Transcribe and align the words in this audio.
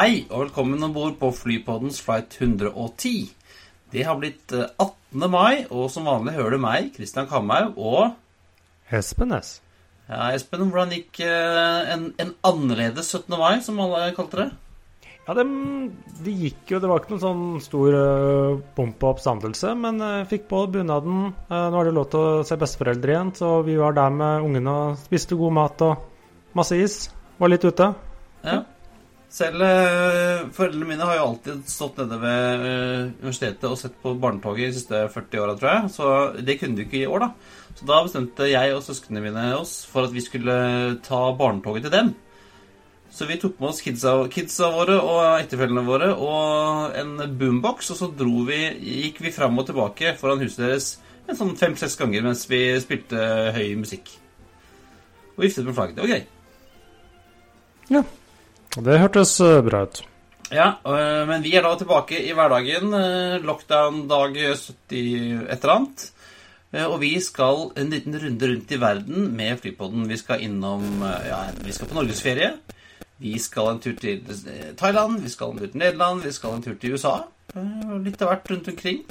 Hei, 0.00 0.22
og 0.32 0.46
velkommen 0.46 0.80
om 0.80 0.94
bord 0.94 1.18
på 1.20 1.28
Flypoddens 1.36 1.98
flight 2.00 2.32
110. 2.40 3.34
Det 3.92 4.04
har 4.08 4.14
blitt 4.16 4.54
eh, 4.56 4.70
18. 4.80 5.26
mai, 5.28 5.66
og 5.68 5.90
som 5.92 6.06
vanlig 6.08 6.32
hører 6.38 6.56
du 6.56 6.62
meg, 6.62 6.86
Kristian 6.94 7.28
Kamhaug, 7.28 7.76
og 7.76 8.94
Espen 8.96 9.34
S. 9.36 9.50
ja, 10.08 10.30
Espen, 10.32 10.64
hvordan 10.70 10.94
gikk 10.96 11.20
eh, 11.26 11.92
en, 11.92 12.08
en 12.16 12.32
annerledes 12.48 13.12
17. 13.12 13.36
mai, 13.36 13.60
som 13.60 13.84
alle 13.84 14.08
kalte 14.16 14.40
det? 14.40 14.48
Ja, 15.28 15.36
det, 15.36 15.46
de 16.24 16.36
gikk 16.46 16.72
jo 16.72 16.80
Det 16.80 16.88
var 16.88 17.04
ikke 17.04 17.18
noen 17.18 17.24
sånn 17.26 17.44
stor 17.60 18.00
uh, 18.00 18.64
pomp 18.80 19.04
og 19.04 19.18
oppstandelse, 19.18 19.76
men 19.84 20.00
jeg 20.00 20.26
fikk 20.32 20.50
på 20.56 20.64
bunaden. 20.80 21.34
Eh, 21.44 21.68
nå 21.68 21.76
er 21.76 21.92
det 21.92 21.96
lov 22.00 22.08
til 22.08 22.24
å 22.24 22.42
se 22.48 22.62
besteforeldre 22.64 23.18
igjen, 23.18 23.36
så 23.36 23.58
vi 23.68 23.76
var 23.76 24.00
der 24.00 24.16
med 24.16 24.48
ungene 24.48 24.80
og 24.80 24.98
spiste 25.04 25.36
god 25.44 25.58
mat 25.60 25.88
og 25.92 26.56
masse 26.56 26.80
is. 26.88 27.02
Var 27.36 27.58
litt 27.58 27.68
ute. 27.68 27.92
Ja. 28.48 28.62
Selv 29.30 29.62
eh, 29.62 30.48
foreldrene 30.54 30.88
mine 30.88 31.06
har 31.06 31.20
jo 31.20 31.26
alltid 31.28 31.62
stått 31.70 32.00
nede 32.00 32.16
ved 32.18 32.64
eh, 32.66 33.10
universitetet 33.20 33.68
og 33.68 33.78
sett 33.78 33.94
på 34.02 34.16
barnetoget 34.18 34.72
de 34.72 34.78
siste 34.80 35.04
40 35.14 35.44
åra, 35.44 35.54
tror 35.58 35.70
jeg. 35.70 35.92
Så 35.94 36.08
det 36.48 36.56
kunne 36.58 36.78
de 36.78 36.86
ikke 36.88 37.04
i 37.04 37.06
år, 37.06 37.28
da. 37.28 37.68
Så 37.78 37.86
da 37.86 38.00
bestemte 38.02 38.48
jeg 38.50 38.74
og 38.74 38.82
søsknene 38.82 39.22
mine 39.28 39.44
oss 39.60 39.76
for 39.86 40.08
at 40.08 40.16
vi 40.16 40.24
skulle 40.24 40.56
ta 41.06 41.22
barnetoget 41.38 41.86
til 41.86 41.94
dem. 41.94 42.10
Så 43.14 43.26
vi 43.26 43.38
tok 43.42 43.56
med 43.58 43.70
oss 43.70 43.82
kidsa, 43.82 44.16
kidsa 44.30 44.70
våre 44.74 44.98
og 44.98 45.22
ektefellene 45.40 45.86
våre 45.86 46.10
og 46.14 46.98
en 46.98 47.16
boombox, 47.38 47.90
og 47.94 47.98
så 47.98 48.10
vi, 48.46 48.60
gikk 49.06 49.22
vi 49.22 49.34
fram 49.34 49.58
og 49.58 49.66
tilbake 49.70 50.14
foran 50.18 50.42
huset 50.42 50.62
deres 50.66 50.92
en 51.30 51.38
sånn 51.38 51.56
fem-seks 51.58 51.98
ganger 51.98 52.24
mens 52.26 52.46
vi 52.50 52.62
spilte 52.82 53.18
høy 53.54 53.74
musikk. 53.78 54.10
Og 55.36 55.46
viftet 55.46 55.66
med 55.66 55.76
flagget. 55.76 55.98
Det 55.98 56.06
var 56.06 56.14
gøy. 56.16 56.24
Ja. 57.90 58.02
Det 58.70 59.00
hørtes 59.02 59.34
uh, 59.42 59.58
bra 59.66 59.82
ut. 59.88 60.04
Ja, 60.50 60.72
øh, 60.82 61.28
men 61.28 61.44
vi 61.44 61.52
er 61.54 61.62
da 61.62 61.76
tilbake 61.78 62.18
i 62.26 62.32
hverdagen. 62.34 62.94
øh, 62.94 63.44
Lockdown 63.46 64.08
dag 64.08 64.34
70 64.34 64.70
et 64.90 65.62
eller 65.62 65.74
annet. 65.74 66.10
Og 66.86 67.00
vi 67.00 67.20
skal 67.20 67.70
en 67.78 67.90
liten 67.90 68.14
runde 68.14 68.46
rundt 68.46 68.70
i 68.70 68.80
verden 68.80 69.36
med 69.36 69.58
Flypodden. 69.58 70.08
Vi 70.08 70.16
skal 70.16 70.42
innom 70.42 71.02
Ja, 71.02 71.38
vi 71.64 71.72
skal 71.72 71.88
på 71.88 71.94
norgesferie. 71.94 72.52
Vi 73.18 73.38
skal 73.38 73.72
en 73.72 73.80
tur 73.80 73.94
til 73.98 74.22
Thailand, 74.78 75.20
vi 75.22 75.28
skal 75.28 75.50
en 75.50 75.58
tur 75.58 75.66
til 75.66 75.78
Nederland, 75.82 76.22
vi 76.22 76.32
skal 76.32 76.54
en 76.54 76.62
tur 76.62 76.74
til 76.80 76.94
USA. 76.94 77.16
Litt 78.04 78.22
av 78.22 78.30
hvert 78.30 78.50
rundt 78.50 78.68
omkring. 78.68 79.02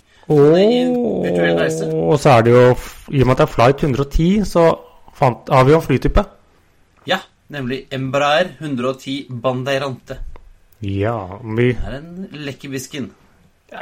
reise. 1.59 1.91
Og 1.91 2.19
så 2.19 2.37
er 2.37 2.47
det 2.47 2.51
jo, 2.55 2.63
i 3.11 3.21
og 3.21 3.27
med 3.27 3.35
at 3.35 3.43
det 3.43 3.47
er 3.47 3.53
flight 3.53 3.83
110, 3.83 4.45
så 4.45 4.65
fant, 5.19 5.51
har 5.51 5.67
vi 5.67 5.75
jo 5.75 5.83
flytype. 5.83 6.23
Nemlig 7.49 7.87
Embraer 7.93 8.51
110 8.59 9.25
Bandeirante. 9.29 10.19
Ja, 10.85 11.39
vi 11.43 11.71
Det 11.73 11.87
er 11.87 11.95
en 11.97 12.27
lekkerbisken. 12.45 13.09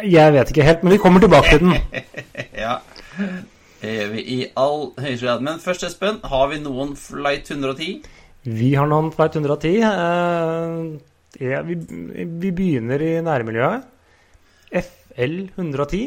Jeg 0.04 0.34
vet 0.34 0.52
ikke 0.52 0.64
helt, 0.64 0.84
men 0.84 0.96
vi 0.96 1.00
kommer 1.04 1.20
tilbake 1.24 1.52
til 1.52 1.60
den. 1.66 1.76
Ja. 2.58 2.78
Det 3.82 3.92
gjør 3.94 4.08
vi 4.14 4.22
i 4.34 4.38
all 4.58 4.88
grad. 4.96 5.44
Men 5.46 5.60
først, 5.60 5.84
Espen, 5.84 6.18
har 6.24 6.48
vi 6.50 6.58
noen 6.64 6.96
Flight 6.98 7.52
110? 7.52 8.02
Vi 8.48 8.72
har 8.74 8.88
noen 8.88 9.12
flight 9.12 9.36
110. 9.36 9.84
Eh, 9.84 11.44
ja, 11.44 11.62
vi, 11.68 11.76
vi 11.76 12.52
begynner 12.56 13.04
i 13.04 13.12
nærmiljøet. 13.22 13.86
FL 14.72 15.38
110. 15.58 16.02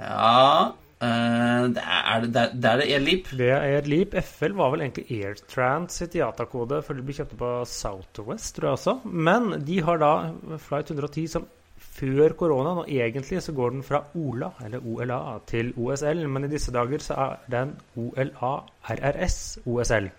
Ja 0.00 0.72
eh, 1.06 1.68
det 1.76 1.84
er 1.84 2.26
det, 2.26 2.42
er 2.44 2.52
det 2.60 2.72
er 2.72 2.84
Air 2.86 3.88
Leap. 3.88 4.16
FL 4.24 4.56
var 4.58 4.74
vel 4.74 4.84
egentlig 4.86 5.20
AirTrans 5.20 6.00
sitt 6.02 6.16
IATA-kode 6.18 6.82
før 6.86 6.98
de 6.98 7.06
ble 7.06 7.16
kjøpt 7.16 7.38
på 7.40 7.54
Southwest, 7.68 8.54
tror 8.56 8.70
jeg 8.70 8.78
også. 8.78 8.96
Men 9.04 9.54
de 9.66 9.80
har 9.86 10.02
da 10.02 10.12
flight 10.60 10.92
110 10.92 11.26
som 11.36 11.48
før 11.80 12.34
koronaen, 12.38 12.82
og 12.82 12.90
egentlig 12.92 13.42
så 13.42 13.52
går 13.56 13.74
den 13.74 13.84
fra 13.84 14.02
OLA, 14.14 14.50
eller 14.64 14.84
OLA, 14.86 15.20
til 15.48 15.72
OSL. 15.76 16.26
Men 16.28 16.46
i 16.46 16.52
disse 16.52 16.72
dager 16.72 17.02
så 17.04 17.16
er 17.26 17.36
den 17.52 17.76
OLA 17.96 18.54
RRS 18.96 19.58
OSL. 19.66 20.10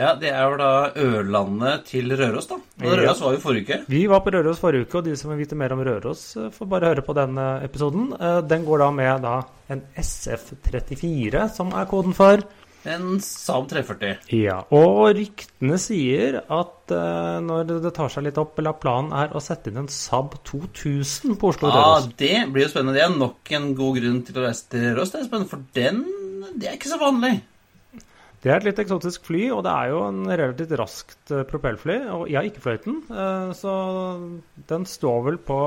Ja, 0.00 0.14
det 0.16 0.30
er 0.32 0.46
jo 0.48 0.56
da 0.56 0.68
Ørlandet 0.96 1.82
til 1.90 2.08
Røros, 2.16 2.46
da. 2.48 2.56
Og 2.80 2.94
Røros 2.96 3.20
var 3.20 3.34
jo 3.36 3.40
forrige 3.42 3.66
uke. 3.66 3.78
Vi 3.92 4.06
var 4.08 4.22
på 4.24 4.32
Røros 4.32 4.58
forrige 4.62 4.86
uke, 4.88 4.96
og 5.02 5.04
de 5.10 5.16
som 5.20 5.30
vil 5.34 5.42
vite 5.42 5.58
mer 5.60 5.74
om 5.76 5.82
Røros, 5.84 6.22
eh, 6.40 6.48
får 6.54 6.70
bare 6.72 6.88
høre 6.94 7.04
på 7.04 7.16
den 7.18 7.36
eh, 7.38 7.66
episoden. 7.68 8.08
Eh, 8.16 8.40
Den 8.48 8.64
går 8.64 8.78
da 8.86 8.90
med 8.96 9.22
da 9.26 9.34
en 9.70 9.82
SF34, 10.00 11.44
som 11.54 11.72
er 11.76 11.84
koden 11.90 12.16
for 12.16 12.42
En 12.88 13.18
Saab 13.20 13.66
340. 13.68 14.14
Ja, 14.32 14.54
og 14.72 15.10
ryktene 15.18 15.76
sier 15.76 16.38
at 16.48 16.94
eh, 16.96 17.34
når 17.44 17.66
det 17.84 17.90
tar 17.98 18.08
seg 18.08 18.24
litt 18.24 18.38
opp, 18.40 18.54
eller 18.56 18.72
at 18.72 18.80
planen 18.80 19.12
er 19.12 19.34
å 19.36 19.42
sette 19.44 19.68
inn 19.68 19.82
en 19.82 19.90
Saab 19.92 20.38
2000 20.48 21.36
på 21.36 21.50
Oslo 21.52 21.68
Ja, 21.68 21.74
Røros. 21.76 22.08
det 22.16 22.38
blir 22.54 22.64
jo 22.64 22.70
spennende. 22.72 22.96
Det 22.96 23.04
er 23.04 23.12
nok 23.20 23.52
en 23.58 23.68
god 23.76 24.00
grunn 24.00 24.22
til 24.24 24.40
å 24.40 24.46
reise 24.46 24.64
til 24.72 24.86
Røros, 24.94 25.12
det 25.12 25.20
er 25.20 25.28
spennende, 25.28 25.52
for 25.52 25.68
den 25.76 26.00
det 26.56 26.70
er 26.70 26.78
ikke 26.80 26.88
så 26.90 26.96
vanlig. 26.98 27.34
Det 28.40 28.48
er 28.48 28.56
et 28.56 28.64
litt 28.70 28.78
eksotisk 28.80 29.26
fly, 29.28 29.42
og 29.52 29.66
det 29.66 29.72
er 29.72 29.90
jo 29.92 29.98
en 30.06 30.20
relativt 30.24 30.70
raskt 30.80 31.32
eh, 31.34 31.42
propellfly. 31.48 31.96
Og 32.14 32.22
jeg 32.30 32.38
har 32.38 32.46
ikke 32.48 32.62
fløyet 32.64 32.86
den, 32.88 33.02
eh, 33.12 33.50
så 33.58 33.72
den 34.70 34.86
står 34.88 35.18
vel 35.26 35.36
på 35.44 35.58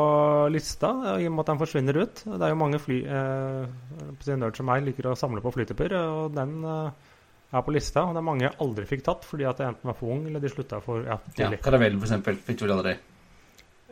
lista, 0.49 0.89
eh, 1.11 1.21
i 1.21 1.27
og 1.29 1.35
med 1.35 1.43
at 1.43 1.51
den 1.51 1.61
forsvinner 1.61 1.99
ut. 2.01 2.23
Det 2.25 2.39
er 2.41 2.53
jo 2.55 2.59
mange 2.63 2.81
fly 2.81 2.99
eh, 3.05 4.07
på 4.17 4.25
sin 4.25 4.41
nerd 4.41 4.57
som 4.57 4.69
meg 4.71 4.87
liker 4.87 5.11
å 5.11 5.17
samle 5.19 5.43
på 5.45 5.53
flytyper, 5.53 5.93
og 6.01 6.33
den 6.33 6.65
er 6.65 7.61
på 7.61 7.77
lista. 7.77 8.07
Og 8.07 8.17
det 8.17 8.23
er 8.23 8.29
mange 8.31 8.47
jeg 8.47 8.57
aldri 8.65 8.89
fikk 8.89 9.05
tatt, 9.05 9.29
fordi 9.29 9.45
at 9.51 9.61
jeg 9.61 9.75
enten 9.75 9.93
var 9.93 9.99
for 9.99 10.17
ung, 10.17 10.25
eller 10.31 10.41
de 10.41 10.53
slutta 10.55 10.81
for 10.81 11.05
ja, 11.05 11.19
Ja, 11.21 11.37
tidlig. 11.37 11.61
Caravellen, 11.61 12.01
for 12.01 12.09
eksempel, 12.09 12.41
fikk 12.49 12.63
du 12.63 12.65
vel 12.65 12.79
aldri. 12.79 12.97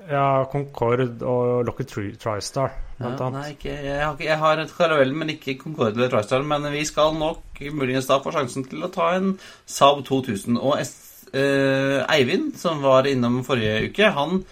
Ja, 0.10 0.46
Concorde 0.52 1.06
og 1.28 1.66
Lockheed 1.68 1.90
TriStar, 1.92 2.18
TriStar, 2.22 2.72
Ja, 3.00 3.06
annet. 3.12 3.34
nei, 3.36 3.52
ikke, 3.54 3.76
jeg, 3.86 4.00
har, 4.02 4.14
ikke- 4.16 4.26
jeg 4.30 4.38
har 4.38 4.58
et 4.60 4.74
karavell, 4.78 5.14
men 5.14 5.30
ikke 5.30 5.58
Concorde 5.60 5.94
eller 5.96 6.10
TriStar. 6.10 6.44
Men 6.44 6.66
vi 6.72 6.84
skal 6.86 7.14
nok 7.14 7.62
muligens 7.72 8.08
da 8.08 8.20
få 8.20 8.32
sjansen 8.34 8.66
til 8.70 8.82
å 8.84 8.92
ta 8.92 9.12
en 9.16 9.38
Saab 9.66 10.04
2000. 10.06 10.58
Og 10.58 10.80
eh, 10.80 12.06
Eivind, 12.10 12.56
som 12.58 12.82
var 12.82 13.04
innom 13.08 13.44
forrige 13.44 13.90
uke, 13.92 14.12
han, 14.12 14.44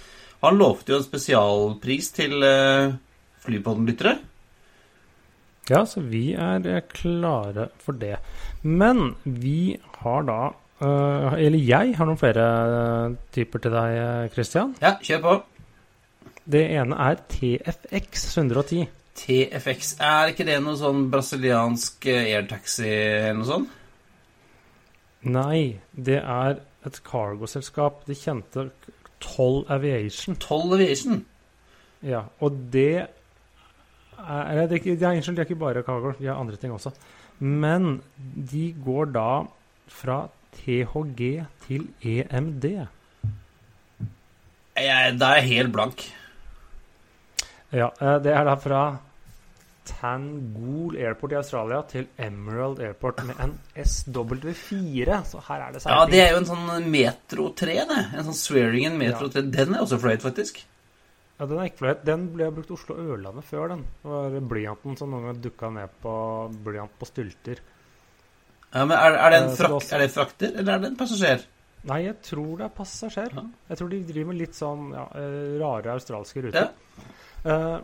han 0.44 0.58
lovte 0.58 0.94
jo 0.94 0.98
en 1.02 1.04
spesialpris 1.08 2.12
til 2.16 2.44
eh, 2.44 2.94
Flypodden-lyttere. 3.46 4.18
Ja, 5.70 5.84
så 5.86 6.02
vi 6.02 6.34
er 6.34 6.66
eh, 6.66 6.82
klare 6.94 7.70
for 7.84 7.94
det. 7.94 8.18
Men 8.64 9.16
vi 9.24 9.78
har 10.02 10.24
da 10.30 10.40
eh, 10.82 11.34
Eller 11.46 11.60
jeg 11.60 11.96
har 11.98 12.08
noen 12.10 12.20
flere 12.20 12.46
eh, 12.68 13.18
typer 13.36 13.64
til 13.64 13.76
deg, 13.76 13.98
eh, 14.04 14.30
Christian. 14.34 14.76
Ja, 14.82 14.96
kjør 15.04 15.26
på. 15.26 15.36
Det 16.50 16.64
ene 16.80 16.98
er 17.06 17.20
TFX 17.30 18.26
110. 18.38 18.88
TFX. 19.20 19.96
Er 20.02 20.32
ikke 20.32 20.48
det 20.48 20.58
noe 20.64 20.80
sånn 20.80 21.10
brasiliansk 21.12 22.08
airtaxi 22.10 22.88
eller 22.88 23.38
noe 23.38 23.50
sånt? 23.50 23.76
Nei, 25.30 25.80
det 25.92 26.22
er 26.22 26.62
et 26.88 27.00
cargoselskap. 27.06 28.06
De 28.08 28.16
kjente 28.16 28.70
Toll 29.20 29.66
Aviation. 29.70 30.38
Toll 30.40 30.74
Aviation. 30.78 31.26
Ja, 32.08 32.24
og 32.40 32.56
det 32.72 32.92
er 34.20 34.56
det 34.56 34.72
er 34.72 34.76
ikke, 34.80 34.96
det 35.00 35.08
er, 35.08 35.22
det 35.22 35.40
er 35.40 35.48
ikke 35.48 35.56
bare 35.56 35.84
cargo, 35.84 36.12
de 36.20 36.28
har 36.28 36.40
andre 36.40 36.58
ting 36.60 36.74
også. 36.74 36.92
Men 37.40 38.02
de 38.52 38.74
går 38.84 39.14
da 39.16 39.30
fra 39.88 40.28
THG 40.58 41.46
til 41.68 41.88
EMD. 42.02 42.66
Jeg, 44.80 45.20
da 45.20 45.34
er 45.34 45.42
jeg 45.42 45.50
helt 45.50 45.74
blank. 45.76 46.06
Ja, 47.76 47.90
eh, 48.02 48.18
det 48.24 48.34
er 48.34 48.48
da 48.48 48.56
fra 48.58 48.84
Tangool 49.90 50.98
Airport 50.98 51.34
i 51.34 51.38
Australia 51.40 51.82
til 51.90 52.08
Emerald 52.22 52.80
Airport 52.86 53.24
med 53.26 53.40
en 53.44 53.56
SW4. 53.76 55.22
Så 55.26 55.42
her 55.48 55.66
er 55.66 55.72
det 55.74 55.86
Ja, 55.86 56.06
det 56.10 56.22
er 56.24 56.34
jo 56.34 56.42
en 56.44 56.50
sånn 56.50 56.90
Metro 56.92 57.50
3, 57.58 57.78
det. 57.90 58.02
En 58.14 58.28
sånn 58.30 58.38
Swearingen 58.38 58.98
Metro 59.02 59.30
3. 59.32 59.46
Den 59.50 59.76
er 59.76 59.86
også 59.86 60.00
fløyet, 60.02 60.26
faktisk. 60.26 60.62
Ja, 61.40 61.46
Den 61.46 61.58
er 61.58 61.70
ikke 61.70 61.84
fløyet. 61.84 62.06
Den 62.06 62.28
ble 62.36 62.52
brukt 62.52 62.72
Oslo 62.76 62.98
Ørlandet 63.00 63.48
før, 63.48 63.70
den. 63.74 63.86
Det 64.04 64.12
var 64.12 64.40
blyanten 64.54 64.98
som 65.00 65.14
noen 65.14 65.30
gang 65.30 65.44
dukka 65.44 65.70
ned 65.74 66.00
på 66.04 66.14
blyant 66.66 66.98
på 67.00 67.08
stylter. 67.10 67.62
Ja, 68.74 68.84
men 68.86 68.96
er, 68.98 69.16
er, 69.18 69.34
det 69.34 69.40
en 69.40 69.50
Eh, 69.50 69.56
frak, 69.58 69.88
er 69.90 70.02
det 70.04 70.10
en 70.10 70.14
frakter, 70.14 70.52
eller 70.62 70.74
er 70.76 70.84
det 70.84 70.92
en 70.92 71.00
passasjer? 71.00 71.46
Nei, 71.90 72.00
jeg 72.04 72.18
tror 72.28 72.52
det 72.60 72.66
er 72.68 72.74
passasjer. 72.76 73.32
Ja. 73.34 73.46
Jeg 73.72 73.80
tror 73.80 73.90
de 73.94 74.02
driver 74.12 74.30
med 74.30 74.42
litt 74.42 74.58
sånn 74.58 74.92
ja, 74.94 75.06
eh, 75.18 75.56
rare 75.62 75.96
australske 75.96 76.44
ruter. 76.46 76.70
Ja. 76.70 77.06
Eh, 77.50 77.78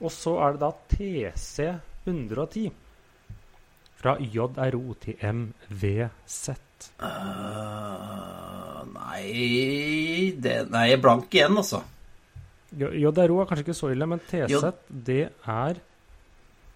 og 0.00 0.14
så 0.14 0.38
er 0.40 0.56
det 0.56 0.62
da 0.62 0.70
TC 0.94 1.68
110 2.08 2.70
fra 4.00 4.16
JRO 4.18 4.94
til 5.02 5.20
MVZ. 5.20 6.56
Uh, 6.96 8.80
nei 8.94 10.32
det, 10.40 10.54
Nei, 10.72 10.86
blank 10.96 11.28
igjen, 11.36 11.58
altså. 11.60 11.82
JRO 12.72 13.42
er 13.42 13.50
kanskje 13.50 13.66
ikke 13.66 13.76
så 13.76 13.90
ille, 13.92 14.08
men 14.08 14.22
TZ 14.30 14.62
det 14.88 15.26
er 15.28 15.82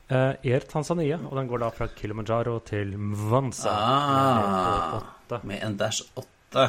eh, 0.09 0.35
Air 0.53 0.67
Tanzania, 0.71 1.19
og 1.25 1.37
den 1.39 1.49
går 1.51 1.63
da 1.65 1.71
fra 1.75 1.89
Kilimanjaro 1.97 2.59
til 2.67 2.97
Mwanza. 2.99 3.71
Ah, 3.71 5.41
med 5.43 5.63
en 5.65 5.77
Dash 5.81 6.03
8. 6.17 6.69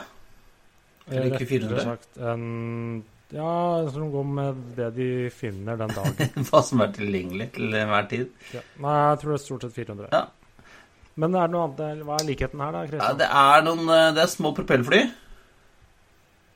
Eller 1.11 1.33
ikke 1.33 1.45
400? 1.45 1.83
Sagt 1.85 2.17
en 2.17 3.03
Ja, 3.33 3.89
som 3.91 4.11
går 4.13 4.23
med 4.23 4.63
det 4.77 4.87
de 4.95 5.09
finner 5.33 5.77
den 5.77 5.91
dagen. 5.93 6.31
Hva 6.49 6.61
som 6.63 6.81
er 6.85 6.93
tilgjengelig 6.95 7.51
til 7.57 7.73
enhver 7.73 8.07
tid. 8.09 8.29
Ja. 8.53 8.61
Nei, 8.81 8.95
jeg 9.09 9.19
tror 9.21 9.33
det 9.33 9.39
er 9.39 9.43
stort 9.43 9.65
sett 9.65 9.75
400. 9.75 10.09
Ja. 10.13 10.23
Men 11.15 11.35
er 11.35 11.47
det 11.47 11.55
noe 11.55 11.67
annet, 11.69 12.03
hva 12.05 12.17
er 12.19 12.27
likheten 12.27 12.61
her, 12.61 12.73
da? 12.75 12.81
Ja, 12.83 12.89
Kristian? 12.91 13.19
det 13.21 13.27
er 13.41 13.61
noen 13.63 13.91
eh, 13.95 14.09
Det 14.15 14.23
er 14.25 14.31
små 14.31 14.51
propellfly. 14.57 15.01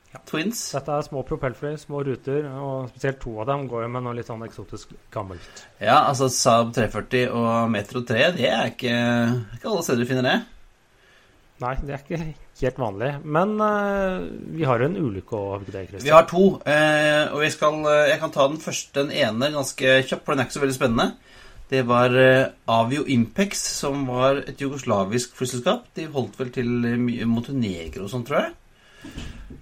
Ja. 0.09 0.19
Twins. 0.25 0.61
Dette 0.73 0.93
er 0.95 1.05
små 1.05 1.21
propellfly, 1.27 1.75
små 1.77 2.01
ruter, 2.05 2.47
og 2.57 2.87
spesielt 2.89 3.19
to 3.21 3.35
av 3.43 3.49
dem 3.51 3.67
går 3.69 3.83
jo 3.85 3.89
med 3.93 4.05
noe 4.05 4.15
litt 4.17 4.29
sånn 4.29 4.41
eksotisk 4.45 4.95
gammelt. 5.13 5.65
Ja, 5.77 5.99
altså 6.09 6.31
Saab 6.33 6.71
340 6.73 7.27
og 7.37 7.69
Metro 7.69 8.01
3, 8.01 8.31
det 8.37 8.47
er 8.49 8.71
ikke, 8.71 8.95
ikke 9.59 9.69
alle 9.69 9.83
steder 9.85 10.01
du 10.01 10.09
finner 10.09 10.25
det. 10.25 10.39
Nei, 11.59 11.73
det 11.83 11.93
er 11.93 12.01
ikke 12.01 12.19
helt 12.61 12.79
vanlig. 12.79 13.09
Men 13.37 13.57
uh, 13.59 14.25
vi 14.55 14.65
har 14.65 14.81
en 14.81 14.95
ulykke 14.97 15.35
òg, 15.35 15.49
har 15.51 15.65
vi 15.65 15.73
ikke 15.83 15.97
det, 15.97 16.03
Vi 16.05 16.13
har 16.15 16.25
to, 16.29 16.45
uh, 16.57 17.23
og 17.35 17.43
jeg, 17.43 17.53
skal, 17.53 17.81
uh, 17.83 18.05
jeg 18.09 18.21
kan 18.21 18.33
ta 18.33 18.47
den 18.49 18.61
første, 18.63 18.93
den 19.01 19.11
ene, 19.13 19.51
ganske 19.53 19.97
kjapt, 20.07 20.23
for 20.23 20.33
den 20.33 20.41
er 20.41 20.47
ikke 20.47 20.57
så 20.57 20.63
veldig 20.63 20.77
spennende. 20.77 21.35
Det 21.69 21.83
var 21.85 22.15
Avio 22.73 23.03
Impex, 23.05 23.59
som 23.77 24.07
var 24.09 24.39
et 24.49 24.57
jugoslavisk 24.57 25.35
flyselskap. 25.37 25.83
De 25.93 26.07
holdt 26.09 26.39
vel 26.39 26.49
til 26.55 26.71
Montenegro 27.29 28.07
og 28.07 28.09
sånn, 28.09 28.23
tror 28.25 28.39
jeg. 28.39 28.55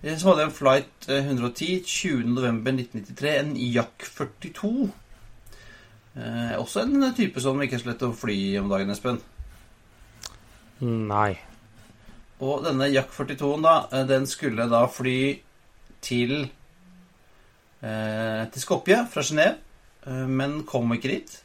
Eh, 0.04 0.18
Så 0.18 0.30
hadde 0.30 0.44
jeg 0.44 0.50
en 0.50 0.56
flight 0.58 1.10
eh, 1.10 1.26
110 1.26 1.82
20.11.1993, 1.86 3.34
en 3.40 3.56
Jack 3.74 4.08
42. 4.18 4.92
Eh, 6.18 6.54
også 6.58 6.84
en 6.86 7.10
type 7.18 7.42
som 7.42 7.62
ikke 7.62 7.78
er 7.78 7.84
så 7.84 7.92
lett 7.92 8.06
å 8.08 8.14
fly 8.16 8.38
om 8.62 8.70
dagen, 8.72 8.94
Espen. 8.94 9.20
Nei. 10.82 11.38
Og 12.42 12.62
denne 12.66 12.92
Jack 12.94 13.10
42-en, 13.16 13.66
da, 13.66 13.76
eh, 13.92 14.06
den 14.10 14.28
skulle 14.30 14.70
da 14.70 14.84
fly 14.92 15.20
til 16.06 16.36
eh, 17.82 18.44
til 18.54 18.62
Skopje 18.62 19.02
fra 19.12 19.26
Genéve, 19.26 19.58
eh, 20.06 20.26
men 20.30 20.64
kom 20.70 20.94
ikke 20.94 21.14
dit. 21.16 21.44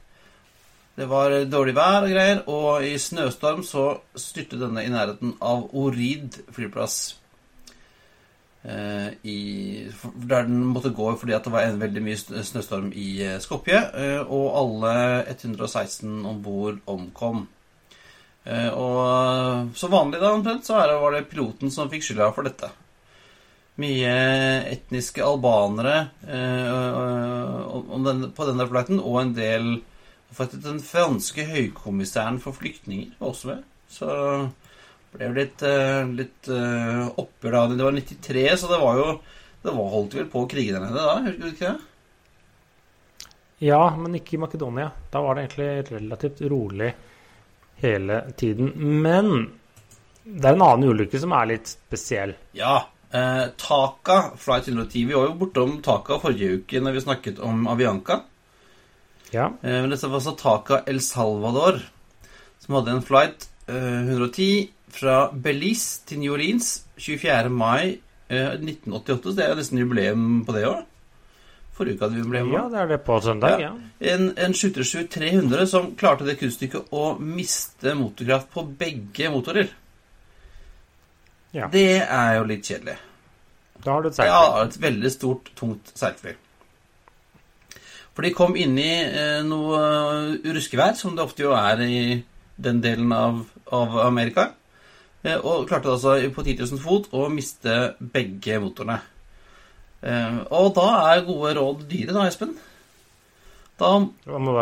Det 0.97 1.06
var 1.09 1.33
dårlig 1.49 1.73
vær 1.75 2.05
og 2.05 2.11
greier, 2.12 2.43
og 2.53 2.85
i 2.85 2.99
snøstorm 3.00 3.62
så 3.65 4.03
styrte 4.12 4.61
denne 4.61 4.85
i 4.85 4.93
nærheten 4.93 5.38
av 5.41 5.71
Orid 5.73 6.37
flyplass. 6.53 7.22
Eh, 8.64 9.09
i, 9.26 9.91
der 10.14 10.44
den 10.47 10.61
måtte 10.70 10.93
gå 10.94 11.09
fordi 11.19 11.35
det 11.35 11.50
var 11.50 11.64
en 11.67 11.81
veldig 11.81 12.03
mye 12.05 12.43
snøstorm 12.47 12.93
i 12.94 13.09
eh, 13.26 13.41
Skopje, 13.43 13.81
eh, 13.99 14.20
og 14.23 14.55
alle 14.61 14.93
116 15.32 16.23
om 16.29 16.38
bord 16.44 16.79
omkom. 16.87 17.49
Og 18.43 19.69
som 19.79 19.93
vanlig 19.93 20.19
da, 20.19 20.32
omtrent, 20.35 20.67
så 20.67 20.81
var 20.99 21.14
det 21.14 21.29
piloten 21.31 21.70
som 21.70 21.87
fikk 21.91 22.03
skylda 22.03 22.32
for 22.35 22.43
dette. 22.43 22.73
Mye 23.79 24.14
etniske 24.67 25.23
albanere 25.23 26.09
om 26.26 28.03
den, 28.03 28.25
på 28.35 28.49
denne 28.49 28.67
flighten, 28.67 28.99
og 28.99 29.20
en 29.20 29.31
del 29.37 29.70
den 30.67 30.82
franske 30.82 31.47
høykommissæren 31.53 32.43
for 32.43 32.59
flyktninger 32.59 33.14
var 33.20 33.31
også 33.31 33.53
med. 33.53 33.62
Så 33.87 34.11
ble 35.12 35.29
det 35.29 35.37
litt, 35.37 35.62
eh, 35.69 36.03
litt 36.19 36.49
eh, 36.49 37.06
oppgjør 37.20 37.56
da. 37.56 37.62
Det 37.76 37.87
var 37.87 37.97
93, 37.97 38.44
så 38.59 38.70
det 38.73 38.81
var 38.82 39.00
jo 39.00 39.09
Det 39.62 39.70
var 39.76 39.91
holdt 39.93 40.14
vel 40.19 40.26
på 40.26 40.43
å 40.43 40.49
krige 40.50 40.75
der 40.75 40.82
nede 40.82 40.99
da, 40.99 41.19
husker 41.23 41.43
du 41.43 41.50
ikke 41.53 41.69
det? 41.69 41.88
Ja, 43.62 43.82
men 43.94 44.17
ikke 44.19 44.35
i 44.35 44.41
Makedonia. 44.43 44.88
Da 45.12 45.20
var 45.23 45.37
det 45.37 45.44
egentlig 45.44 45.93
relativt 45.93 46.41
rolig 46.50 46.88
hele 47.79 48.17
tiden. 48.35 48.73
Men 48.75 49.53
det 50.25 50.49
er 50.49 50.56
en 50.56 50.64
annen 50.67 50.91
ulykke 50.91 51.20
som 51.23 51.35
er 51.38 51.53
litt 51.53 51.70
spesiell. 51.70 52.35
Ja. 52.59 52.88
Eh, 53.14 53.44
Taka 53.61 54.32
Flight 54.41 54.67
110. 54.67 55.06
Vi 55.06 55.14
var 55.14 55.29
jo 55.29 55.38
bortom 55.44 55.76
Taka 55.85 56.19
forrige 56.19 56.59
uke 56.59 56.82
når 56.82 56.97
vi 56.97 57.05
snakket 57.06 57.38
om 57.38 57.69
Avianca. 57.70 58.23
Ja. 59.31 59.47
Eh, 59.62 59.79
Men 59.79 59.91
dette 59.94 60.11
var 60.11 60.19
altså 60.19 60.35
Taka 60.43 60.82
El 60.91 60.99
Salvador, 61.00 61.82
som 62.59 62.75
hadde 62.81 62.97
en 62.97 63.06
flight 63.06 63.47
eh, 63.69 64.11
110 64.11 64.73
fra 64.93 65.17
Belize 65.33 66.03
til 66.06 66.23
New 66.23 66.35
Orleans 66.35 66.83
24. 66.99 67.50
mai 67.50 67.99
eh, 68.29 68.55
1988. 68.59 69.31
Så 69.31 69.37
det 69.37 69.44
er 69.44 69.53
jo 69.53 69.61
nesten 69.61 69.83
jubileum 69.83 70.27
på 70.47 70.56
det 70.56 70.65
òg. 70.69 70.83
Forrige 71.73 71.97
uke 71.97 72.05
hadde 72.05 72.19
vi 72.19 72.25
jubileum. 72.25 72.53
ja, 72.53 72.65
det 72.69 72.81
er 72.83 72.91
det 72.91 73.00
på 73.06 73.21
søndag. 73.25 73.61
Ja. 73.61 73.71
Ja. 73.73 74.15
En, 74.15 74.33
en 74.37 74.53
737-300 74.53 75.65
som 75.71 75.94
klarte 75.97 76.27
det 76.29 76.37
kunststykket 76.41 76.93
å 76.93 77.06
miste 77.19 77.94
motorkraft 77.97 78.53
på 78.53 78.67
begge 78.79 79.31
motorer. 79.33 79.73
Ja. 81.53 81.69
Det 81.73 81.88
er 82.03 82.37
jo 82.38 82.47
litt 82.49 82.69
kjedelig. 82.69 82.97
Da 83.83 83.97
har 83.97 84.03
du 84.05 84.09
et 84.09 84.19
Ja, 84.19 84.62
et 84.62 84.81
veldig 84.81 85.11
stort, 85.11 85.50
tungt 85.59 85.93
seilfly. 85.99 86.37
For 88.12 88.25
de 88.27 88.33
kom 88.37 88.56
inn 88.61 88.77
i 88.79 88.93
eh, 89.09 89.41
noe 89.45 89.81
eh, 89.81 90.50
ruskevær, 90.53 90.95
som 90.97 91.17
det 91.17 91.25
ofte 91.25 91.47
jo 91.47 91.55
er 91.56 91.81
i 91.85 92.03
den 92.62 92.83
delen 92.85 93.12
av, 93.17 93.41
av 93.73 93.97
Amerika. 94.05 94.50
Eh, 95.23 95.39
og 95.39 95.69
klarte 95.71 95.93
altså 95.93 96.17
på 96.35 96.45
10 96.45 96.57
000 96.65 96.83
fot 96.83 97.09
å 97.15 97.29
miste 97.33 97.95
begge 98.15 98.59
motorene. 98.63 98.99
Eh, 100.03 100.39
og 100.51 100.73
da 100.79 100.89
er 101.13 101.27
gode 101.27 101.55
råd 101.59 101.85
dyre, 101.91 102.15
da, 102.17 102.27
Espen. 102.27 102.57
Da 103.79 103.93
må 104.03 104.55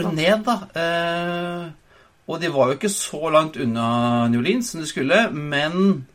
du 0.00 0.08
ned, 0.16 0.46
da. 0.46 0.56
Eh, 0.76 1.66
og 2.28 2.40
de 2.40 2.52
var 2.52 2.70
jo 2.70 2.78
ikke 2.78 2.92
så 2.92 3.32
langt 3.32 3.56
unna 3.60 4.28
New 4.28 4.40
Orleans 4.42 4.72
som 4.72 4.82
de 4.82 4.88
skulle, 4.88 5.28
men 5.32 6.06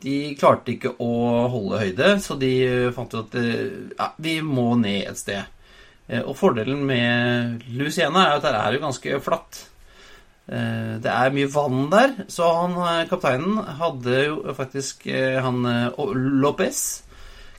de 0.00 0.34
klarte 0.40 0.72
ikke 0.72 0.94
å 1.04 1.10
holde 1.52 1.80
høyde, 1.82 2.14
så 2.24 2.36
de 2.40 2.52
fant 2.96 3.12
ut 3.12 3.34
at 3.34 3.34
ja, 3.36 4.06
vi 4.16 4.38
må 4.40 4.70
ned 4.80 5.10
et 5.10 5.20
sted. 5.20 5.58
Og 6.22 6.32
fordelen 6.38 6.80
med 6.88 7.66
Louisiana 7.68 8.22
er 8.24 8.38
at 8.38 8.46
der 8.46 8.56
er 8.56 8.72
jo 8.74 8.80
ganske 8.86 9.20
flatt. 9.20 9.60
Eh, 10.50 10.94
det 10.98 11.10
er 11.10 11.34
mye 11.34 11.50
vann 11.52 11.84
der, 11.92 12.16
så 12.26 12.48
han, 12.56 12.72
eh, 12.82 13.04
kapteinen 13.10 13.60
hadde 13.78 14.22
jo 14.24 14.54
faktisk 14.56 15.06
eh, 15.06 15.38
han 15.38 15.62
Lopez 16.42 16.80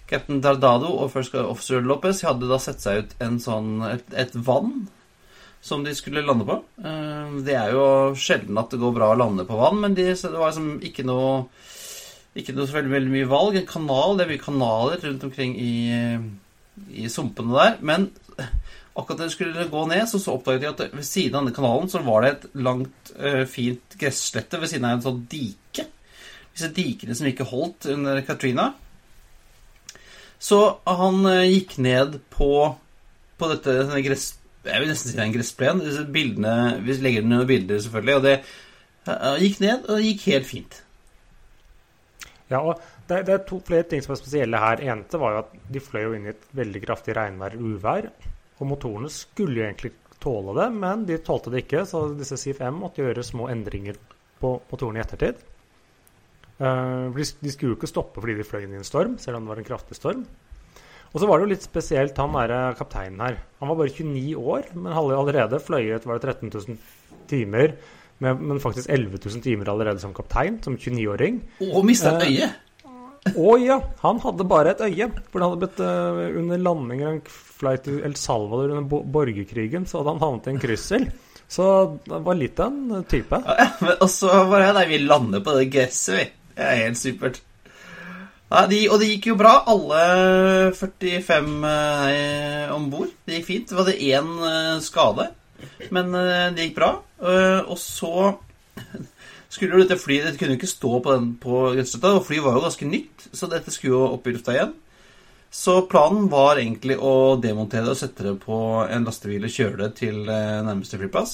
Captain 0.09 0.41
Dardado 0.43 0.89
og 0.99 1.13
First 1.13 1.37
Officer 1.39 1.79
Lopez 1.79 2.19
hadde 2.27 2.49
da 2.49 2.57
sett 2.59 2.83
seg 2.83 3.05
ut 3.05 3.13
sånn, 3.39 3.77
et, 3.87 4.03
et 4.11 4.35
vann 4.35 4.89
som 5.63 5.85
de 5.85 5.93
skulle 5.95 6.23
lande 6.25 6.43
på. 6.43 6.57
Det 7.45 7.53
er 7.53 7.69
jo 7.71 7.83
sjelden 8.17 8.57
at 8.57 8.73
det 8.73 8.79
går 8.81 8.95
bra 8.95 9.11
å 9.13 9.17
lande 9.19 9.45
på 9.47 9.59
vann, 9.59 9.77
men 9.83 9.95
de, 9.95 10.07
det 10.09 10.31
var 10.33 10.49
liksom 10.49 10.81
ikke 10.83 11.05
noe 11.05 11.45
ikke 12.35 12.55
noe 12.55 12.65
så 12.67 12.79
veldig, 12.79 12.91
veldig 12.95 13.13
mye 13.13 13.29
valg. 13.29 13.59
En 13.59 13.69
kanal, 13.69 14.17
det 14.17 14.25
er 14.25 14.31
mye 14.33 14.41
kanaler 14.41 15.05
rundt 15.05 15.25
omkring 15.27 15.53
i, 15.59 15.73
i 17.03 17.07
sumpene 17.11 17.55
der. 17.55 17.77
Men 17.85 18.09
akkurat 18.93 19.21
da 19.21 19.27
de 19.27 19.33
skulle 19.33 19.69
gå 19.71 19.85
ned, 19.87 20.03
så, 20.09 20.19
så 20.19 20.35
oppdaget 20.35 20.63
de 20.63 20.69
at 20.69 20.95
ved 20.97 21.07
siden 21.07 21.37
av 21.37 21.45
denne 21.45 21.55
kanalen 21.55 21.91
så 21.91 22.01
var 22.03 22.23
det 22.25 22.31
et 22.31 22.45
langt, 22.67 23.11
eh, 23.17 23.43
fint 23.49 23.95
gresslette 23.99 24.59
ved 24.59 24.71
siden 24.71 24.87
av 24.87 24.97
en 24.97 25.05
sånn 25.05 25.21
dike. 25.31 25.87
Disse 26.51 26.71
dikene 26.75 27.15
som 27.15 27.29
ikke 27.29 27.47
holdt 27.47 27.87
under 27.93 28.19
Katrina. 28.27 28.71
Så 30.41 30.59
han 30.89 31.23
eh, 31.29 31.47
gikk 31.53 31.77
ned 31.83 32.19
på, 32.33 32.51
på 33.37 33.51
dette 33.53 34.03
gress... 34.03 34.33
Jeg 34.61 34.83
vil 34.83 34.91
nesten 34.91 35.09
si 35.09 35.17
det 35.17 35.23
er 35.23 35.29
en 35.29 35.33
gressplen. 35.33 35.79
Disse 35.81 36.03
bildene, 36.05 36.55
Vi 36.85 36.99
legger 37.01 37.23
den 37.23 37.33
under 37.33 37.47
bilder, 37.49 37.79
selvfølgelig. 37.81 38.17
Og 38.17 38.25
det 38.27 38.35
eh, 38.35 39.43
gikk 39.45 39.61
ned, 39.63 39.85
og 39.87 39.95
det 39.95 40.09
gikk 40.09 40.27
helt 40.33 40.49
fint. 40.49 40.81
Ja, 42.51 42.59
og 42.59 42.81
det, 43.07 43.23
det 43.29 43.37
er 43.37 43.47
to 43.47 43.61
flere 43.63 43.87
ting 43.87 44.03
som 44.03 44.13
er 44.13 44.19
spesielle 44.19 44.59
her. 44.59 44.83
Eneste 44.83 45.21
var 45.21 45.33
jo 45.33 45.41
at 45.45 45.55
de 45.71 45.81
fløy 45.83 46.03
jo 46.03 46.13
inn 46.17 46.27
i 46.27 46.33
et 46.33 46.45
veldig 46.59 46.83
kraftig 46.83 47.15
regnvær 47.15 47.55
og 47.55 47.71
uvær. 47.71 48.11
Og 48.61 48.69
motorene 48.69 49.09
skulle 49.13 49.57
jo 49.57 49.65
egentlig 49.65 49.95
tåle 50.21 50.53
det, 50.59 50.67
men 50.77 51.05
de 51.07 51.17
tålte 51.25 51.53
det 51.53 51.63
ikke. 51.65 51.85
Så 51.89 52.03
disse 52.17 52.37
CFM 52.37 52.77
måtte 52.83 53.01
gjøre 53.01 53.25
små 53.25 53.49
endringer 53.53 53.97
på 54.41 54.53
motorene 54.69 55.01
i 55.01 55.03
ettertid. 55.03 55.41
Eh, 56.61 57.07
de, 57.17 57.25
skulle 57.25 57.73
jo 57.73 57.79
ikke 57.79 57.89
stoppe 57.89 58.21
fordi 58.21 58.37
de 58.37 58.45
fløy 58.45 58.65
inn 58.67 58.77
i 58.77 58.81
en 58.81 58.87
storm, 58.87 59.17
selv 59.21 59.39
om 59.39 59.47
det 59.47 59.55
var 59.55 59.63
en 59.63 59.69
kraftig 59.71 59.97
storm. 59.97 60.25
Og 61.11 61.19
så 61.19 61.27
var 61.27 61.39
det 61.39 61.47
jo 61.47 61.53
litt 61.55 61.65
spesielt 61.65 62.19
han 62.21 62.37
derre 62.37 62.59
kapteinen 62.79 63.23
her. 63.25 63.41
Han 63.59 63.71
var 63.73 63.81
bare 63.81 63.91
29 63.97 64.37
år, 64.39 64.69
men 64.77 64.93
hadde 64.95 65.17
allerede 65.17 65.59
fløyet 65.59 66.05
var 66.07 66.21
det 66.21 66.37
13 66.37 66.53
000 66.53 66.77
timer 67.31 67.75
men 68.21 68.59
faktisk 68.61 68.89
11 68.89 69.17
000 69.25 69.41
timer 69.41 69.69
allerede 69.71 69.99
som 69.99 70.13
kaptein, 70.13 70.59
som 70.61 70.75
29-åring. 70.77 71.41
Og 71.73 71.85
mista 71.85 72.13
Eh, 72.21 72.27
øye! 72.27 72.49
Å 73.21 73.53
ja, 73.61 73.77
han 74.01 74.19
hadde 74.23 74.47
bare 74.49 74.73
et 74.73 74.81
øye. 74.81 75.07
For 75.29 75.37
det 75.37 75.47
hadde 75.47 75.61
blitt 75.61 75.81
uh, 75.85 76.39
under 76.41 76.61
landing 76.61 77.03
av 77.05 77.11
en 77.13 77.21
flight 77.61 77.85
til 77.85 77.99
El 78.07 78.15
Salvador 78.17 78.73
under 78.73 78.87
bo 78.89 79.03
borgerkrigen, 79.05 79.85
så 79.85 80.01
hadde 80.01 80.15
han 80.15 80.23
havnet 80.23 80.49
i 80.49 80.55
en 80.55 80.63
kryssel. 80.63 81.05
Så 81.51 81.65
det 82.07 82.21
var 82.25 82.39
litt 82.39 82.59
av 82.63 82.71
en 82.71 83.05
type. 83.11 83.41
Ja, 83.45 83.67
men- 83.83 83.97
og 83.99 84.09
så 84.09 84.31
bare 84.49 84.73
Nei, 84.73 84.87
vi 84.89 85.01
lander 85.03 85.43
på 85.43 85.57
det 85.57 85.69
gresset, 85.73 86.17
vi. 86.17 86.27
Det 86.55 86.67
er 86.67 86.83
helt 86.85 86.99
supert. 86.99 87.41
Ja, 88.51 88.65
de, 88.67 88.81
og 88.91 88.99
det 88.99 89.07
gikk 89.13 89.29
jo 89.29 89.37
bra. 89.39 89.53
Alle 89.71 90.01
45 90.75 91.51
eh, 91.69 92.71
om 92.75 92.89
bord. 92.91 93.11
Det 93.23 93.37
gikk 93.37 93.47
fint. 93.47 93.69
det 93.69 93.77
var 93.77 93.91
én 93.91 94.31
eh, 94.49 94.79
skade, 94.83 95.29
men 95.95 96.15
eh, 96.15 96.49
det 96.55 96.67
gikk 96.67 96.79
bra. 96.81 96.91
Uh, 97.21 97.61
og 97.69 97.77
så 97.77 98.31
skulle 99.51 99.75
jo 99.75 99.83
dette 99.83 99.99
flyet 99.99 100.25
Dette 100.29 100.39
kunne 100.39 100.55
jo 100.55 100.59
ikke 100.61 100.69
stå 100.71 100.91
på 101.03 101.11
den 101.15 101.25
på 101.43 101.59
Grønstøtta, 101.75 102.13
og 102.17 102.25
flyet 102.27 102.45
var 102.45 102.55
jo 102.57 102.63
ganske 102.65 102.87
nytt, 102.87 103.27
så 103.35 103.49
dette 103.51 103.73
skulle 103.75 103.97
jo 103.97 104.05
opp 104.15 104.27
i 104.27 104.33
lufta 104.35 104.55
igjen. 104.55 104.73
Så 105.51 105.73
planen 105.91 106.29
var 106.31 106.61
egentlig 106.61 106.95
å 107.03 107.35
demontere 107.43 107.83
det 107.89 107.95
og 107.97 107.99
sette 107.99 108.23
det 108.23 108.37
på 108.45 108.57
en 108.87 109.03
lastebil 109.07 109.43
og 109.43 109.51
kjøre 109.51 109.81
det 109.81 109.89
til 109.99 110.21
eh, 110.31 110.61
nærmeste 110.63 110.99
flyplass. 111.01 111.33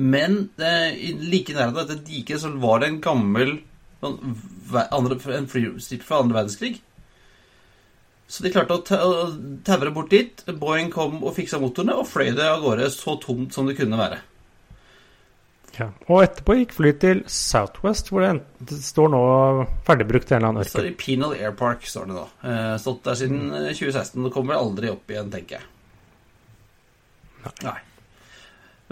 Men 0.00 0.38
eh, 0.56 0.96
like 1.20 1.52
nær 1.52 1.74
dette 1.76 1.98
diket 2.06 2.40
så 2.40 2.54
var 2.62 2.80
det 2.80 2.88
en 2.88 3.02
gammel 3.04 3.58
sånn, 4.00 4.16
fra 4.70 4.86
andre 4.96 5.18
verdenskrig. 5.20 6.78
Så 8.32 8.40
de 8.46 8.54
klarte 8.54 8.78
å 8.78 8.84
ta- 8.88 9.02
å 9.04 9.26
taue 9.68 9.92
bort 9.92 10.08
dit. 10.08 10.40
Boeing 10.56 10.88
kom 10.94 11.18
og 11.20 11.34
fiksa 11.36 11.60
motorene 11.60 11.98
og 12.00 12.08
fløy 12.08 12.30
det 12.32 12.46
av 12.48 12.62
gårde 12.64 12.88
så 12.94 13.18
tomt 13.20 13.52
som 13.52 13.68
det 13.68 13.76
kunne 13.76 14.00
være. 14.00 14.22
Ja. 15.78 15.88
Og 16.12 16.20
etterpå 16.20 16.56
gikk 16.58 16.74
flyet 16.76 16.98
til 17.00 17.22
Southwest, 17.32 18.10
hvor 18.12 18.24
det, 18.24 18.32
det 18.68 18.78
står 18.84 19.12
nå 19.12 19.22
ferdigbrukt 19.86 20.28
i 20.28 20.34
en 20.34 20.40
eller 20.40 20.50
annen 20.50 20.68
står 20.68 20.84
ørken. 20.84 20.92
i 20.92 20.98
Penal 21.00 21.36
Air 21.38 21.54
Park, 21.56 21.86
står 21.88 22.10
det 22.10 22.16
nå. 22.18 22.26
Eh, 22.44 22.74
stått 22.82 23.06
der 23.06 23.16
siden 23.18 23.46
eh, 23.56 23.70
2016. 23.70 24.18
Det 24.26 24.32
kommer 24.34 24.58
aldri 24.58 24.90
opp 24.92 25.12
igjen, 25.12 25.30
tenker 25.32 25.60
jeg. 25.60 25.68
Nei. 27.64 27.78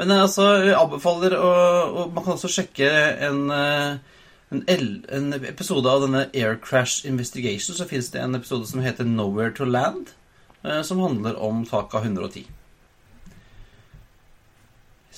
Men 0.00 0.14
jeg 0.14 0.24
altså, 0.24 0.46
jeg 0.64 0.74
anbefaler 0.74 1.36
å 1.38 1.50
Og 1.90 2.14
man 2.16 2.24
kan 2.24 2.34
også 2.34 2.48
sjekke 2.50 2.88
en, 3.28 3.42
eh, 3.52 4.22
en, 4.50 4.64
L, 4.72 4.86
en 5.12 5.34
episode 5.36 5.90
av 5.90 6.06
denne 6.06 6.24
Air 6.32 6.56
Crash 6.64 7.04
Investigation. 7.06 7.76
Så 7.76 7.88
fins 7.90 8.08
det 8.14 8.22
en 8.24 8.38
episode 8.38 8.66
som 8.70 8.80
heter 8.80 9.04
Nowhere 9.04 9.52
to 9.54 9.68
Land, 9.68 10.14
eh, 10.64 10.80
som 10.86 11.04
handler 11.04 11.36
om 11.36 11.66
Taka 11.68 12.00
110. 12.00 12.48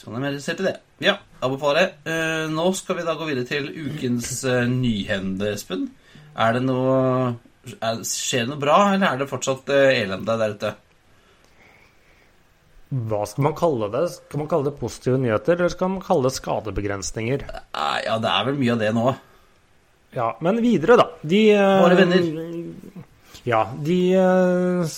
Hvis 0.03 0.11
man 0.11 0.25
er 0.25 0.33
interessert 0.33 0.59
i 0.59 0.65
det. 0.67 0.79
Ja, 1.05 1.13
anbefaler 1.47 1.85
jeg. 1.85 1.91
Eh, 2.11 2.49
nå 2.51 2.65
skal 2.75 2.97
vi 2.99 3.05
da 3.07 3.13
gå 3.15 3.27
videre 3.29 3.47
til 3.47 3.69
ukens 3.71 4.41
uh, 4.43 4.65
nyhende, 4.67 5.53
Espen. 5.55 5.85
Er 6.35 6.57
det 6.57 6.63
noe 6.65 6.97
er, 7.71 8.01
Skjer 8.03 8.43
det 8.43 8.51
noe 8.51 8.59
bra, 8.65 8.79
eller 8.97 9.13
er 9.13 9.21
det 9.21 9.29
fortsatt 9.31 9.71
eh, 9.71 10.01
elende 10.01 10.35
der 10.41 10.57
ute? 10.57 10.73
Hva 13.13 13.23
skal 13.31 13.47
man 13.47 13.55
kalle 13.63 13.93
det? 13.95 14.03
Skal 14.17 14.43
man 14.43 14.51
kalle 14.51 14.73
det 14.73 14.81
positive 14.83 15.23
nyheter, 15.23 15.55
eller 15.55 15.77
skal 15.77 15.95
man 15.95 16.03
kalle 16.03 16.27
det 16.27 16.35
skadebegrensninger? 16.41 17.47
Ja, 17.47 18.19
det 18.27 18.35
er 18.35 18.51
vel 18.51 18.59
mye 18.59 18.75
av 18.75 18.83
det 18.83 18.91
nå. 18.99 19.07
Ja, 20.19 20.33
men 20.43 20.59
videre, 20.67 20.99
da. 20.99 21.07
De 21.23 21.45
eh, 21.55 21.79
Våre 21.87 22.03
venner. 22.03 22.27
Ja, 23.45 23.65
de 23.75 23.97
eh, 24.15 24.93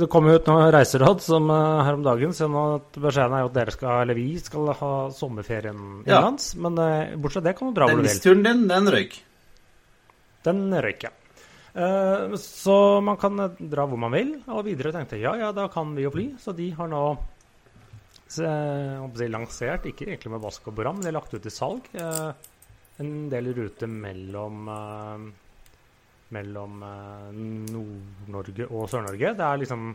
Det 0.00 0.08
kom 0.10 0.26
jo 0.26 0.34
ut 0.40 0.48
noen 0.50 0.72
reiseråd 0.74 1.22
som 1.22 1.46
eh, 1.54 1.82
her 1.86 1.98
om 1.98 2.04
dagen, 2.06 2.32
så 2.34 2.48
beskjeden 2.96 3.36
er 3.36 3.44
jo 3.44 3.50
at 3.52 3.56
dere 3.60 3.74
skal, 3.74 4.02
eller 4.02 4.18
vi 4.18 4.26
skal 4.42 4.72
ha 4.74 4.92
sommerferien 5.14 5.78
Ja. 5.78 6.18
innenlands. 6.18 6.54
Men 6.58 6.78
eh, 6.82 7.14
bortsett 7.16 7.44
fra 7.44 7.48
det 7.50 7.56
kan 7.58 7.70
du 7.70 7.78
dra 7.78 7.86
hvor 7.86 8.00
du 8.00 8.06
vil. 8.06 8.10
Den 8.10 8.24
turen 8.24 8.46
din, 8.46 8.64
den 8.70 8.90
røyk. 8.94 9.18
Den 10.46 10.62
røyk, 10.82 11.06
ja. 11.06 11.14
Så 12.40 12.74
man 13.06 13.14
kan 13.20 13.36
dra 13.38 13.84
hvor 13.86 14.00
man 14.00 14.10
vil. 14.10 14.32
Og 14.50 14.64
videre 14.66 14.90
tenkte 14.90 15.14
jeg 15.20 15.28
ja, 15.28 15.36
ja, 15.38 15.50
da 15.54 15.68
kan 15.70 15.92
vi 15.94 16.02
jo 16.02 16.10
fly. 16.10 16.24
Så 16.42 16.50
de 16.56 16.72
har 16.74 16.88
nå 16.90 17.04
lansert, 19.30 19.86
ikke 19.86 20.08
egentlig 20.08 20.32
med 20.34 20.42
vask 20.42 20.66
og 20.66 20.74
bram, 20.80 20.98
men 20.98 21.04
de 21.06 21.12
har 21.12 21.18
lagt 21.20 21.34
ut 21.34 21.42
til 21.44 21.54
salg 21.54 21.86
en 23.00 23.12
del 23.30 23.52
ruter 23.56 23.88
mellom 23.88 24.66
mellom 26.34 26.82
eh, 26.86 27.40
Nord-Norge 27.74 28.68
og 28.70 28.88
Sør-Norge. 28.90 29.34
Det 29.38 29.46
er 29.46 29.64
liksom 29.64 29.90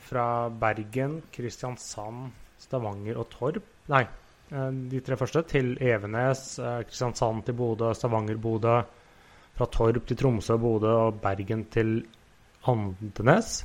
fra 0.00 0.24
Bergen, 0.48 1.18
Kristiansand, 1.34 2.30
Stavanger 2.60 3.18
og 3.20 3.26
Torp 3.28 3.66
Nei, 3.90 4.04
eh, 4.52 4.70
de 4.92 5.00
tre 5.02 5.18
første 5.18 5.42
til 5.50 5.74
Evenes, 5.82 6.58
eh, 6.58 6.82
Kristiansand 6.86 7.44
til 7.46 7.56
Bodø, 7.58 7.92
Stavanger, 7.94 8.38
Bodø. 8.38 8.80
Fra 9.56 9.66
Torp 9.66 10.06
til 10.06 10.16
Tromsø, 10.16 10.56
Bodø 10.56 10.92
og 11.08 11.20
Bergen 11.20 11.64
til 11.68 12.06
Andenes. 12.70 13.64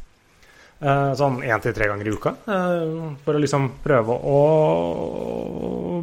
Eh, 0.86 1.12
sånn 1.18 1.39
én 1.42 1.62
til 1.63 1.74
tre 1.74 1.88
ganger 1.89 2.06
i 2.06 2.13
uka. 2.13 2.36
eh, 2.46 3.15
for 3.25 3.34
å 3.34 3.42
liksom 3.42 3.72
prøve 3.82 4.18
å 4.30 4.42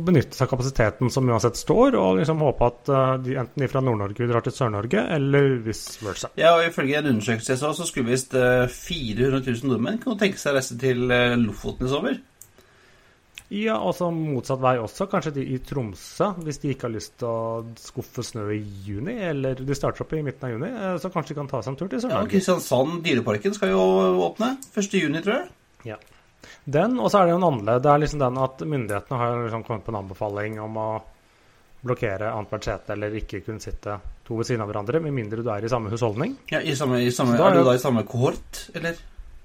benytte 0.03 0.35
seg 0.35 0.49
av 0.49 0.51
kapasiteten 0.57 1.12
som 1.12 1.29
uansett 1.31 1.61
står, 1.61 1.95
og 1.95 2.19
liksom 2.19 2.43
håpe 2.43 2.67
at 2.67 2.91
eh, 2.91 3.12
de, 3.23 3.37
enten 3.45 3.62
de 3.62 3.71
fra 3.71 3.83
Nord-Norge 3.85 4.27
drar 4.31 4.43
til 4.43 4.57
Sør-Norge, 4.57 5.05
eller 5.17 5.61
vice 5.62 6.03
versa. 6.03 6.33
Ja, 6.41 6.57
og 6.57 6.67
Ifølge 6.67 6.99
en 6.99 7.12
undersøkelse 7.12 7.55
jeg 7.55 7.62
så, 7.62 7.73
så 7.79 7.87
skulle 7.87 8.11
visst 8.11 8.35
eh, 8.35 8.67
400 8.67 9.45
000 9.47 9.71
nordmenn 9.71 10.03
kunne 10.03 10.19
tenke 10.19 10.41
seg 10.41 10.55
å 10.55 10.59
reise 10.59 10.79
til 10.81 11.07
Lofoten 11.45 11.87
i 11.87 11.93
sommer. 11.93 12.19
Ja, 13.53 13.75
og 13.85 13.93
så 13.99 14.07
motsatt 14.15 14.63
vei 14.63 14.79
også. 14.81 15.05
Kanskje 15.13 15.35
de 15.37 15.43
i 15.53 15.59
Tromsø, 15.61 16.31
hvis 16.47 16.61
de 16.63 16.71
ikke 16.73 16.87
har 16.89 16.95
lyst 16.95 17.19
til 17.21 17.29
å 17.29 17.75
skuffe 17.77 18.25
snø 18.25 18.47
i 18.55 18.63
juni, 18.87 19.19
eller 19.29 19.61
de 19.61 19.77
starter 19.77 20.07
opp 20.07 20.15
i 20.17 20.23
midten 20.25 20.49
av 20.49 20.55
juni, 20.55 20.71
eh, 20.73 20.95
så 21.03 21.11
kanskje 21.13 21.35
de 21.35 21.41
kan 21.43 21.51
ta 21.51 21.61
seg 21.61 21.75
en 21.75 21.81
tur 21.83 21.91
til 21.91 21.99
Ja, 21.99 22.05
Sør-Norge. 22.07 22.33
Kristiansand 22.33 23.03
Dyreparken 23.05 23.57
skal 23.59 23.75
jo 23.75 23.83
åpne 24.25 24.55
1. 24.73 24.97
juni, 25.03 25.21
tror 25.21 25.37
jeg. 25.37 25.51
Ja. 25.93 25.99
Den, 26.65 26.97
og 26.97 27.11
så 27.11 27.21
er 27.21 27.29
det 27.29 27.35
jo 27.35 27.43
en 27.43 27.49
annerledes. 27.51 27.83
Det 27.85 27.93
er 27.93 28.03
liksom 28.07 28.23
den 28.23 28.41
at 28.47 28.65
myndighetene 28.73 29.21
har 29.21 29.43
liksom 29.45 29.67
kommet 29.67 29.85
på 29.85 29.93
en 29.93 30.01
anbefaling 30.01 30.59
om 30.63 30.81
å 30.81 30.89
blokkere 31.83 32.31
annethvert 32.33 32.69
sete 32.71 32.95
eller 32.95 33.19
ikke 33.19 33.43
kunne 33.45 33.61
sitte 33.61 33.99
to 34.25 34.39
ved 34.39 34.49
siden 34.49 34.63
av 34.63 34.71
hverandre, 34.71 35.03
med 35.03 35.13
mindre 35.17 35.43
du 35.43 35.51
er 35.51 35.67
i 35.67 35.71
samme 35.71 35.91
husholdning. 35.93 36.37
Ja, 36.53 36.63
i 36.63 36.77
samme, 36.79 37.03
i 37.03 37.11
samme, 37.13 37.37
er 37.37 37.49
Er 37.51 37.59
du 37.59 37.65
da 37.67 37.75
i 37.75 37.83
samme 37.83 38.07
kohort, 38.07 38.69
eller? 38.79 39.01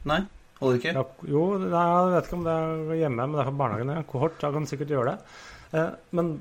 Nei? 0.07 0.21
Holder 0.57 0.79
ikke? 0.79 0.93
Ja, 0.97 1.03
jo, 1.29 1.41
nei, 1.61 1.85
jeg 1.87 2.13
vet 2.15 2.29
ikke 2.29 2.37
om 2.39 2.45
det 2.47 2.53
er 2.57 3.01
hjemme, 3.03 3.25
men 3.27 3.35
det 3.37 3.41
er 3.43 3.49
fra 3.49 3.57
barnehagen. 3.61 3.91
Ja. 3.93 4.05
Kohort, 4.09 4.37
da 4.41 4.51
kan 4.55 4.69
sikkert 4.69 4.93
gjøre 4.93 5.11
det. 5.13 5.41
Eh, 5.77 5.91
men 6.17 6.31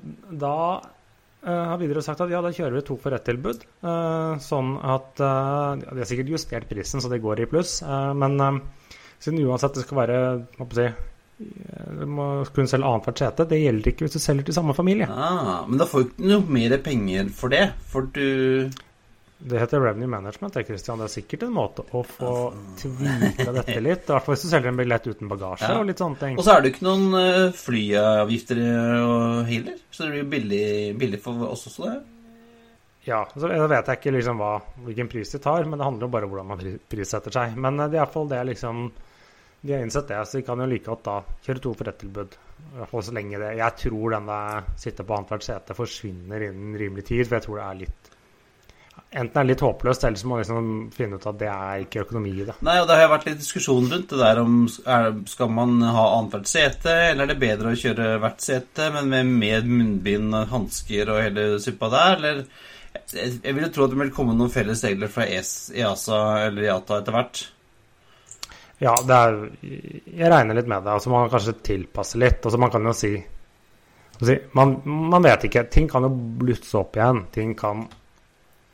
da 0.41 0.53
eh, 1.45 1.65
har 1.73 1.81
Widerøe 1.83 2.05
sagt 2.07 2.23
at 2.25 2.33
ja, 2.33 2.41
da 2.45 2.53
kjører 2.55 2.79
vi 2.79 2.85
to 2.89 2.97
for 3.03 3.17
ett-tilbud. 3.17 3.67
Eh, 3.83 4.39
sånn 4.47 4.77
at 4.81 5.21
eh, 5.21 5.83
De 5.85 6.01
har 6.01 6.09
sikkert 6.09 6.33
justert 6.33 6.71
prisen, 6.71 7.05
så 7.05 7.13
det 7.13 7.21
går 7.25 7.45
i 7.45 7.51
pluss. 7.51 7.81
Eh, 7.85 8.15
men 8.17 8.41
eh, 8.41 8.63
siden 9.19 9.45
uansett 9.45 9.77
det 9.77 9.85
skal 9.85 10.01
være 10.05 10.23
hva 10.57 10.65
på 10.65 10.81
jeg 10.81 10.95
si, 10.95 11.13
eh, 11.51 11.93
Du 12.01 12.07
må 12.17 12.31
kunne 12.57 12.73
selge 12.73 12.89
annethvert 12.89 13.21
sete. 13.21 13.49
Det 13.53 13.61
gjelder 13.61 13.93
ikke 13.93 14.07
hvis 14.09 14.17
du 14.17 14.23
selger 14.23 14.49
til 14.49 14.57
samme 14.57 14.77
familie. 14.79 15.11
Ah, 15.13 15.67
men 15.69 15.83
da 15.83 15.89
får 15.91 16.07
du 16.07 16.15
ikke 16.15 16.33
noe 16.33 16.57
mer 16.57 16.79
penger 16.89 17.29
for 17.37 17.53
det, 17.53 17.67
for 17.93 18.09
du 18.17 18.71
Det 19.39 19.59
heter 19.61 19.81
revenue 19.81 20.09
management. 20.09 20.55
Det, 20.55 20.65
Christian. 20.65 20.99
det 20.99 21.05
er 21.11 21.13
sikkert 21.13 21.43
en 21.45 21.53
måte 21.53 21.85
å 21.93 22.01
få 22.09 22.31
tvika 22.81 23.53
dette 23.53 23.81
litt. 23.85 24.07
I 24.09 24.13
hvert 24.15 24.25
fall 24.25 24.33
hvis 24.35 24.45
du 24.47 24.49
selger 24.49 24.71
en 24.73 24.79
billett 24.81 25.07
uten 25.07 25.29
bagasje 25.29 25.69
Ja. 25.69 25.79
og 25.81 25.87
litt 25.91 26.01
sånne 26.01 26.19
ting. 26.23 26.39
Og 26.41 26.45
så 26.47 26.55
er 26.55 26.63
det 26.65 26.71
jo 26.71 26.75
ikke 26.77 26.87
noen 26.89 27.19
eh, 27.21 27.53
flyavgifter 27.61 28.61
eh, 28.63 29.51
heller, 29.53 29.77
så 29.93 30.05
det 30.07 30.11
blir 30.15 30.23
jo 30.25 30.31
billig, 30.33 30.63
billig 31.03 31.21
for 31.23 31.51
oss 31.51 31.67
også, 31.69 31.91
det. 31.91 31.99
Ja, 33.07 33.21
så 33.37 33.47
vet 33.47 33.87
jeg 33.87 34.01
ikke 34.01 34.15
liksom 34.17 34.41
hva, 34.43 34.55
hvilken 34.89 35.13
pris 35.13 35.31
de 35.37 35.39
tar, 35.45 35.69
men 35.69 35.79
det 35.79 35.85
handler 35.87 36.09
jo 36.09 36.15
bare 36.17 36.27
om 36.27 36.33
hvordan 36.33 36.49
man 36.55 36.65
prissetter 36.91 37.37
seg. 37.37 37.55
Men 37.61 37.79
eh, 37.85 37.93
det 37.93 38.01
er 38.01 38.07
iallfall 38.07 38.33
det 38.33 38.41
liksom 38.55 38.87
De 39.67 39.73
har 39.73 39.83
innsett 39.85 40.09
det, 40.09 40.19
så 40.27 40.39
de 40.41 40.45
kan 40.49 40.59
jo 40.65 40.67
like 40.73 40.85
godt 40.89 41.05
da 41.07 41.21
kjøre 41.45 41.61
to 41.65 41.75
for 41.77 41.89
ett 41.93 42.01
tilbud. 42.03 42.35
I 42.73 42.81
hvert 42.81 42.91
fall 42.91 43.03
så 43.05 43.13
lenge 43.15 43.39
det 43.41 43.53
Jeg 43.59 43.77
tror 43.85 44.11
den 44.17 44.27
der 44.33 44.67
sitte 44.81 45.05
på 45.05 45.15
annethvert 45.17 45.45
sete 45.45 45.75
forsvinner 45.77 46.49
innen 46.49 46.77
rimelig 46.79 47.05
tid, 47.13 47.27
for 47.29 47.37
jeg 47.39 47.45
tror 47.47 47.61
det 47.61 47.65
er 47.69 47.81
litt 47.85 48.11
Enten 49.17 49.39
er 49.41 49.47
litt 49.49 49.63
håpløst, 49.65 50.05
eller 50.05 50.21
så 50.21 50.29
må 50.29 50.37
man 50.37 50.43
liksom 50.43 50.71
finne 50.93 51.17
ut 51.17 51.27
at 51.31 51.39
det 51.41 51.49
er 51.49 51.83
ikke 51.87 52.03
økonomi 52.03 52.35
i 52.35 52.45
det. 52.45 52.57
Nei, 52.67 52.75
og 52.83 52.89
det 52.89 52.99
har 52.99 53.09
vært 53.09 53.29
litt 53.29 53.39
diskusjon 53.41 53.89
rundt 53.89 54.11
det 54.13 54.19
der 54.21 54.41
om 54.43 54.57
er, 54.67 55.11
Skal 55.31 55.53
man 55.57 55.79
ha 55.81 56.07
annethvert 56.19 56.51
sete, 56.51 56.95
eller 57.13 57.25
er 57.25 57.33
det 57.33 57.39
bedre 57.41 57.73
å 57.73 57.81
kjøre 57.81 58.09
hvert 58.21 58.45
sete, 58.45 58.91
men 58.93 59.09
med, 59.13 59.31
med 59.41 59.71
munnbind 59.71 60.37
og 60.37 60.53
hansker 60.53 61.13
og 61.15 61.23
hele 61.23 61.49
suppa 61.65 61.91
der, 61.95 62.17
eller 62.19 62.43
Jeg, 62.97 63.39
jeg 63.45 63.57
vil 63.57 63.67
jo 63.67 63.73
tro 63.73 63.87
at 63.87 63.95
det 63.95 64.01
vil 64.03 64.15
komme 64.17 64.37
noen 64.37 64.53
felles 64.53 64.85
regler 64.85 65.13
fra 65.13 65.27
EASA 65.29 66.21
eller 66.47 66.67
IATA 66.67 67.01
etter 67.01 67.17
hvert. 67.17 67.43
Ja, 68.83 68.95
det 69.09 69.17
er 69.17 69.37
Jeg 69.65 70.33
regner 70.33 70.59
litt 70.59 70.69
med 70.69 70.85
det. 70.85 70.93
Altså 70.93 71.13
man 71.13 71.27
kan 71.27 71.39
kanskje 71.39 71.57
tilpasse 71.65 72.21
litt. 72.21 72.43
Altså 72.45 72.61
man 72.61 72.73
kan 72.73 72.85
jo 72.85 72.93
si, 72.97 73.15
si 74.21 74.37
man, 74.57 74.77
man 74.85 75.25
vet 75.25 75.49
ikke. 75.49 75.65
Ting 75.73 75.89
kan 75.89 76.05
jo 76.05 76.13
blusse 76.13 76.77
opp 76.81 76.99
igjen. 76.99 77.25
Ting 77.33 77.55
kan 77.57 77.87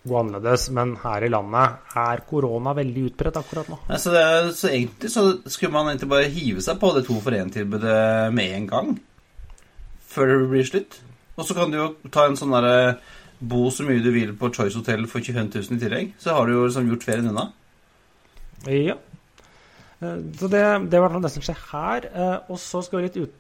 gå 0.08 0.16
annerledes. 0.18 0.68
Men 0.74 0.96
her 1.02 1.22
i 1.26 1.30
landet 1.30 1.94
er 2.02 2.22
korona 2.28 2.72
veldig 2.74 3.04
utbredt 3.10 3.36
akkurat 3.38 3.68
nå. 3.70 3.78
Nei, 3.88 3.98
så, 4.02 4.12
er, 4.18 4.50
så 4.56 4.68
egentlig 4.72 5.10
så 5.14 5.24
skulle 5.46 5.72
man 5.76 5.92
egentlig 5.92 6.10
bare 6.10 6.30
hive 6.34 6.64
seg 6.64 6.80
på 6.82 6.90
det 6.96 7.04
to 7.06 7.20
for 7.22 7.36
én-tilbudet 7.38 8.32
med 8.34 8.56
en 8.58 8.66
gang. 8.72 8.92
før 10.12 10.28
det 10.28 10.48
blir 10.50 10.66
slutt. 10.68 10.98
Og 11.40 11.46
så 11.48 11.54
kan 11.56 11.70
du 11.72 11.78
jo 11.78 11.86
ta 12.12 12.26
en 12.28 12.36
sånn 12.36 12.52
derre 12.52 12.98
Bo 13.42 13.70
så 13.74 13.82
mye 13.82 13.98
du 14.04 14.10
vil 14.14 14.34
på 14.38 14.52
Choice 14.54 14.76
Hotel 14.78 15.06
for 15.10 15.18
25 15.24 15.48
000 15.50 15.78
i 15.78 15.80
tillegg. 15.82 16.10
Så 16.22 16.30
har 16.36 16.46
du 16.46 16.52
jo 16.52 16.66
liksom 16.68 16.86
gjort 16.92 17.02
ferien 17.08 17.26
unna. 17.32 17.48
Ja. 18.70 18.94
Eh, 19.98 20.18
Så 20.38 20.46
det, 20.52 20.60
det 20.92 21.00
var 21.02 21.16
det 21.18 21.30
som 21.34 21.42
skjer 21.42 21.58
her. 21.72 22.06
Eh, 22.12 22.36
Og 22.52 22.60
så 22.62 22.82
skal 22.86 23.00
vi 23.00 23.08
litt 23.08 23.16
ut, 23.24 23.34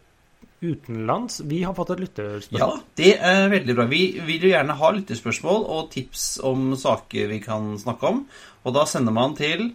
utenlands. 0.62 1.40
Vi 1.44 1.62
har 1.66 1.74
fått 1.74 1.90
et 1.94 2.48
Ja, 2.54 2.70
det 2.96 3.16
er 3.18 3.48
veldig 3.52 3.74
bra. 3.76 3.86
Vi 3.90 4.02
vil 4.26 4.46
jo 4.48 4.52
gjerne 4.54 4.76
ha 4.78 4.90
lyttespørsmål 4.94 5.66
og 5.66 5.90
tips 5.92 6.40
om 6.46 6.72
saker 6.78 7.28
vi 7.28 7.40
kan 7.42 7.74
snakke 7.78 8.08
om. 8.08 8.26
Og 8.64 8.74
da 8.74 8.84
sender 8.86 9.12
man 9.12 9.34
til 9.38 9.72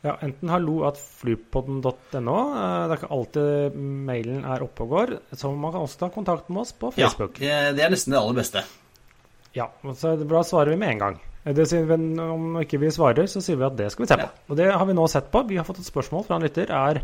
Ja, 0.00 0.14
enten 0.24 0.48
hallo 0.48 0.86
at 0.88 0.96
flypodden.no. 0.96 2.36
eh, 2.56 2.84
Det 2.88 2.94
er 2.94 2.96
ikke 2.96 3.10
alltid 3.12 3.74
mailen 4.08 4.44
er 4.48 4.62
oppe 4.64 4.86
og 4.86 4.94
går. 4.94 5.16
Så 5.36 5.50
man 5.52 5.74
kan 5.74 5.82
også 5.82 5.98
ta 5.98 6.08
kontakt 6.08 6.48
med 6.48 6.62
oss 6.62 6.72
på 6.72 6.92
Facebook. 6.94 7.40
Ja, 7.44 7.72
det 7.76 7.84
er 7.84 7.92
nesten 7.92 8.14
det 8.14 8.20
aller 8.22 8.38
beste. 8.40 8.62
Ja, 9.52 9.66
så 9.98 10.16
Da 10.16 10.42
svarer 10.46 10.70
vi 10.72 10.76
med 10.80 10.94
en 10.94 10.98
gang. 10.98 11.20
Det 11.44 11.64
sier 11.68 11.84
vi, 11.88 11.96
om 12.20 12.56
ikke 12.60 12.78
vi 12.80 12.90
svarer, 12.92 13.26
så 13.26 13.40
sier 13.40 13.56
vi 13.56 13.64
at 13.64 13.76
det 13.76 13.90
skal 13.92 14.04
vi 14.04 14.08
se 14.08 14.16
på. 14.20 14.26
Ja. 14.28 14.44
Og 14.48 14.56
det 14.56 14.70
har 14.72 14.86
vi 14.86 14.96
nå 14.96 15.06
sett 15.08 15.30
på. 15.32 15.42
Vi 15.48 15.56
har 15.56 15.64
fått 15.64 15.80
et 15.80 15.88
spørsmål 15.88 16.24
fra 16.26 16.36
en 16.36 16.44
lytter. 16.44 16.68
Er 16.70 17.00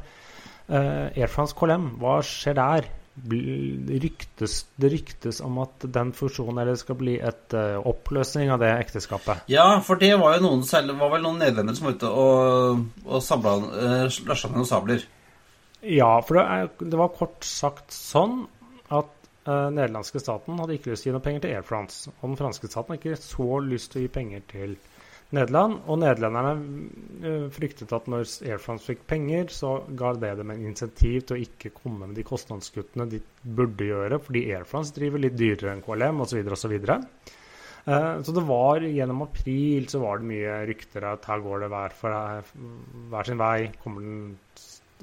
Air 0.69 1.31
France 1.31 1.55
KLM, 1.57 1.93
hva 2.01 2.19
skjer 2.27 2.57
der? 2.59 2.89
Ryktes, 3.17 4.67
det 4.77 4.91
ryktes 4.93 5.39
om 5.41 5.57
at 5.63 5.87
den 5.89 6.11
fusjonen 6.13 6.61
eller 6.61 6.77
skal 6.77 6.99
bli 7.01 7.15
et 7.17 7.55
uh, 7.57 7.79
oppløsning 7.89 8.51
av 8.53 8.61
det 8.61 8.69
ekteskapet. 8.75 9.47
Ja, 9.49 9.65
for 9.85 9.97
det 10.01 10.13
var 10.21 10.37
jo 10.37 10.45
noen 10.45 10.65
selv, 10.69 10.93
var 11.01 11.15
vel 11.15 11.25
noen 11.25 11.41
nederlendere 11.41 11.79
som 11.79 11.89
var 11.89 11.97
ute 11.97 12.11
og, 12.11 12.83
og 13.07 13.25
sabla, 13.25 13.55
uh, 13.57 14.03
slasja 14.13 14.51
med 14.53 14.61
noen 14.61 14.69
sabler. 14.69 15.07
Ja, 15.81 16.11
for 16.27 16.39
det, 16.39 16.45
er, 16.45 16.69
det 16.93 17.01
var 17.01 17.15
kort 17.17 17.49
sagt 17.49 17.97
sånn 17.97 18.43
at 18.93 19.09
uh, 19.49 19.73
nederlandske 19.73 20.21
staten 20.21 20.61
hadde 20.61 20.77
ikke 20.77 20.93
lyst 20.93 21.07
til 21.07 21.15
å 21.15 21.15
gi 21.15 21.17
noe 21.17 21.25
penger 21.25 21.47
til 21.47 21.57
Air 21.57 21.67
France. 21.67 22.13
Og 22.19 22.29
den 22.29 22.39
franske 22.43 22.69
staten 22.69 22.93
hadde 22.93 23.01
ikke 23.01 23.25
så 23.25 23.49
lyst 23.65 23.95
til 23.95 24.03
å 24.03 24.05
gi 24.05 24.13
penger 24.13 24.45
til 24.53 24.77
Nederland. 25.35 25.81
Og 25.91 25.99
nederlenderne 26.03 26.53
uh, 27.25 27.47
fryktet 27.55 27.95
at 27.97 28.07
når 28.11 28.29
Air 28.47 28.61
France 28.63 28.87
fikk 28.87 29.07
penger, 29.11 29.51
så 29.55 29.79
ga 29.99 30.13
det 30.15 30.37
dem 30.39 30.53
en 30.55 30.67
insentiv 30.69 31.25
til 31.27 31.39
å 31.39 31.47
ikke 31.47 31.75
komme 31.75 32.07
med 32.07 32.19
de 32.19 32.27
kostnadskuttene 32.27 33.09
de 33.11 33.23
burde 33.43 33.89
gjøre, 33.89 34.21
fordi 34.23 34.45
Air 34.53 34.69
France 34.69 34.95
driver 34.97 35.23
litt 35.23 35.39
dyrere 35.39 35.75
enn 35.75 35.83
KLM 35.87 36.23
osv. 36.23 36.43
osv. 36.59 36.77
Så 37.87 38.33
det 38.35 38.43
var 38.43 38.83
gjennom 38.83 39.23
april 39.23 39.85
så 39.87 40.01
var 40.03 40.19
det 40.19 40.27
mye 40.27 40.55
rykter 40.67 41.05
at 41.07 41.27
her 41.31 41.43
går 41.45 41.61
det 41.63 41.69
hver, 41.71 41.93
for, 41.95 42.49
hver 43.13 43.29
sin 43.29 43.39
vei. 43.39 43.69
Kommer 43.83 44.03
den 44.03 44.23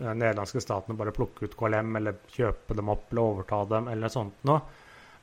eh, 0.02 0.10
nederlandske 0.10 0.60
staten 0.64 0.92
og 0.92 1.00
bare 1.00 1.14
plukke 1.16 1.48
ut 1.48 1.56
KLM 1.56 1.96
eller 2.02 2.20
kjøpe 2.34 2.76
dem 2.76 2.92
opp 2.92 3.06
eller 3.14 3.30
overta 3.30 3.62
dem 3.72 3.88
eller 3.94 4.12
sånt 4.12 4.44
noe. 4.50 4.60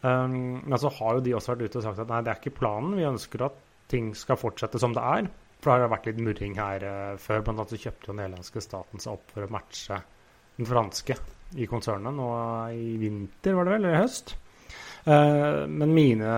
Um, 0.01 0.63
men 0.65 0.79
så 0.81 0.89
har 0.97 1.19
jo 1.19 1.25
de 1.27 1.35
også 1.37 1.53
vært 1.53 1.67
ute 1.67 1.83
og 1.83 1.85
sagt 1.85 2.01
at 2.01 2.09
nei, 2.09 2.23
det 2.25 2.33
er 2.33 2.41
ikke 2.41 2.57
planen. 2.63 2.97
Vi 2.97 3.05
ønsker 3.05 3.45
at 3.51 3.59
ting 3.91 4.13
skal 4.19 4.39
fortsette 4.41 4.81
som 4.83 4.95
det 4.97 5.03
er. 5.05 5.29
For 5.61 5.75
det 5.77 5.85
har 5.85 5.93
vært 5.93 6.07
litt 6.09 6.21
murring 6.25 6.55
her 6.57 6.85
uh, 6.87 7.19
før. 7.21 7.43
Blant 7.45 7.59
annet 7.61 7.75
så 7.75 7.81
kjøpte 7.83 8.09
jo 8.09 8.13
den 8.15 8.21
nederlandske 8.23 8.63
staten 8.65 9.03
seg 9.03 9.17
opp 9.19 9.35
for 9.35 9.45
å 9.45 9.53
matche 9.53 9.99
den 10.57 10.69
franske 10.69 11.17
i 11.61 11.67
konsernet 11.69 12.15
nå 12.15 12.29
i 12.77 12.95
vinter, 13.01 13.57
var 13.59 13.67
det 13.67 13.75
vel, 13.75 13.85
eller 13.89 13.97
i 13.99 14.03
høst. 14.05 14.35
Uh, 15.05 15.67
men 15.69 15.93
mine 15.97 16.35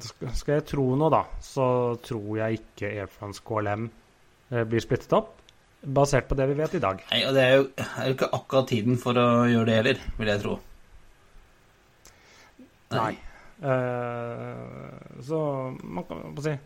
skal- 0.00 0.56
jeg 0.56 0.66
tro 0.72 0.86
noe, 0.96 1.10
da, 1.12 1.22
så 1.44 1.66
tror 2.02 2.30
jeg 2.40 2.60
ikke 2.62 2.90
Air 3.02 3.10
France 3.12 3.42
KLM 3.44 3.86
uh, 3.90 4.62
blir 4.64 4.82
splittet 4.82 5.12
opp. 5.18 5.34
Basert 5.82 6.28
på 6.30 6.36
det 6.38 6.46
vi 6.52 6.54
vet 6.58 6.76
i 6.78 6.82
dag. 6.82 7.00
Nei, 7.10 7.22
og 7.26 7.34
det 7.34 7.42
er 7.42 7.56
jo, 7.58 7.64
er 7.82 8.06
jo 8.08 8.14
ikke 8.16 8.28
akkurat 8.38 8.68
tiden 8.70 8.98
for 9.02 9.18
å 9.18 9.26
gjøre 9.50 9.66
det 9.66 9.78
heller, 9.80 10.02
vil 10.20 10.30
jeg 10.30 10.42
tro. 10.44 10.58
Nei. 12.92 13.12
Eh, 13.12 13.31
så 13.62 15.38
man 15.82 16.04
kan 16.08 16.24
si 16.42 16.56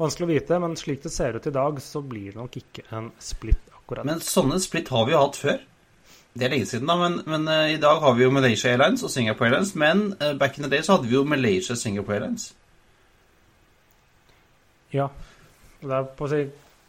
Vanskelig 0.00 0.24
å 0.24 0.30
vite, 0.30 0.58
men 0.62 0.76
slik 0.80 1.02
det 1.04 1.10
ser 1.12 1.36
ut 1.36 1.46
i 1.46 1.52
dag, 1.52 1.80
så 1.84 2.00
blir 2.00 2.30
det 2.32 2.38
nok 2.40 2.54
ikke 2.56 2.86
en 2.96 3.10
split 3.20 3.66
akkurat. 3.76 4.06
Men 4.08 4.22
sånne 4.24 4.56
split 4.64 4.88
har 4.88 5.04
vi 5.04 5.12
jo 5.12 5.20
hatt 5.20 5.36
før. 5.36 5.58
Det 6.32 6.46
er 6.46 6.54
lenge 6.54 6.68
siden, 6.70 6.88
da, 6.88 6.94
men, 6.96 7.18
men 7.28 7.44
uh, 7.50 7.66
i 7.68 7.76
dag 7.82 8.00
har 8.00 8.14
vi 8.16 8.24
jo 8.24 8.30
Malaysia 8.32 8.70
Airlines 8.70 9.04
og 9.04 9.12
Singapore 9.12 9.50
Airlines. 9.50 9.74
Men 9.76 10.06
uh, 10.22 10.32
back 10.40 10.56
in 10.56 10.64
the 10.64 10.70
day 10.72 10.80
så 10.86 10.96
hadde 10.96 11.10
vi 11.10 11.18
jo 11.18 11.24
Malaysia 11.28 11.76
Singapore 11.76 12.16
Airlines. 12.16 12.46
Ja. 14.94 15.10
Der 15.84 16.08
på 16.16 16.24
å 16.24 16.32
si, 16.32 16.40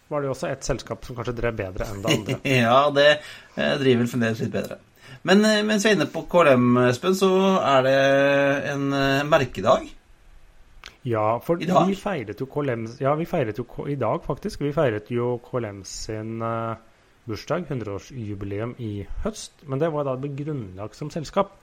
var 0.08 0.24
det 0.24 0.30
jo 0.30 0.36
også 0.38 0.52
et 0.54 0.72
selskap 0.72 1.04
som 1.04 1.18
kanskje 1.18 1.36
drev 1.42 1.60
bedre 1.60 1.90
enn 1.92 2.06
det 2.06 2.16
andre. 2.16 2.38
ja, 2.64 2.80
det 2.96 3.10
uh, 3.18 3.76
driver 3.82 4.06
vel 4.06 4.12
fremdeles 4.14 4.46
litt 4.46 4.56
bedre. 4.56 4.80
Men 5.28 5.44
eh, 5.46 5.62
mens 5.68 5.86
vi 5.86 5.92
er 5.92 5.98
inne 5.98 6.08
på 6.10 6.24
KLM, 6.32 6.70
Espen, 6.90 7.16
så 7.18 7.30
er 7.62 7.84
det 7.86 7.98
en 8.74 8.88
eh, 8.98 9.24
merkedag. 9.30 9.90
Ja, 11.08 11.40
for 11.42 11.58
vi 11.58 11.96
feiret 11.98 12.38
jo 12.42 12.46
KLM 12.46 12.84
Ja, 13.02 13.16
vi 13.18 13.26
feiret 13.26 13.58
jo 13.58 13.66
K- 13.66 13.88
i 13.90 13.96
dag, 13.98 14.20
faktisk. 14.26 14.62
Vi 14.62 14.74
feiret 14.76 15.10
jo 15.14 15.36
KLM 15.48 15.82
sin 15.88 16.42
eh, 16.46 16.76
bursdag, 17.30 17.66
100-årsjubileum 17.70 18.76
i 18.82 18.92
høst. 19.24 19.64
Men 19.70 19.82
det 19.82 19.90
var 19.94 20.06
da 20.06 20.14
det 20.18 20.26
ble 20.28 20.44
grunnlagt 20.46 20.98
som 21.00 21.10
selskap. 21.14 21.56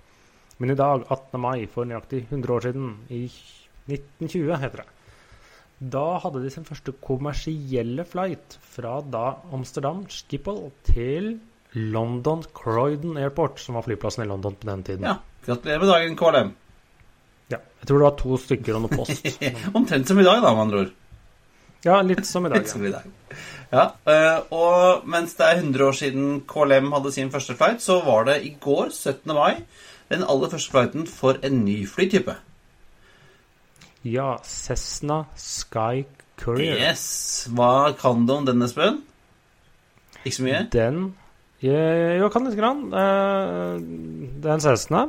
Men 0.59 0.75
i 0.75 0.79
dag, 0.79 1.05
18. 1.07 1.39
mai, 1.41 1.67
for 1.71 1.87
nøyaktig 1.87 2.25
100 2.33 2.55
år 2.57 2.65
siden, 2.67 2.89
i 3.15 3.25
1920, 3.89 4.57
heter 4.59 4.83
det. 4.83 4.89
Da 5.95 6.07
hadde 6.19 6.41
de 6.43 6.51
sin 6.51 6.67
første 6.67 6.91
kommersielle 7.07 8.03
flight 8.11 8.57
fra 8.75 8.97
da 9.07 9.37
Amsterdam 9.55 10.01
Schiphol 10.11 10.73
til 10.89 11.37
London 11.73 12.45
Croydon 12.55 13.17
Airport, 13.17 13.61
som 13.61 13.75
var 13.75 13.83
flyplassen 13.83 14.25
i 14.25 14.29
London 14.29 14.55
på 14.55 14.67
den 14.67 14.83
tiden. 14.83 15.05
Ja, 15.05 15.19
gratulerer 15.47 15.79
med 15.85 15.89
dagen, 15.89 16.17
KLM. 16.17 16.55
Ja, 17.49 17.59
Jeg 17.81 17.89
tror 17.89 17.99
det 17.99 18.07
var 18.09 18.17
to 18.21 18.39
stykker 18.41 18.79
og 18.79 18.87
noe 18.87 18.97
post. 18.97 19.29
Omtrent 19.79 20.09
som 20.09 20.21
i 20.21 20.27
dag, 20.27 20.41
da, 20.43 20.55
med 20.55 20.65
andre 20.67 20.81
ord. 20.87 20.97
Ja, 21.85 22.01
litt 22.03 22.27
som 22.27 22.47
i 22.47 22.51
dag. 22.51 22.65
Litt 22.65 22.73
som 22.73 22.85
i 22.85 22.91
dag. 22.91 23.05
Ja, 23.71 23.85
eh, 24.09 24.41
og 24.57 25.07
mens 25.07 25.37
det 25.39 25.47
er 25.47 25.61
100 25.61 25.85
år 25.85 25.97
siden 25.97 26.29
KLM 26.49 26.91
hadde 26.97 27.13
sin 27.15 27.31
første 27.31 27.55
flight, 27.59 27.85
så 27.85 28.01
var 28.07 28.27
det 28.27 28.41
i 28.49 28.55
går, 28.61 28.91
17. 28.91 29.35
mai, 29.37 29.63
den 30.09 30.25
aller 30.25 30.51
første 30.51 30.73
flighten 30.73 31.07
for 31.07 31.39
en 31.45 31.63
ny 31.67 31.83
flytype. 31.87 32.35
Ja, 34.09 34.39
Cessna 34.47 35.27
Sky 35.37 36.07
Courier. 36.41 36.79
Yes. 36.81 37.49
Hva 37.53 37.93
kan 37.99 38.27
du 38.27 38.35
om 38.39 38.47
den, 38.49 38.63
Espen? 38.65 39.03
Ikke 40.25 40.37
så 40.39 40.47
mye? 40.47 40.65
Den 40.73 41.03
jeg, 41.63 42.19
Jo, 42.21 42.29
kan 42.33 42.47
lite 42.47 42.61
grann. 42.61 42.85
Den 42.91 44.29
det 44.39 44.51
er 44.51 44.59
en 44.59 44.63
Cessna. 44.63 45.09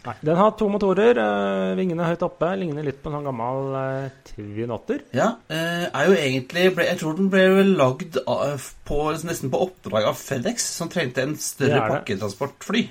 Nei, 0.00 0.14
den 0.24 0.38
har 0.38 0.54
to 0.56 0.68
motorer. 0.72 1.12
vingene 1.12 1.76
vingene 1.76 2.06
høyt 2.08 2.22
oppe. 2.24 2.48
Ligner 2.56 2.86
litt 2.86 3.02
på 3.02 3.10
en 3.10 3.18
sånn 3.18 3.26
gammel 3.28 3.74
uh, 3.74 4.22
Twin 4.30 4.72
Otter. 4.72 5.02
Ja, 5.16 5.34
eh, 5.52 5.84
er 5.90 6.08
jo 6.08 6.16
egentlig 6.16 6.70
ble, 6.76 6.86
Jeg 6.88 7.00
tror 7.02 7.18
den 7.18 7.28
ble 7.32 7.66
lagd 7.68 8.16
av, 8.24 8.70
på, 8.88 9.02
nesten 9.26 9.52
på 9.52 9.60
oppdrag 9.66 10.08
av 10.08 10.16
FedEx, 10.16 10.70
som 10.78 10.88
trengte 10.92 11.26
en 11.26 11.36
større 11.36 11.82
er 11.82 11.94
pakketransportfly. 11.96 12.86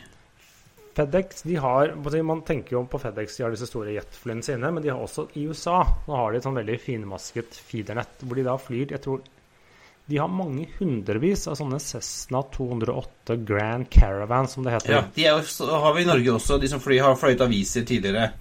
FedEx 0.99 1.43
de 1.47 1.57
har, 1.63 1.95
Man 2.27 2.43
tenker 2.45 2.75
jo 2.75 2.83
på 2.91 2.99
FedEx, 3.01 3.37
de 3.37 3.45
har 3.45 3.55
disse 3.55 3.69
store 3.69 3.95
jetflyene 3.95 4.45
sine, 4.45 4.69
men 4.69 4.83
de 4.83 4.91
har 4.91 5.01
også 5.01 5.29
i 5.39 5.45
USA 5.47 5.79
Nå 6.07 6.17
har 6.17 6.31
de 6.33 6.41
et 6.41 6.47
sånn 6.47 6.57
veldig 6.59 6.79
finmasket 6.83 7.55
feedernett, 7.69 8.25
hvor 8.25 8.35
de 8.35 8.43
da 8.43 8.57
flyr 8.59 8.91
Jeg 8.97 9.03
tror 9.05 9.23
de 10.09 10.17
har 10.17 10.27
mange 10.33 10.65
hundrevis 10.79 11.47
av 11.47 11.55
sånne 11.59 11.77
Cessna 11.79 12.41
208 12.55 13.35
Grand 13.45 13.85
Caravan, 13.93 14.47
som 14.49 14.63
det 14.65 14.73
heter. 14.73 14.95
Ja, 14.95 15.03
de 15.15 15.25
er 15.29 15.77
har 15.83 15.93
vi 15.95 16.01
i 16.01 16.09
Norge 16.09 16.33
også, 16.33 16.57
de 16.61 16.67
som 16.71 16.81
fly, 16.81 16.97
har 17.05 17.15
fløyet 17.15 17.41
aviser 17.45 17.85
tidligere. 17.85 18.31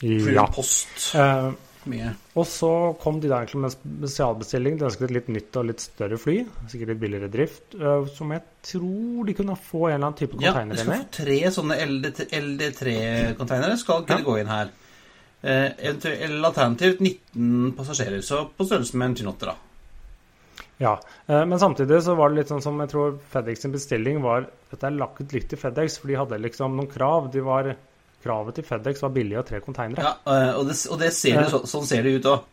Flyr 0.00 0.32
Ja. 0.34 0.46
post. 0.46 1.14
Eh, 1.14 1.52
Mye. 1.86 2.08
Og 2.34 2.44
så 2.50 2.68
kom 2.98 3.20
de 3.22 3.28
da 3.30 3.36
egentlig 3.44 3.60
med 3.62 3.70
en 3.70 3.76
spesialbestilling. 4.08 4.76
De 4.78 4.84
ønsket 4.88 5.02
et 5.06 5.10
litt 5.14 5.28
nytt 5.30 5.56
og 5.56 5.66
litt 5.68 5.78
større 5.84 6.18
fly. 6.18 6.40
Sikkert 6.68 6.88
litt 6.88 6.98
billigere 7.00 7.28
drift. 7.30 7.76
øh, 7.78 8.08
Som 8.10 8.32
jeg 8.32 8.42
tror 8.66 9.24
de 9.24 9.34
kunne 9.34 9.54
få 9.56 9.86
en 9.86 9.94
eller 9.94 10.06
annen 10.08 10.18
type 10.18 10.34
konteinere 10.34 10.74
container 10.74 10.74
ja, 10.74 10.82
inn 10.82 10.82
skal 10.82 10.94
i. 10.94 10.98
få 10.98 11.10
tre 11.12 11.38
sånne 11.54 11.78
LD3-containere. 12.82 13.76
Skal 13.78 14.02
kunne 14.04 14.18
Ja. 14.18 14.24
gå 14.24 14.38
inn 14.40 14.46
her. 14.48 14.68
Eh, 15.42 15.70
alternativt 16.42 16.98
19 17.00 17.72
passasjerer, 17.76 18.20
så 18.22 18.48
på 18.56 18.64
størrelse 18.66 18.94
med 18.96 19.06
en 19.10 19.14
Tynotter, 19.14 19.46
da. 19.46 19.54
Ja, 20.78 20.98
eh, 21.26 21.44
Men 21.48 21.58
samtidig 21.58 22.02
så 22.04 22.14
var 22.18 22.28
det 22.30 22.42
litt 22.42 22.50
sånn 22.52 22.62
som 22.62 22.78
jeg 22.82 22.90
tror 22.92 23.14
FedEx 23.32 23.62
sin 23.64 23.72
bestilling 23.72 24.18
var 24.24 24.48
Dette 24.70 24.86
er 24.90 24.96
lagt 24.98 25.32
litt 25.32 25.48
til 25.48 25.58
FedEx, 25.58 25.98
for 26.02 26.08
de 26.10 26.18
hadde 26.20 26.38
liksom 26.42 26.74
noen 26.76 26.90
krav. 26.90 27.30
De 27.32 27.40
var, 27.40 27.70
kravet 28.24 28.58
til 28.58 28.64
FedEx 28.66 29.00
var 29.02 29.14
billig 29.14 29.38
og 29.40 29.46
tre 29.48 29.60
containere. 29.64 30.02
Ja, 30.04 30.12
eh, 30.26 30.52
og, 30.58 30.66
det, 30.68 30.76
og 30.90 30.98
det 31.00 31.12
ser 31.16 31.38
du, 31.38 31.44
det, 31.46 31.50
så, 31.54 31.62
sånn 31.70 31.86
ser 31.88 32.02
det 32.04 32.16
ut 32.18 32.28
òg. 32.34 32.44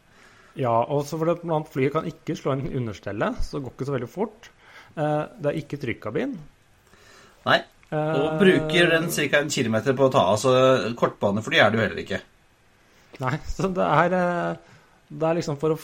Ja, 0.55 0.73
og 0.85 1.03
så 1.09 1.17
for 1.17 1.25
det, 1.25 1.39
blant 1.41 1.55
annet 1.57 1.71
flyet 1.73 1.93
kan 1.95 2.05
ikke 2.07 2.35
slå 2.37 2.53
inn 2.53 2.67
understellet, 2.83 3.39
så 3.41 3.57
det 3.57 3.63
går 3.65 3.73
ikke 3.73 3.87
så 3.89 3.95
veldig 3.97 4.11
fort. 4.13 4.49
Eh, 4.93 5.23
Det 5.41 5.49
er 5.51 5.57
ikke 5.63 5.79
trykkabin. 5.81 6.35
Nei. 7.47 7.57
Eh, 7.89 8.13
Og 8.21 8.37
bruker 8.39 8.91
den 8.93 9.09
ca. 9.11 9.39
en 9.41 9.49
kilometer 9.49 9.97
på 9.97 10.07
å 10.07 10.11
ta 10.13 10.27
av, 10.31 10.37
så 10.39 10.53
kortbanefly 10.95 11.57
er 11.59 11.71
det 11.73 11.79
jo 11.79 11.85
heller 11.87 12.03
ikke. 12.05 12.21
Nei, 13.19 13.35
så 13.49 13.67
det 13.73 13.83
er, 13.89 14.13
eh, 14.19 14.77
det 15.09 15.27
er 15.29 15.35
liksom 15.41 15.57
for 15.61 15.73
å 15.75 15.79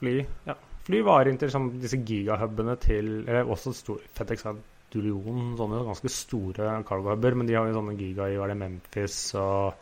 fly 0.00 0.16
ja, 0.48 0.56
Fly 0.88 1.02
varer 1.04 1.30
inn 1.30 1.38
til 1.40 1.50
liksom, 1.50 1.70
disse 1.82 2.00
gigahubene 2.00 2.74
til 2.80 3.10
Eller 3.26 3.44
også 3.44 3.74
stor, 3.76 4.00
FedEx 4.16 4.46
har 4.48 4.56
Dullion, 4.88 5.52
sånne 5.58 5.82
ganske 5.84 6.08
store 6.08 6.78
cargo-huber, 6.88 7.34
men 7.36 7.48
de 7.48 7.58
har 7.58 7.66
jo 7.68 7.76
sånne 7.76 7.92
giga 7.98 8.30
i 8.32 8.54
Memphis 8.56 9.18
og 9.36 9.74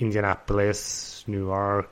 Indianapolis, 0.00 0.80
Newark 1.28 1.90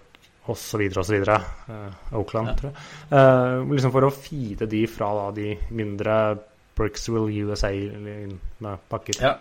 osv. 0.49 0.81
osv. 0.97 1.19
Uh, 1.29 1.93
Oakland, 2.17 2.49
Ja. 2.49 2.55
tror 2.57 2.71
jeg. 2.71 2.79
Uh, 3.13 3.71
liksom 3.75 3.93
for 3.93 4.09
å 4.09 4.15
feede 4.17 4.67
de 4.67 4.87
fra 4.89 5.13
da, 5.15 5.31
de 5.37 5.59
mindre 5.71 6.39
Brixville 6.75 7.45
USA 7.45 7.69
med 7.69 8.89
pakker. 8.89 9.21
Ja. 9.21 9.37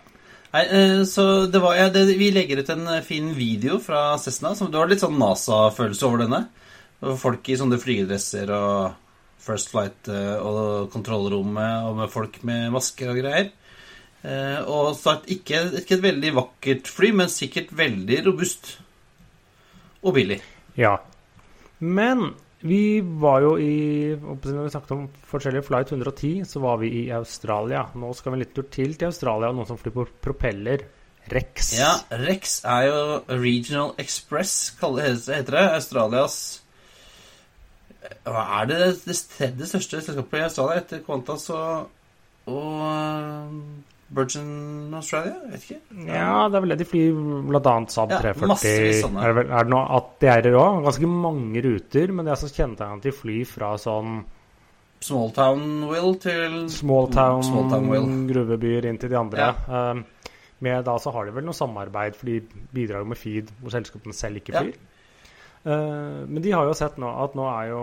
Nei, 0.52 0.66
eh, 0.68 1.02
så 1.08 1.46
det 1.48 1.62
var, 1.62 1.74
ja, 1.78 1.88
det, 1.88 2.18
Vi 2.18 2.30
legger 2.30 2.60
ut 2.60 2.68
en 2.68 3.02
fin 3.02 3.30
video 3.34 3.78
fra 3.80 4.18
Cessna. 4.18 4.54
Som, 4.54 4.70
du 4.70 4.76
har 4.76 4.86
litt 4.86 5.00
sånn 5.00 5.16
NASA-følelse 5.16 6.04
over 6.04 6.26
denne. 6.26 6.42
Og 7.02 7.18
Folk 7.18 7.48
i 7.50 7.58
sånne 7.58 7.80
flygedresser 7.82 8.50
og 8.54 8.98
First 9.42 9.72
Flight 9.72 10.10
eh, 10.12 10.36
og 10.38 10.92
kontrollrommet 10.92 11.88
og 11.88 11.98
med 11.98 12.12
folk 12.12 12.38
med 12.46 12.70
masker 12.74 13.10
og 13.10 13.18
greier. 13.18 13.50
Eh, 14.22 14.60
og 14.70 14.92
så 14.94 15.16
ikke, 15.34 15.64
ikke 15.80 15.98
et 15.98 16.04
veldig 16.04 16.30
vakkert 16.36 16.90
fly, 16.90 17.10
men 17.18 17.32
sikkert 17.32 17.74
veldig 17.74 18.20
robust. 18.28 18.76
Og 20.02 20.14
billig. 20.14 20.38
Ja. 20.78 20.94
Men 21.82 22.32
vi 22.62 23.02
var 23.02 23.42
jo 23.42 23.56
i 23.58 24.14
Når 24.14 24.62
vi 24.62 24.70
snakket 24.70 24.94
om 24.94 25.06
forskjellige 25.26 25.66
Flight 25.66 25.90
110, 25.90 26.44
så 26.46 26.62
var 26.62 26.78
vi 26.78 26.92
i 27.02 27.04
Australia. 27.10 27.88
Nå 27.98 28.12
skal 28.14 28.32
vi 28.32 28.38
en 28.38 28.44
liten 28.44 28.58
tur 28.60 28.70
til 28.70 28.94
til 28.94 29.10
Australia, 29.10 29.50
og 29.50 29.58
noen 29.58 29.70
som 29.70 29.80
flyr 29.80 29.96
på 29.96 30.06
propeller. 30.22 30.86
Rex. 31.32 31.72
Ja, 31.78 31.92
Rex 32.18 32.60
er 32.66 32.88
jo 32.88 33.02
Regional 33.30 33.92
Express, 33.98 34.74
heter 34.78 35.54
det. 35.54 35.66
Australias 35.70 36.61
er 38.26 38.68
det 38.70 38.78
det 39.06 39.16
tredje 39.36 39.70
største 39.70 40.02
selskapet 40.02 40.40
i 40.40 40.44
Australia 40.48 40.82
etter 40.82 41.02
Qantas 41.06 41.48
og, 41.54 41.88
og 42.50 42.82
uh, 42.82 43.56
Virgin 44.12 44.92
Australia? 44.94 45.34
Jeg 45.44 45.52
vet 45.52 45.66
ikke. 45.68 45.80
Ja, 46.08 46.48
det 46.50 46.58
er 46.58 46.64
vel 46.64 46.74
det 46.74 46.80
de 46.82 46.88
flyr 46.90 47.22
bl.a. 47.48 47.74
Saab 47.88 48.12
Ja, 48.12 48.20
340. 48.20 48.68
Ja. 48.68 49.24
Er 49.24 49.36
det, 49.38 49.46
er 49.48 49.66
det 49.66 49.72
noe 49.72 49.84
at 49.98 50.12
det 50.22 50.30
er 50.34 50.50
òg? 50.52 50.82
Ganske 50.86 51.10
mange 51.10 51.64
ruter, 51.64 52.12
men 52.12 52.28
det 52.28 52.34
er 52.34 52.40
så 52.42 52.52
kjennetegnet 52.52 53.00
at 53.00 53.08
de 53.08 53.14
flyr 53.16 53.44
fra 53.48 53.74
sånn 53.80 54.22
Smalltown 55.02 55.88
Will 55.90 56.12
til 56.22 56.68
smalltown, 56.70 57.42
Smalltown 57.42 57.88
Will. 57.90 58.04
gruvebyer 58.28 58.86
inn 58.86 59.00
til 59.02 59.10
de 59.10 59.18
andre. 59.18 59.48
Ja. 59.48 59.90
Um, 59.90 60.04
med 60.62 60.84
da 60.86 60.94
så 61.02 61.10
har 61.10 61.26
de 61.26 61.34
vel 61.34 61.46
noe 61.48 61.58
samarbeid, 61.58 62.14
for 62.14 62.30
de 62.30 62.36
bidrar 62.70 63.02
jo 63.02 63.08
med 63.10 63.18
feed 63.18 63.50
hvor 63.58 63.74
selskapene 63.74 64.14
selv 64.14 64.38
ikke 64.38 64.54
flyr. 64.54 64.76
Uh, 64.76 64.91
men 65.62 66.42
de 66.42 66.52
har 66.52 66.66
jo 66.66 66.74
sett 66.74 66.96
nå 66.98 67.10
at 67.22 67.36
nå 67.38 67.44
er 67.46 67.68
jo 67.70 67.82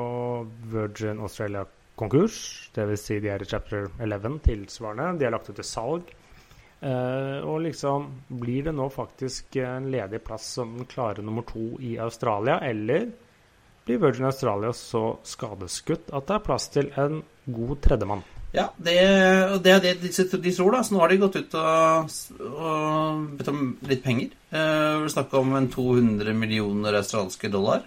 Virgin 0.72 1.22
Australia 1.24 1.63
konkurs. 2.00 2.39
Dvs. 2.76 3.06
Si 3.06 3.20
de 3.24 3.32
er 3.32 3.44
i 3.44 3.48
chapter 3.48 3.89
11 4.00 4.39
tilsvarende. 4.46 5.13
De 5.20 5.28
er 5.28 5.36
lagt 5.36 5.50
ut 5.52 5.60
til 5.60 5.68
salg. 5.68 6.12
Uh, 6.80 7.44
og 7.44 7.58
liksom 7.65 8.06
Blir 8.39 8.70
det 8.70 8.74
nå 8.78 8.86
faktisk 8.94 9.58
en 9.60 9.89
ledig 9.92 10.22
plass 10.24 10.46
som 10.56 10.78
klare 10.88 11.26
nummer 11.26 11.44
to 11.44 11.74
i 11.84 11.98
Australia, 12.00 12.62
eller 12.63 13.10
blir 13.84 14.00
Virgin 14.00 14.30
Australia 14.30 14.72
så 14.72 15.18
skadeskutt 15.28 16.13
at 16.15 16.30
det 16.30 16.38
er 16.38 16.46
plass 16.46 16.70
til 16.72 16.92
en 16.96 17.20
god 17.52 17.82
tredjemann? 17.84 18.24
Ja, 18.52 18.66
det, 18.82 18.96
er 18.98 19.60
det 19.62 19.94
de, 20.02 20.10
tror, 20.10 20.72
da. 20.74 20.82
Så 20.84 20.96
nå 20.96 21.02
har 21.04 21.12
de 21.12 21.20
gått 21.22 21.38
ut 21.38 21.56
og, 21.60 22.14
og 22.50 23.26
bedt 23.38 23.52
om 23.52 23.64
litt 23.90 24.02
penger. 24.06 24.32
Eh, 24.50 24.96
Vi 25.04 25.12
snakker 25.14 25.44
om 25.44 25.54
en 25.60 25.70
200 25.70 26.34
millioner 26.34 26.98
australske 26.98 27.52
dollar. 27.54 27.84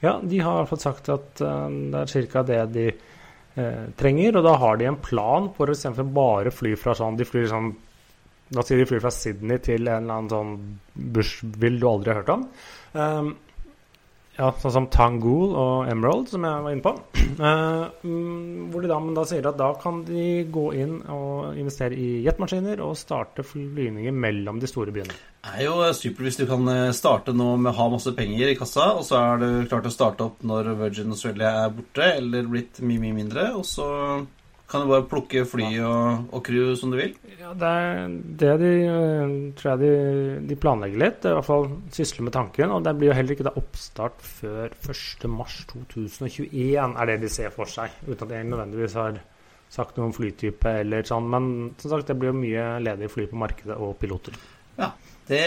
Ja, 0.00 0.16
de 0.22 0.40
har 0.44 0.68
fått 0.68 0.84
sagt 0.84 1.10
at 1.12 1.44
eh, 1.44 1.68
det 1.92 2.06
er 2.06 2.30
ca. 2.32 2.44
det 2.48 2.60
de 2.72 2.86
eh, 2.88 3.84
trenger. 4.00 4.40
Og 4.40 4.48
da 4.48 4.56
har 4.64 4.80
de 4.80 4.88
en 4.88 5.00
plan 5.00 5.50
for 5.56 5.72
istedenfor 5.72 6.08
bare 6.16 6.54
fly 6.54 6.72
fra 6.80 6.96
sånn 6.96 7.20
De 7.20 7.28
flyr 7.28 7.50
sånn 7.52 7.74
La 8.54 8.60
oss 8.60 8.68
si 8.68 8.76
de 8.76 8.84
flyr 8.86 9.00
fra 9.00 9.10
Sydney 9.10 9.58
til 9.64 9.88
en 9.88 10.04
eller 10.04 10.18
annen 10.18 10.28
sånn 10.30 10.50
Bushville 11.16 11.80
du 11.80 11.86
aldri 11.88 12.12
har 12.12 12.18
hørt 12.20 12.32
om. 12.34 12.42
Um, 12.92 13.30
ja, 14.34 14.48
sånn 14.58 14.72
som 14.74 14.86
Tangool 14.90 15.52
og 15.54 15.90
Emerald, 15.90 16.26
som 16.32 16.44
jeg 16.46 16.64
var 16.64 16.74
inne 16.74 16.84
på. 16.84 16.94
Mm, 18.04 18.70
hvor 18.70 18.84
de 18.84 18.90
da, 18.90 18.98
da 19.16 19.24
sier 19.28 19.46
at 19.48 19.58
da 19.58 19.70
kan 19.80 20.02
de 20.06 20.44
gå 20.52 20.64
inn 20.78 20.98
og 21.10 21.56
investere 21.58 21.96
i 21.98 22.20
jetmaskiner 22.24 22.82
og 22.84 22.96
starte 22.98 23.46
flyvninger 23.46 24.14
mellom 24.14 24.60
de 24.62 24.70
store 24.70 24.94
byene. 24.94 25.16
Det 25.44 25.54
er 25.58 25.66
jo 25.66 25.88
super 25.96 26.26
hvis 26.26 26.38
du 26.40 26.44
kan 26.48 26.68
eh, 26.72 26.92
starte 26.96 27.34
nå 27.36 27.50
med 27.60 27.72
å 27.72 27.76
ha 27.78 27.88
masse 27.92 28.14
penger 28.16 28.52
i 28.52 28.58
kassa, 28.58 28.90
og 28.98 29.04
så 29.06 29.20
er 29.20 29.42
du 29.42 29.48
klart 29.70 29.88
å 29.88 29.92
starte 29.92 30.26
opp 30.26 30.44
når 30.46 30.72
Virgin 30.82 31.14
Australia 31.14 31.52
er 31.64 31.74
borte, 31.74 32.08
eller 32.16 32.48
blitt 32.50 32.80
mye, 32.82 33.02
mye 33.02 33.18
mindre, 33.22 33.50
og 33.58 33.66
så 33.68 33.88
kan 34.74 34.82
du 34.82 34.90
bare 34.90 35.06
plukke 35.06 35.44
fly 35.46 35.68
og, 35.86 36.24
og 36.34 36.40
crew 36.42 36.72
som 36.78 36.90
du 36.90 36.96
vil. 36.98 37.12
Ja, 37.38 37.52
det 37.54 37.68
er 37.70 38.10
det 38.40 38.54
de 38.58 38.70
øh, 38.90 39.54
tror 39.54 39.70
jeg 39.70 39.78
de, 39.84 39.90
de 40.50 40.56
planlegger 40.58 40.98
litt. 40.98 41.22
I 41.22 41.30
hvert 41.36 41.46
fall 41.46 41.70
sysler 41.94 42.26
med 42.26 42.34
tanken. 42.34 42.74
Og 42.74 42.82
det 42.82 42.98
blir 42.98 43.12
jo 43.12 43.14
heller 43.14 43.32
ikke 43.36 43.46
da 43.46 43.54
oppstart 43.60 44.18
før 44.26 44.74
1.3.2021, 44.82 46.98
er 46.98 47.06
det 47.12 47.22
de 47.22 47.30
ser 47.30 47.54
for 47.54 47.70
seg. 47.70 47.94
Uten 48.08 48.26
at 48.26 48.34
jeg 48.34 48.50
nødvendigvis 48.50 48.98
har 48.98 49.22
sagt 49.70 49.94
noe 49.94 50.10
om 50.10 50.16
flytype 50.16 50.66
eller 50.82 51.06
sånn. 51.06 51.30
Men 51.30 51.78
som 51.78 51.94
sagt, 51.94 52.10
det 52.10 52.18
blir 52.18 52.32
jo 52.32 52.42
mye 52.42 52.82
ledige 52.82 53.14
fly 53.14 53.30
på 53.30 53.38
markedet 53.44 53.78
og 53.78 53.94
piloter. 54.02 54.34
Ja, 54.74 54.90
det, 55.30 55.46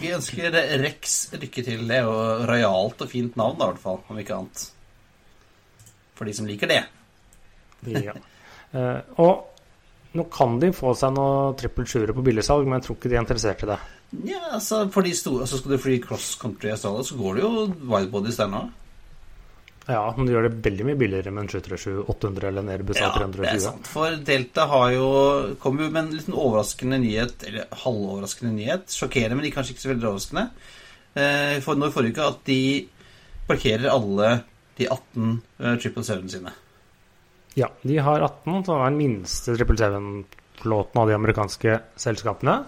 vi 0.00 0.16
ønsker 0.16 0.48
Rex 0.80 1.36
lykke 1.36 1.60
til. 1.68 1.84
Det 1.92 2.00
er 2.00 2.08
jo 2.08 2.16
rojalt 2.48 3.04
og 3.04 3.12
fint 3.12 3.36
navn, 3.36 3.60
da, 3.60 3.68
i 3.68 3.70
hvert 3.74 3.84
fall, 3.84 4.00
om 4.08 4.16
ikke 4.24 4.40
annet. 4.40 4.58
For 6.16 6.24
de 6.24 6.32
som 6.40 6.48
liker 6.48 6.72
det. 6.72 6.80
Ja. 8.00 8.16
Eh, 8.72 9.00
og 9.22 10.14
nå 10.16 10.26
kan 10.32 10.58
de 10.60 10.72
få 10.76 10.92
seg 10.98 11.14
noe 11.16 11.54
trippel 11.60 11.88
sjuere 11.88 12.14
på 12.16 12.24
billigsalg, 12.24 12.66
men 12.68 12.80
jeg 12.80 12.88
tror 12.88 12.98
ikke 12.98 13.12
de 13.12 13.16
er 13.18 13.24
interessert 13.24 13.64
i 13.64 13.70
det. 13.72 13.80
Ja, 14.28 14.42
altså, 14.58 14.84
for 14.92 15.06
de 15.06 15.14
store, 15.16 15.46
altså 15.46 15.58
Skal 15.60 15.72
du 15.72 15.80
fly 15.80 15.96
cross 16.04 16.34
country 16.40 16.68
i 16.68 16.74
Australia, 16.74 17.04
så 17.08 17.16
går 17.16 17.38
det 17.38 17.44
jo 17.46 17.66
widebodies 17.88 18.40
der 18.42 18.50
nå. 18.52 18.66
Ja, 19.88 20.02
men 20.14 20.28
de 20.28 20.34
gjør 20.34 20.46
det 20.46 20.60
veldig 20.62 20.84
mye 20.86 20.98
billigere 21.00 21.32
med 21.34 21.42
en 21.46 21.50
737-800 21.50 22.44
eller 22.48 22.62
en 22.62 22.70
Airbus 22.70 23.00
Ja, 23.00 23.08
det 23.18 23.48
er 23.50 23.58
sant. 23.64 23.88
For 23.90 24.14
Delta 24.28 24.68
har 24.70 24.92
jo 24.94 25.08
kom 25.62 25.80
jo 25.82 25.88
med 25.88 26.04
en 26.04 26.12
liten 26.14 26.36
overraskende 26.38 27.00
nyhet, 27.02 27.42
eller 27.48 27.66
halvoverraskende 27.82 28.52
nyhet. 28.54 28.92
Sjokkerende, 28.94 29.38
men 29.40 29.48
de 29.48 29.54
kanskje 29.54 29.74
ikke 29.74 29.86
så 29.86 29.90
veldig 29.90 30.08
overraskende. 30.12 30.46
Eh, 31.18 31.56
For 31.64 31.80
nå 31.80 31.90
i 31.90 31.94
forrige 31.96 32.14
uke 32.14 32.28
at 32.30 32.44
de 32.46 32.60
parkerer 33.48 33.90
alle 33.90 34.30
de 34.78 34.86
18 34.86 35.32
eh, 35.58 35.74
777 35.82 36.36
sine. 36.36 36.54
Ja, 37.58 37.68
de 37.82 37.98
har 38.00 38.20
18, 38.24 38.64
som 38.64 38.80
er 38.80 38.90
den 38.90 38.98
minste 39.00 39.54
777-flåten 39.58 41.00
av 41.02 41.08
de 41.10 41.16
amerikanske 41.18 41.78
selskapene. 42.00 42.62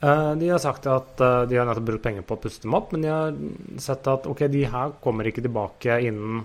Eh, 0.00 0.32
De 0.40 0.48
har 0.50 0.60
sagt 0.60 0.86
at 0.90 1.20
eh, 1.24 1.42
de 1.48 1.56
har 1.56 1.68
nettopp 1.68 1.86
brukt 1.88 2.04
penger 2.04 2.26
på 2.28 2.36
å 2.36 2.42
puste 2.42 2.66
dem 2.66 2.76
opp, 2.76 2.92
men 2.92 3.04
de 3.06 3.12
har 3.12 3.38
sett 3.80 4.06
at 4.12 4.28
ok, 4.28 4.44
de 4.52 4.66
her 4.72 4.92
kommer 5.04 5.28
ikke 5.28 5.44
tilbake 5.46 6.00
innen 6.04 6.44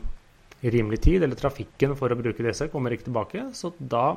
rimelig 0.64 1.02
tid, 1.04 1.24
eller 1.24 1.38
trafikken 1.38 1.98
for 2.00 2.10
å 2.12 2.18
bruke 2.18 2.44
disse 2.44 2.70
kommer 2.72 2.96
ikke 2.96 3.10
tilbake, 3.10 3.44
så 3.54 3.74
da 3.78 4.16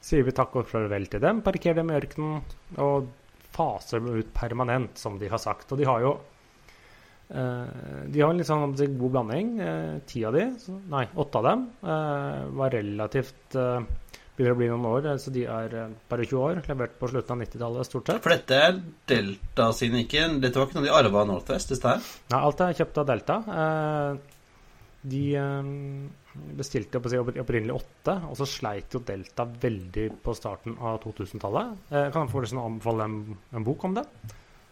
sier 0.00 0.24
vi 0.24 0.32
takk 0.34 0.56
og 0.56 0.68
farvel 0.70 1.04
til 1.12 1.20
dem, 1.22 1.42
parkerer 1.44 1.82
dem 1.82 1.92
i 1.92 1.98
ørkenen 1.98 2.78
og 2.80 3.10
faser 3.52 4.00
dem 4.00 4.16
ut 4.22 4.32
permanent, 4.34 4.96
som 4.98 5.18
de 5.20 5.28
har 5.28 5.40
sagt. 5.42 5.68
Og 5.74 5.78
de 5.80 5.84
har 5.88 6.00
jo 6.00 6.14
de 7.30 8.20
har 8.22 8.32
en 8.32 8.38
litt 8.40 8.48
sånn 8.48 8.74
god 8.74 9.12
blanding. 9.14 9.50
Eh, 9.62 9.98
Ti 10.10 10.24
av 10.26 10.34
de, 10.34 10.48
nei, 10.90 11.04
åtte 11.14 11.38
av 11.38 11.46
dem, 11.46 11.66
eh, 11.84 12.44
var 12.58 12.74
relativt 12.74 13.54
eh, 13.58 13.80
Begynner 14.40 14.54
å 14.54 14.56
bli 14.56 14.68
noen 14.70 14.86
år, 14.88 15.06
eh, 15.10 15.16
så 15.20 15.30
de 15.34 15.42
er 15.52 15.74
eh, 15.76 15.88
bare 16.08 16.24
20 16.24 16.38
år. 16.40 16.60
Levert 16.70 16.94
på 16.96 17.08
slutten 17.10 17.34
av 17.34 17.42
90-tallet, 17.42 17.84
stort 17.88 18.06
sett. 18.08 18.22
For 18.24 18.32
dette 18.32 18.56
er 18.56 18.78
Delta 19.10 19.66
sine, 19.76 20.00
ikke 20.06 20.22
Dette 20.40 20.56
var 20.56 20.70
ikke 20.70 20.78
noe 20.78 20.86
de 20.86 20.94
arva 20.96 21.20
av 21.20 21.28
Northwest? 21.28 21.74
Dette 21.74 21.92
her? 21.92 22.06
Nei, 22.32 22.40
alt 22.40 22.62
er 22.64 22.78
kjøpt 22.78 23.00
av 23.02 23.08
Delta. 23.10 23.36
Eh, 23.64 24.38
de 25.12 25.20
eh, 25.42 25.68
bestilte 26.56 27.02
jeg 27.04 27.26
opprinnelig 27.44 27.76
åtte, 27.82 28.14
og 28.30 28.38
så 28.40 28.48
sleit 28.48 28.96
jo 28.96 29.02
Delta 29.04 29.44
veldig 29.44 30.06
på 30.24 30.36
starten 30.38 30.78
av 30.78 31.02
2000-tallet. 31.04 31.76
Eh, 31.90 32.08
kan 32.08 32.24
jeg 32.24 32.32
forresten 32.32 32.62
anbefale 32.62 33.10
en, 33.10 33.20
en 33.52 33.68
bok 33.68 33.84
om 33.90 33.98
det? 34.00 34.06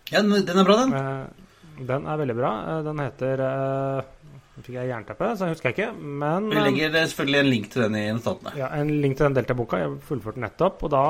Ja, 0.09 0.23
den 0.25 0.33
den 0.49 0.63
er 0.65 0.65
bra, 0.65 0.81
den. 0.81 0.97
Den 1.87 2.09
er 2.09 2.21
veldig 2.21 2.37
bra. 2.39 2.53
Eh, 2.73 2.81
den 2.87 3.03
heter 3.05 3.43
eh, 3.45 4.15
Nå 4.59 4.65
fikk 4.67 4.75
jeg 4.75 4.91
jernteppe, 4.91 5.29
så 5.39 5.47
jeg 5.47 5.55
husker 5.55 5.75
ikke, 5.75 5.93
men 5.95 6.49
Vi 6.51 6.59
eh, 6.59 6.65
legger 6.67 6.97
selvfølgelig 6.97 7.39
en 7.39 7.53
link 7.53 7.69
til 7.71 7.85
den 7.85 7.99
i 8.01 8.09
notatene. 8.11 8.57
Ja, 8.59 8.73
En 8.75 8.91
link 9.05 9.19
til 9.19 9.29
den 9.29 9.39
Delta-boka. 9.39 9.85
Jeg 9.85 10.01
fullførte 10.09 10.43
nettopp. 10.43 10.83
Og 10.83 10.93
da 10.95 11.05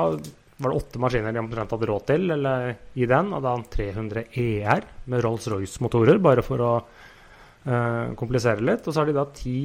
var 0.59 0.73
det 0.73 0.81
åtte 0.83 1.01
maskiner 1.01 1.33
de 1.33 1.41
omtrent 1.41 1.73
hadde 1.73 1.89
råd 1.89 2.05
til 2.11 2.35
eller, 2.35 2.73
i 2.93 3.09
den. 3.09 3.33
Og 3.33 3.45
da 3.45 3.55
en 3.57 3.65
300 3.73 4.25
ER 4.43 4.87
med 5.09 5.25
Rolls-Royce-motorer, 5.25 6.19
bare 6.21 6.43
for 6.45 6.61
å 6.61 6.71
uh, 6.83 8.11
komplisere 8.19 8.65
litt. 8.67 8.85
Og 8.85 8.93
så 8.93 9.01
har 9.01 9.09
de 9.09 9.15
da 9.15 9.25
ti 9.33 9.57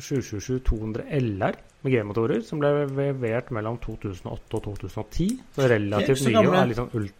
727-200 0.00 1.06
LR 1.20 1.60
med 1.84 1.94
G-motorer, 1.94 2.42
som 2.44 2.60
ble 2.60 2.84
levert 2.90 3.52
mellom 3.54 3.78
2008 3.80 4.58
og 4.58 4.66
2010. 4.66 5.40
Så 5.56 5.70
relativt 5.70 6.26
nye 6.26 6.42
og 6.44 6.58
er 6.58 6.70
litt 6.70 6.80
sånn 6.80 6.92
ult 7.00 7.19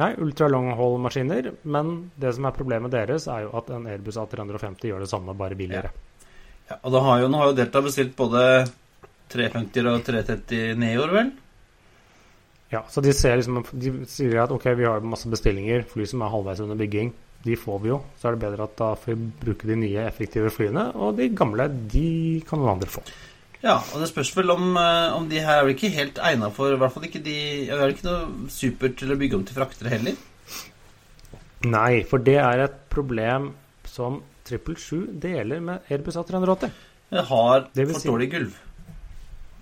Nei, 0.00 0.14
ultra 0.24 0.48
long 0.48 0.70
haul-maskiner. 0.76 1.50
Men 1.68 1.92
det 2.16 2.32
som 2.36 2.48
er 2.48 2.56
problemet 2.56 2.94
deres, 2.94 3.28
er 3.28 3.44
jo 3.46 3.52
at 3.60 3.68
en 3.74 3.88
Airbus 3.90 4.18
A350 4.22 4.88
gjør 4.88 5.04
det 5.04 5.10
samme, 5.10 5.36
bare 5.36 5.58
billigere. 5.58 5.92
Ja, 6.70 6.78
og 6.78 6.94
da 6.94 7.02
har 7.04 7.22
jo, 7.22 7.28
nå 7.32 7.40
har 7.40 7.50
jo 7.50 7.58
Delta 7.58 7.82
bestilt 7.84 8.14
både 8.16 8.44
350 9.32 9.90
og 9.92 10.04
330 10.06 11.02
år, 11.02 11.16
vel? 11.18 11.32
Ja, 12.72 12.80
så 12.88 13.02
de, 13.04 13.12
ser 13.12 13.36
liksom, 13.36 13.60
de 13.76 13.92
sier 14.08 14.38
at 14.40 14.52
ok, 14.54 14.70
vi 14.78 14.88
har 14.88 15.04
masse 15.04 15.28
bestillinger, 15.28 15.84
fly 15.90 16.06
som 16.08 16.24
er 16.24 16.32
halvveis 16.32 16.62
under 16.64 16.78
bygging. 16.80 17.12
De 17.42 17.56
får 17.58 17.82
vi 17.82 17.90
jo. 17.90 17.98
Så 18.16 18.30
er 18.30 18.36
det 18.36 18.44
bedre 18.46 18.64
at 18.64 18.78
da 18.78 18.92
får 18.96 19.12
vi 19.18 19.28
bruke 19.42 19.68
de 19.68 19.76
nye, 19.76 20.06
effektive 20.06 20.48
flyene. 20.54 20.86
Og 20.96 21.18
de 21.18 21.28
gamle, 21.36 21.66
de 21.92 22.06
kan 22.48 22.62
noen 22.62 22.78
andre 22.78 22.88
få. 22.88 23.02
Ja, 23.62 23.76
og 23.94 24.00
det 24.02 24.08
spørs 24.10 24.32
vel 24.36 24.50
om, 24.50 24.76
eh, 24.76 25.12
om 25.14 25.28
de 25.30 25.38
her 25.40 25.60
er 25.60 25.64
vel 25.68 25.74
ikke 25.76 25.92
helt 25.94 26.18
egna 26.18 26.48
for 26.50 26.72
I 26.74 26.78
hvert 26.80 26.92
fall 26.96 27.04
ikke 27.06 27.20
de 27.22 27.68
Er 27.70 27.78
Det 27.78 27.92
ikke 27.96 28.08
noe 28.08 28.48
supert 28.50 28.96
til 28.98 29.12
å 29.14 29.18
bygge 29.20 29.36
om 29.38 29.44
til 29.46 29.54
fraktere 29.54 29.92
heller. 29.94 30.16
Nei, 31.70 32.02
for 32.10 32.18
det 32.18 32.38
er 32.42 32.64
et 32.64 32.80
problem 32.90 33.52
som 33.86 34.20
777 34.48 35.20
deler 35.22 35.60
med 35.62 35.86
Airbus 35.94 36.16
A380. 36.18 36.70
Det 37.12 37.24
har 37.28 37.68
Det 37.72 37.86
for 37.92 38.00
si- 38.00 38.08
dårlig 38.10 38.30
gulv. 38.32 38.52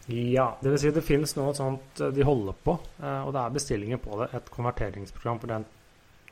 Ja, 0.09 0.55
det 0.63 0.71
vil 0.73 0.79
si 0.81 0.91
det 0.91 1.05
finnes 1.05 1.37
noe 1.37 1.53
sånt 1.55 2.01
eh, 2.01 2.11
de 2.11 2.25
holder 2.25 2.55
på, 2.65 2.79
eh, 3.03 3.21
og 3.27 3.35
det 3.37 3.43
er 3.45 3.51
bestillinger 3.55 4.01
på 4.03 4.17
det. 4.23 4.31
Et 4.35 4.49
konverteringsprogram 4.51 5.39
for 5.41 5.47
den 5.53 5.67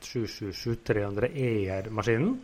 777-300 0.01 1.29
ER-maskinen. 1.37 2.39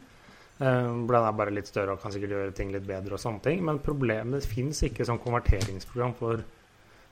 Eh, 0.59 0.91
Den 1.07 1.15
er 1.19 1.35
bare 1.35 1.51
litt 1.53 1.67
større 1.67 1.95
og 1.95 2.01
kan 2.03 2.13
sikkert 2.13 2.31
gjøre 2.35 2.53
ting 2.55 2.71
litt 2.71 2.85
bedre 2.87 3.17
og 3.17 3.21
sånne 3.23 3.41
ting. 3.43 3.63
Men 3.65 3.81
problemet 3.83 4.45
fins 4.47 4.83
ikke 4.87 5.05
som 5.07 5.19
konverteringsprogram 5.19 6.15
for 6.19 6.43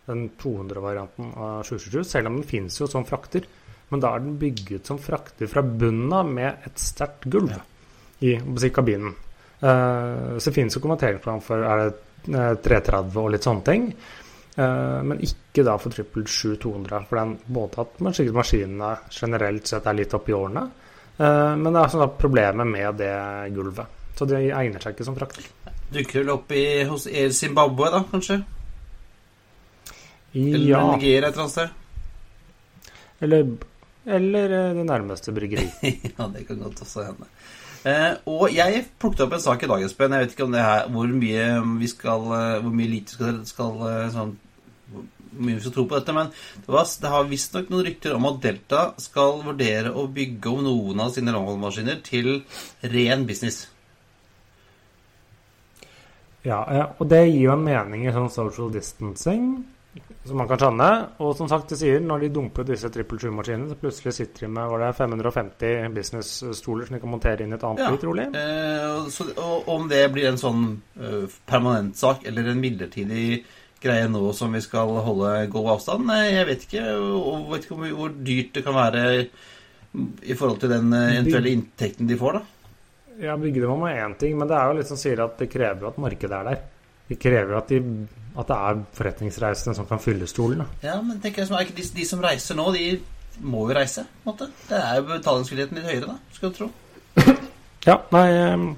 den 0.08 0.30
200-varianten 0.40 1.30
av 1.40 1.62
777, 1.64 2.04
selv 2.04 2.28
om 2.32 2.40
den 2.42 2.48
fins 2.48 2.80
jo 2.82 2.88
som 2.92 3.06
frakter. 3.08 3.46
Men 3.92 4.02
da 4.04 4.14
er 4.16 4.24
den 4.24 4.38
bygget 4.42 4.88
som 4.90 4.98
frakter 5.00 5.48
fra 5.52 5.62
bunnen 5.64 6.12
av 6.16 6.28
med 6.28 6.66
et 6.68 6.80
sterkt 6.82 7.28
gulv 7.32 7.54
i, 8.24 8.34
kabinen. 8.74 9.14
Eh, 9.64 10.38
så 10.40 10.52
det 10.56 10.76
jo 10.76 10.82
konverteringsprogram 10.84 11.42
for 11.46 11.64
er 11.64 11.84
det 11.84 11.94
eh, 12.34 12.56
330 12.64 13.20
og 13.22 13.32
litt 13.36 13.48
sånne 13.48 13.66
ting. 13.68 13.90
Eh, 14.56 15.00
men 15.08 15.22
ikke 15.26 15.64
da 15.68 15.78
for 15.82 15.92
777-200, 15.96 17.06
for 17.10 17.20
den 17.22 17.36
både 17.48 17.84
at 17.86 18.00
mas- 18.06 18.24
maskinene 18.36 18.92
generelt 19.14 19.68
sett 19.72 19.88
er 19.90 19.98
litt 19.98 20.14
oppi 20.18 20.36
årene, 20.36 20.66
eh, 20.68 20.83
men 21.18 21.68
det 21.70 21.82
er 21.84 21.92
sånn 21.94 22.06
at 22.08 22.16
problemet 22.18 22.66
med 22.68 22.98
det 23.00 23.14
gulvet. 23.54 24.00
Så 24.18 24.26
det 24.30 24.40
egner 24.50 24.82
seg 24.82 24.96
ikke 24.96 25.06
som 25.08 25.18
frakter. 25.18 25.46
Dukker 25.94 26.24
vel 26.24 26.32
opp 26.34 26.52
i, 26.58 26.64
hos 26.90 27.06
Air 27.10 27.34
Zimbabwe, 27.38 27.90
da, 27.94 28.02
kanskje? 28.10 28.40
Eller 30.34 30.66
Ja, 30.66 30.82
Nigeria 30.96 31.28
et 31.30 31.36
eller 31.36 31.44
annet 31.46 31.54
sted? 31.54 31.80
eller, 33.24 33.52
eller 34.06 34.56
eh, 34.58 34.72
det 34.76 34.86
nærmeste 34.90 35.32
bryggeri. 35.32 35.68
ja, 36.18 36.26
det 36.34 36.48
kan 36.48 36.60
godt 36.60 36.82
også 36.82 37.06
hende. 37.06 37.30
Eh, 37.88 38.16
og 38.32 38.48
jeg 38.56 38.86
plukket 39.00 39.26
opp 39.26 39.36
en 39.38 39.44
sak 39.44 39.64
i 39.64 39.70
dag, 39.70 39.84
Espen. 39.86 40.16
Jeg 40.16 40.26
vet 40.26 40.36
ikke 40.36 40.48
om 40.48 40.56
det 40.56 40.64
her, 40.66 40.90
hvor 40.92 41.14
mye 41.14 41.46
vi 41.80 41.90
skal 41.92 42.26
eh, 42.32 42.60
Hvor 42.64 42.74
mye 42.76 42.92
lite 42.92 43.16
skal, 43.16 43.40
skal 43.48 43.82
eh, 43.90 44.10
sånn, 44.14 44.34
mye 45.38 45.58
vi 45.58 45.64
skal 45.66 45.76
tro 45.76 45.86
på 45.90 46.00
dette, 46.00 46.16
men 46.16 46.32
det, 46.34 46.70
var, 46.72 46.88
det 47.02 47.12
har 47.16 47.30
visstnok 47.30 47.70
noen 47.74 47.86
rykter 47.88 48.16
om 48.18 48.30
at 48.30 48.42
Delta 48.44 48.86
skal 49.02 49.42
vurdere 49.46 49.94
å 49.94 50.08
bygge 50.12 50.54
om 50.54 50.64
noen 50.68 51.04
av 51.06 51.14
sine 51.16 51.34
longholdmaskiner 51.36 52.02
til 52.06 52.34
ren 52.94 53.28
business. 53.30 53.68
Ja, 56.44 56.60
og 57.00 57.08
det 57.08 57.22
gir 57.30 57.46
jo 57.46 57.54
en 57.56 57.64
mening 57.64 58.04
i 58.04 58.12
sånn 58.12 58.32
social 58.32 58.72
distancing, 58.74 59.54
som 60.28 60.40
man 60.42 60.50
kan 60.50 60.60
skjønne. 60.60 60.90
Og 61.24 61.32
som 61.40 61.48
sagt, 61.48 61.72
de 61.72 61.78
sier 61.80 62.04
når 62.04 62.26
de 62.26 62.30
dumper 62.36 62.68
disse 62.68 62.90
777-maskinene, 62.92 63.70
så 63.72 63.80
plutselig 63.80 64.16
sitter 64.18 64.46
de 64.46 64.52
med 64.58 64.72
var 64.74 64.84
det 64.84 64.92
550 64.98 65.94
business-stoler 65.96 66.90
som 66.90 66.98
de 66.98 67.02
kan 67.04 67.14
montere 67.14 67.46
inn 67.46 67.56
i 67.56 67.58
et 67.60 67.64
annet 67.70 67.86
Ja. 67.86 67.92
fly, 67.94 68.02
trolig. 68.02 68.28
Eh, 68.36 69.10
så, 69.16 69.30
og 69.40 69.70
om 69.72 69.88
det 69.92 70.04
blir 70.12 70.28
en 70.34 70.42
sånn 70.42 70.66
uh, 71.00 71.40
permanent 71.48 71.96
sak 72.00 72.28
eller 72.28 72.52
en 72.52 72.64
midlertidig 72.64 73.44
greie 73.84 74.08
nå 74.12 74.22
som 74.36 74.54
vi 74.56 74.62
skal 74.64 74.90
holde 75.06 75.34
god 75.54 75.70
avstand, 75.76 76.08
jeg 76.32 76.48
vet 76.50 76.66
ikke. 76.68 76.84
Og 76.98 77.52
vet 77.54 77.68
ikke 77.68 77.78
hvor, 77.84 78.16
dyrt 78.32 78.54
det 78.58 78.64
kan 78.66 78.78
være 78.78 79.04
i 80.24 80.34
forhold 80.40 80.60
til 80.64 80.72
den 80.74 80.94
eh, 80.98 81.20
eventuelle 81.20 81.54
inntekten 81.54 82.10
de 82.10 82.18
får, 82.18 82.40
da. 82.40 82.44
Ja, 83.22 83.36
det 83.38 83.52
med 83.54 83.92
er 83.94 84.08
én 84.08 84.16
ting, 84.18 84.38
men 84.40 84.50
det 84.50 84.58
er 84.58 84.72
jo 84.72 84.78
litt 84.80 84.90
som 84.90 84.98
sier 84.98 85.20
at 85.22 85.36
det 85.38 85.52
krever 85.54 85.92
at 85.92 86.00
markedet 86.02 86.34
er 86.34 86.48
der. 86.50 86.62
Det 87.12 87.20
krever 87.22 87.60
at, 87.60 87.70
de, 87.70 88.08
at 88.34 88.48
det 88.50 88.56
er 88.58 88.80
forretningsreisende 88.98 89.76
som 89.78 89.86
kan 89.90 90.02
fylle 90.02 90.26
stolen. 90.28 90.64
Da. 90.64 90.70
Ja, 90.88 90.96
men 91.06 91.20
tenker 91.22 91.44
jeg, 91.44 91.52
som- 91.52 91.60
er 91.60 91.68
ikke 91.68 91.78
de, 91.78 91.86
de 92.00 92.08
som 92.10 92.24
reiser 92.24 92.58
nå, 92.58 92.66
de 92.74 92.88
må 93.46 93.68
jo 93.68 93.76
reise, 93.78 94.08
på 94.24 94.32
en 94.32 94.32
måte. 94.32 94.48
Det 94.70 94.80
er 94.80 94.98
jo 94.98 95.06
betalingsvilligheten 95.12 95.78
litt 95.78 95.92
høyere, 95.92 96.16
da, 96.16 96.18
skal 96.38 96.50
du 96.50 96.58
tro. 96.62 96.72
Ja, 97.84 97.98
nei 98.16 98.28
ehm, 98.32 98.70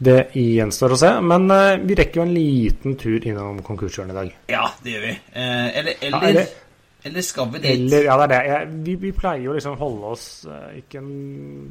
Det 0.00 0.30
gjenstår 0.32 0.94
å 0.94 0.96
se. 0.96 1.08
Men 1.20 1.50
eh, 1.52 1.74
vi 1.84 1.96
rekker 1.98 2.22
jo 2.22 2.24
en 2.24 2.32
liten 2.32 2.94
tur 3.00 3.20
innom 3.28 3.58
konkurshjørnet 3.66 4.14
i 4.14 4.16
dag. 4.16 4.30
Ja, 4.48 4.62
det 4.80 4.94
gjør 4.94 5.02
vi. 5.04 5.10
Eh, 5.36 5.66
eller, 5.80 5.96
Ja, 6.00 6.08
eller, 6.08 6.28
eller- 6.30 6.68
eller 7.02 7.24
skal 7.24 7.48
vi 7.52 7.58
dit? 7.60 7.70
Eller, 7.70 8.02
ja, 8.04 8.14
det 8.16 8.24
er 8.24 8.30
det. 8.32 8.38
Jeg, 8.50 8.70
vi, 8.86 8.94
vi 9.00 9.10
pleier 9.16 9.44
jo 9.44 9.52
liksom 9.56 9.76
holde 9.80 10.08
oss 10.14 10.24
eh, 10.48 10.78
ikke 10.82 10.98
en, 11.00 11.12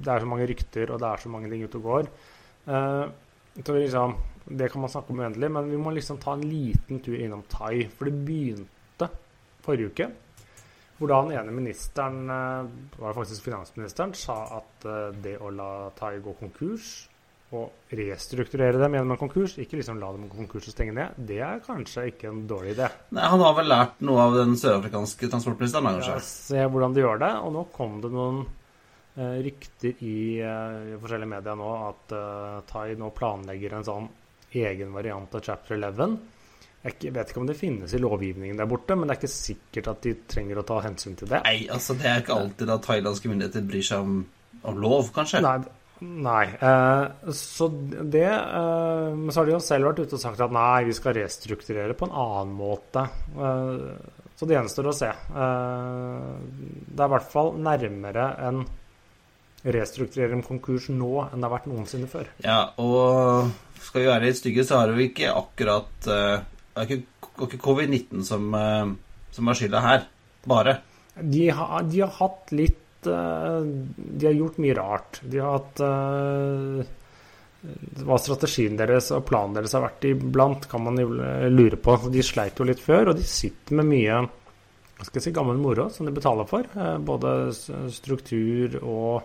Det 0.01 0.13
er 0.13 0.19
så 0.23 0.29
mange 0.29 0.47
rykter, 0.49 0.89
og 0.93 0.99
det 1.01 1.09
er 1.09 1.17
så 1.21 1.29
mange 1.29 1.49
ting 1.51 1.63
ute 1.63 1.77
og 1.77 1.83
går. 1.83 2.07
Uh, 2.69 3.05
så 3.65 3.73
liksom, 3.75 4.15
det 4.45 4.71
kan 4.71 4.81
man 4.81 4.89
snakke 4.89 5.13
om 5.13 5.19
uendelig, 5.21 5.51
men 5.51 5.69
vi 5.71 5.77
må 5.81 5.93
liksom 5.93 6.17
ta 6.21 6.33
en 6.37 6.45
liten 6.49 6.99
tur 7.05 7.17
innom 7.17 7.43
Thai. 7.49 7.87
For 7.97 8.05
det 8.09 8.25
begynte 8.25 9.09
forrige 9.65 9.89
uke. 9.93 10.09
Hvor 10.99 11.07
da 11.13 11.21
den 11.25 11.37
ene 11.39 11.53
ministeren, 11.55 12.27
var 12.99 13.13
faktisk 13.17 13.45
finansministeren, 13.49 14.13
sa 14.13 14.39
at 14.59 14.85
det 15.23 15.37
å 15.41 15.49
la 15.53 15.89
Thai 15.97 16.17
gå 16.25 16.33
konkurs 16.41 17.08
og 17.49 17.95
restrukturere 17.97 18.77
dem 18.77 18.93
gjennom 18.93 19.15
en 19.15 19.19
konkurs, 19.19 19.55
ikke 19.57 19.79
liksom 19.79 19.97
la 20.01 20.11
dem 20.13 20.27
konkurs 20.29 20.67
og 20.69 20.75
stenge 20.75 20.93
ned, 20.93 21.17
det 21.29 21.39
er 21.41 21.63
kanskje 21.65 22.05
ikke 22.11 22.29
en 22.29 22.43
dårlig 22.49 22.75
idé. 22.75 22.89
Nei, 23.17 23.25
han 23.25 23.41
har 23.41 23.55
vel 23.57 23.71
lært 23.71 24.03
noe 24.05 24.21
av 24.27 24.37
den 24.37 24.53
sørafrikanske 24.59 25.31
transportministeren, 25.31 25.89
da, 25.89 26.11
Ja, 26.11 26.19
se 26.21 26.65
hvordan 26.69 26.93
de 26.93 27.01
gjør 27.01 27.21
det. 27.23 27.31
Og 27.41 27.53
nå 27.55 27.65
kom 27.73 27.97
det 28.03 28.11
noen 28.13 28.43
eh, 29.17 29.39
rykter 29.47 30.03
i, 30.05 30.17
eh, 30.45 30.93
i 30.93 30.99
forskjellige 31.01 31.33
medier 31.33 31.57
nå 31.57 31.71
at 31.87 32.17
eh, 32.19 32.59
Thai 32.69 32.93
nå 33.01 33.09
planlegger 33.17 33.79
en 33.79 33.87
sånn 33.87 34.11
egen 34.59 34.93
variant 34.93 35.33
av 35.33 35.45
chapter 35.45 35.77
11. 35.79 36.19
Jeg 36.85 37.11
vet 37.11 37.31
ikke 37.33 37.41
om 37.41 37.49
det 37.49 37.57
finnes 37.59 37.91
i 37.91 37.99
lovgivningen 37.99 38.61
der 38.61 38.69
borte, 38.69 38.95
men 38.95 39.09
det 39.09 39.17
er 39.17 39.19
ikke 39.23 39.33
sikkert 39.33 39.89
at 39.91 40.05
de 40.05 40.13
trenger 40.31 40.61
å 40.61 40.67
ta 40.69 40.77
hensyn 40.85 41.17
til 41.19 41.27
det. 41.33 41.41
Nei, 41.43 41.65
altså 41.73 41.97
det 41.97 42.07
er 42.07 42.21
ikke 42.21 42.37
alltid 42.37 42.71
at 42.71 42.85
thailandske 42.85 43.31
myndigheter 43.31 43.65
bryr 43.67 43.89
seg 43.89 44.05
om, 44.05 44.21
om 44.69 44.79
lov, 44.79 45.09
kanskje. 45.17 45.41
Nei, 45.43 45.57
nei. 46.01 46.45
Eh, 46.55 47.33
så 47.35 47.67
det 47.69 48.27
eh, 48.27 49.07
Men 49.15 49.31
så 49.31 49.41
har 49.41 49.49
de 49.49 49.55
jo 49.55 49.61
selv 49.63 49.89
vært 49.89 50.01
ute 50.03 50.17
og 50.17 50.23
sagt 50.23 50.43
at 50.43 50.55
nei, 50.55 50.87
vi 50.87 50.95
skal 50.97 51.17
restrukturere 51.17 51.97
på 51.97 52.07
en 52.07 52.15
annen 52.23 52.55
måte. 52.57 53.05
Eh, 53.35 54.19
så 54.39 54.47
det 54.47 54.55
gjenstår 54.55 54.87
å 54.87 54.95
se. 54.95 55.09
Eh, 55.11 56.35
det 56.87 57.03
er 57.03 57.09
i 57.09 57.13
hvert 57.15 57.31
fall 57.33 57.55
nærmere 57.59 58.29
en 58.47 58.63
restrukturere 59.67 60.37
en 60.37 60.45
konkurs 60.45 60.87
nå 60.93 61.11
enn 61.25 61.41
det 61.41 61.47
har 61.47 61.55
vært 61.57 61.67
noensinne 61.67 62.07
før. 62.07 62.29
Ja, 62.45 62.61
og 62.79 63.49
skal 63.83 64.05
vi 64.05 64.11
være 64.11 64.29
litt 64.29 64.39
stygge, 64.39 64.65
så 64.67 64.79
har 64.81 64.93
vi 64.95 65.09
ikke 65.09 65.33
akkurat 65.35 66.07
eh, 66.07 66.37
Det 66.69 66.85
er 66.85 66.87
ikke, 66.87 67.31
ikke 67.47 67.63
covid-19 67.65 68.23
som, 68.27 68.47
eh, 68.55 68.93
som 69.35 69.51
er 69.51 69.59
skylda 69.59 69.83
her, 69.83 70.05
bare. 70.47 70.77
De 71.19 71.49
har, 71.51 71.83
de 71.89 72.05
har 72.05 72.13
hatt 72.21 72.53
litt 72.55 72.79
eh, 73.07 73.59
De 73.95 74.25
har 74.27 74.33
gjort 74.35 74.57
mye 74.59 74.75
rart. 74.77 75.19
De 75.23 75.39
har 75.39 75.55
hatt 75.59 75.79
eh, 75.85 76.89
Hva 78.03 78.17
strategien 78.19 78.77
deres 78.79 79.11
og 79.15 79.25
planen 79.27 79.55
deres 79.57 79.73
har 79.75 79.83
vært 79.83 80.05
iblant, 80.11 80.67
kan 80.71 80.83
man 80.83 80.99
jo 80.99 81.09
lure 81.51 81.79
på. 81.79 81.95
De 82.11 82.23
sleit 82.23 82.59
jo 82.59 82.67
litt 82.67 82.79
før, 82.83 83.11
og 83.13 83.19
de 83.19 83.23
sitter 83.27 83.79
med 83.81 83.89
mye 83.93 84.19
hva 84.99 85.05
skal 85.07 85.21
jeg 85.21 85.29
si, 85.29 85.31
gammel 85.31 85.55
moro 85.63 85.85
som 85.95 86.03
de 86.09 86.11
betaler 86.11 86.47
for. 86.49 86.65
eh, 86.75 86.97
Både 87.07 87.33
struktur 87.95 88.75
og, 88.83 89.23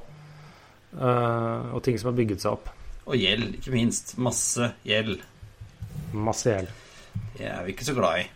og 0.95 1.81
ting 1.83 1.99
som 1.99 2.13
har 2.13 2.19
bygget 2.21 2.45
seg 2.45 2.53
opp. 2.55 2.71
Og 3.11 3.19
gjeld, 3.19 3.57
ikke 3.59 3.73
minst. 3.75 4.15
Masse 4.23 4.71
gjeld. 4.87 5.19
Masse 6.15 6.53
gjeld. 6.55 6.71
Det 7.35 7.49
er 7.51 7.65
vi 7.67 7.75
ikke 7.75 7.87
så 7.91 7.95
glad 7.99 8.23
i. 8.23 8.29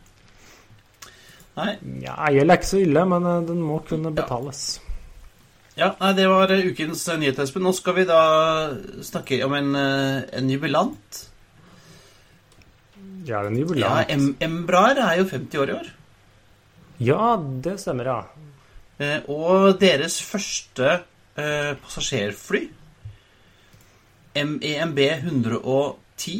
Nei. 1.58 1.72
Ja, 2.04 2.14
gjeld 2.34 2.52
er 2.52 2.58
ikke 2.60 2.70
så 2.70 2.82
ille, 2.82 3.02
men 3.10 3.24
den 3.48 3.62
må 3.64 3.78
kunne 3.86 4.12
betales. 4.14 4.66
Ja, 4.78 4.87
nei, 6.00 6.12
det 6.18 6.26
var 6.30 6.50
eh, 6.54 6.66
ukens 6.72 7.04
eh, 7.08 7.18
nyhet, 7.20 7.38
Espen. 7.42 7.62
Nå 7.66 7.72
skal 7.76 7.94
vi 8.00 8.06
da 8.08 8.22
snakke 9.06 9.38
om 9.46 9.54
en, 9.54 9.68
eh, 9.78 10.24
en 10.40 10.50
jubilant. 10.50 11.20
Ja, 13.28 13.44
en 13.44 13.58
jubilant. 13.58 13.84
Ja, 13.84 14.02
em 14.10 14.32
Embraer 14.42 14.98
er 15.04 15.20
jo 15.20 15.28
50 15.30 15.62
år 15.62 15.70
i 15.70 15.76
år. 15.76 15.92
Ja, 16.98 17.36
det 17.38 17.76
stemmer, 17.82 18.10
ja. 18.10 18.18
Eh, 18.98 19.22
og 19.30 19.78
deres 19.78 20.18
første 20.26 20.96
eh, 21.38 21.74
passasjerfly, 21.78 22.64
MEMB 24.38 24.98
110, 24.98 26.38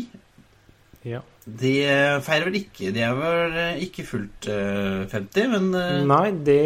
ja. 1.06 1.22
De 1.56 1.72
eh, 1.86 2.18
feirer 2.24 2.48
vel 2.48 2.58
ikke 2.60 2.92
De 2.94 3.02
er 3.04 3.16
vel 3.16 3.56
eh, 3.56 3.82
ikke 3.86 4.04
fullt 4.06 4.48
eh, 4.52 5.04
50, 5.10 5.50
men 5.54 5.68
eh, 5.78 6.04
Nei, 6.08 6.30
de, 6.44 6.58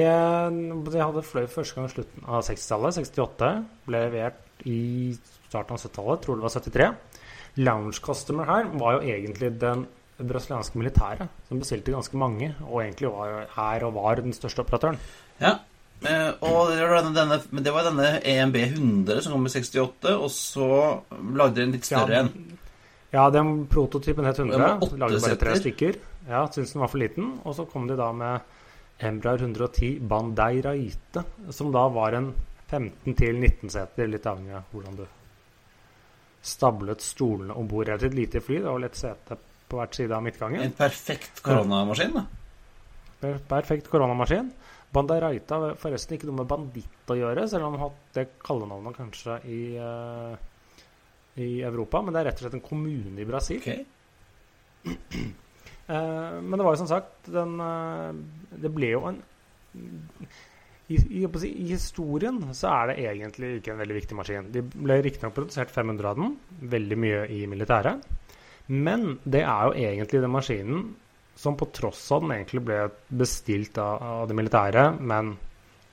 De 0.89 1.03
hadde 1.03 1.25
fløy 1.27 1.47
første 1.51 1.77
gang 1.77 1.89
i 1.89 1.93
slutten 1.93 2.27
av 2.27 2.45
60-tallet. 2.47 2.99
68. 3.03 3.51
Ble 3.87 4.05
levert 4.07 4.65
i 4.69 4.79
starten 5.49 5.77
av 5.77 5.83
70-tallet. 5.83 6.23
Tror 6.25 6.39
det 6.39 6.47
var 6.47 6.55
73. 6.57 6.89
Lounge 7.63 8.01
Customer 8.05 8.49
her 8.49 8.71
var 8.81 8.97
jo 8.97 9.13
egentlig 9.13 9.53
den 9.61 9.85
brasilianske 10.23 10.79
militæret, 10.79 11.43
som 11.49 11.61
bestilte 11.61 11.93
ganske 11.93 12.17
mange, 12.21 12.53
og 12.69 12.83
egentlig 12.85 13.11
var, 13.11 13.47
er 13.59 13.85
og 13.89 13.97
var 13.97 14.23
den 14.23 14.35
største 14.37 14.63
operatøren. 14.63 14.99
Ja. 15.41 15.57
Og 16.47 16.73
det 16.73 16.87
var 16.89 17.05
denne, 17.07 17.39
men 17.51 17.67
det 17.67 17.75
var 17.75 17.87
denne 17.87 18.15
EMB 18.27 18.57
100 18.63 19.23
som 19.25 19.35
kom 19.37 19.47
i 19.47 19.53
68, 19.53 20.15
og 20.15 20.31
så 20.35 20.69
lagde 21.35 21.59
de 21.59 21.67
en 21.67 21.75
litt 21.77 21.89
større 21.89 22.23
en. 22.23 22.33
Ja, 22.33 22.62
den 23.13 23.67
prototypen 23.69 24.25
het 24.25 24.39
100. 24.39 24.57
Den 24.57 24.61
var 24.63 24.83
åtte 24.87 24.97
Lagde 24.99 25.21
bare 25.21 25.37
tre 25.37 25.57
stykker. 25.61 25.97
Ja, 26.29 26.47
Syntes 26.49 26.73
den 26.73 26.81
var 26.81 26.89
for 26.89 26.99
liten. 27.03 27.41
Og 27.45 27.55
så 27.59 27.67
kom 27.69 27.87
de 27.91 27.97
da 27.99 28.11
med 28.13 28.41
Embraer 29.03 29.39
110 29.43 29.99
Bandeiraite, 30.01 31.25
som 31.53 31.73
da 31.75 31.89
var 31.93 32.13
en 32.17 32.31
15-19 32.73 33.69
seter, 33.75 34.09
litt 34.09 34.25
avhengig 34.27 34.55
av 34.57 34.65
hvordan 34.73 34.97
du 34.97 35.05
stablet 36.43 37.01
stolene 37.05 37.55
om 37.55 37.69
bord. 37.69 37.89
Et 37.93 38.15
lite 38.15 38.41
fly, 38.43 38.61
det 38.63 38.71
var 38.71 38.85
et 38.89 38.97
sete 38.99 39.37
på 39.69 39.79
hvert 39.79 39.95
side 39.97 40.13
av 40.17 40.23
midtgangen. 40.25 40.63
En 40.65 40.73
perfekt 40.77 41.43
koronamaskin. 41.45 42.15
da. 42.17 42.25
Per- 43.21 43.39
Perfekt 43.49 43.89
koronamaskin. 43.93 44.51
Bandeiraita 44.93 45.59
har 45.63 45.77
forresten 45.81 46.17
ikke 46.19 46.27
noe 46.29 46.41
med 46.43 46.49
banditt 46.51 47.13
å 47.13 47.17
gjøre, 47.17 47.47
selv 47.49 47.65
om 47.69 47.73
han 47.77 47.81
har 47.81 47.89
hatt 47.91 48.17
det 48.17 48.27
kallenavnet 48.45 48.97
kanskje 48.99 49.39
i, 49.49 49.61
eh, 49.77 50.37
i 51.41 51.63
Europa. 51.65 52.03
Men 52.03 52.15
det 52.15 52.23
er 52.23 52.31
rett 52.31 52.41
og 52.41 52.47
slett 52.47 52.59
en 52.59 52.65
kommune 52.65 53.21
i 53.21 53.29
Brasil. 53.29 53.63
Okay. 53.63 53.85
Eh, 55.83 56.35
men 56.39 56.55
det 56.55 56.63
var 56.63 56.77
jo 56.77 56.79
som 56.79 56.87
sagt 56.87 57.27
den, 57.27 57.57
eh, 57.61 58.13
Det 58.63 58.71
ble 58.71 58.93
jo 58.93 59.01
en 59.09 59.17
i, 60.87 60.95
i, 60.95 61.25
I 61.27 61.67
historien 61.73 62.39
så 62.55 62.71
er 62.71 62.93
det 62.93 62.97
egentlig 63.03 63.51
ikke 63.59 63.73
en 63.75 63.81
veldig 63.83 63.97
viktig 63.97 64.19
maskin. 64.19 64.51
De 64.55 64.63
ble 64.63 65.01
riktignok 65.05 65.35
produsert 65.37 65.75
500 65.75 66.11
av 66.13 66.21
den, 66.21 66.35
veldig 66.75 66.99
mye 67.03 67.23
i 67.35 67.41
militæret. 67.51 68.03
Men 68.71 69.17
det 69.25 69.43
er 69.43 69.69
jo 69.69 69.87
egentlig 69.91 70.23
den 70.23 70.35
maskinen 70.35 70.85
som 71.39 71.57
på 71.59 71.71
tross 71.75 72.05
av 72.13 72.23
den 72.23 72.37
egentlig 72.37 72.63
ble 72.67 72.83
bestilt 73.09 73.79
av, 73.81 74.03
av 74.23 74.29
det 74.31 74.37
militære, 74.39 74.85
men 75.01 75.33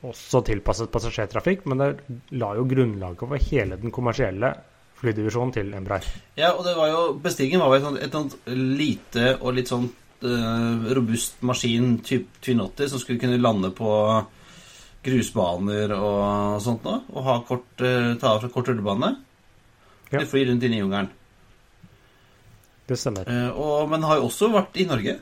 også 0.06 0.43
tilpasset 0.47 0.91
passasjertrafikk. 0.93 1.65
Men 1.69 1.82
det 1.82 2.19
la 2.39 2.54
jo 2.58 2.67
grunnlaget 2.69 3.25
for 3.25 3.49
hele 3.49 3.80
den 3.80 3.95
kommersielle 3.95 4.54
flydivisjonen 5.00 5.54
til 5.56 5.72
Embraer. 5.76 6.08
Ja, 6.38 6.54
og 6.54 6.66
det 6.68 6.76
var 6.78 6.92
jo 6.92 7.04
Bestillingen 7.24 7.64
var 7.64 7.74
jo 7.78 7.94
et 7.96 8.18
sånt, 8.18 8.36
et 8.44 8.58
lite 8.58 9.32
og 9.40 9.56
litt 9.56 9.72
sånn 9.72 9.88
uh, 9.88 10.90
robust 10.96 11.40
maskin 11.48 11.98
type 12.06 12.44
Twin 12.44 12.64
80 12.66 12.94
som 12.94 13.02
skulle 13.02 13.22
kunne 13.22 13.40
lande 13.40 13.72
på 13.76 13.94
grusbaner 15.06 15.94
og 15.96 16.60
sånt 16.64 16.84
noe. 16.88 17.04
Og 17.14 17.26
ha 17.28 17.38
kort, 17.48 17.72
uh, 17.80 18.14
ta 18.20 18.36
av 18.36 18.44
fra 18.44 18.52
kort 18.54 18.72
rullebane. 18.72 19.14
Ja. 20.10 20.20
De 20.20 20.28
flyr 20.28 20.50
rundt 20.52 20.66
inne 20.66 20.80
i 20.80 20.84
jungelen. 20.84 21.12
Det 22.90 22.98
stemmer. 22.98 23.30
Uh, 23.30 23.50
og, 23.54 23.90
men 23.92 24.08
har 24.08 24.20
jo 24.20 24.28
også 24.28 24.52
vært 24.54 24.80
i 24.82 24.88
Norge. 24.90 25.20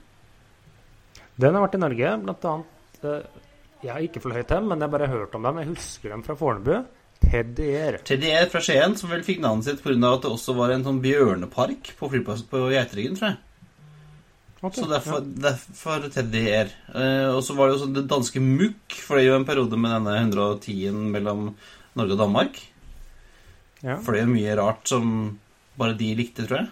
Den 1.37 1.53
har 1.53 1.67
vært 1.67 1.77
i 1.77 1.83
Norge, 1.83 2.13
blant 2.23 2.45
annet 2.49 3.03
Jeg 3.83 3.91
har 3.91 4.01
ikke 4.01 4.23
fløyet 4.23 4.49
dem, 4.49 4.71
men 4.71 4.79
jeg 4.79 4.87
har 4.87 4.93
bare 4.95 5.09
hørt 5.11 5.35
om 5.37 5.43
dem. 5.45 5.59
Jeg 5.61 5.75
husker 5.75 6.15
dem 6.15 6.23
fra 6.25 6.35
Fornebu. 6.39 6.79
Air. 7.27 7.97
TDR 8.05 8.47
fra 8.51 8.61
Skien, 8.63 8.95
som 8.97 9.11
vel 9.11 9.23
fikk 9.25 9.41
navnet 9.43 9.67
sitt 9.67 9.83
pga. 9.83 9.97
at 10.13 10.23
det 10.23 10.31
også 10.31 10.55
var 10.55 10.71
en 10.71 10.85
sånn 10.85 11.01
bjørnepark 11.03 11.91
på 11.99 12.09
flyplassen 12.13 12.47
på 12.51 12.69
Geiteryggen, 12.71 13.17
tror 13.17 13.31
jeg. 13.33 13.37
Okay, 14.57 14.81
Så 14.81 14.87
derfor, 14.89 15.21
derfor 15.21 16.07
Teddy 16.09 16.43
Air. 16.49 16.71
Eh, 16.89 17.27
og 17.29 17.43
så 17.45 17.53
var 17.53 17.67
det 17.67 17.75
jo 17.75 17.83
sånn 17.83 17.93
det 17.93 18.07
danske 18.09 18.41
Mukk 18.41 18.95
fløy 19.05 19.27
jo 19.27 19.35
en 19.37 19.45
periode 19.45 19.77
med 19.77 19.93
denne 19.93 20.15
110-en 20.23 21.11
mellom 21.13 21.51
Norge 21.97 22.15
og 22.15 22.23
Danmark. 22.23 22.57
ja. 23.83 23.99
Fløy 24.01 24.23
jo 24.23 24.31
mye 24.31 24.55
rart 24.57 24.89
som 24.89 25.37
bare 25.77 25.93
de 25.97 26.09
likte, 26.17 26.47
tror 26.47 26.63
jeg. 26.63 26.69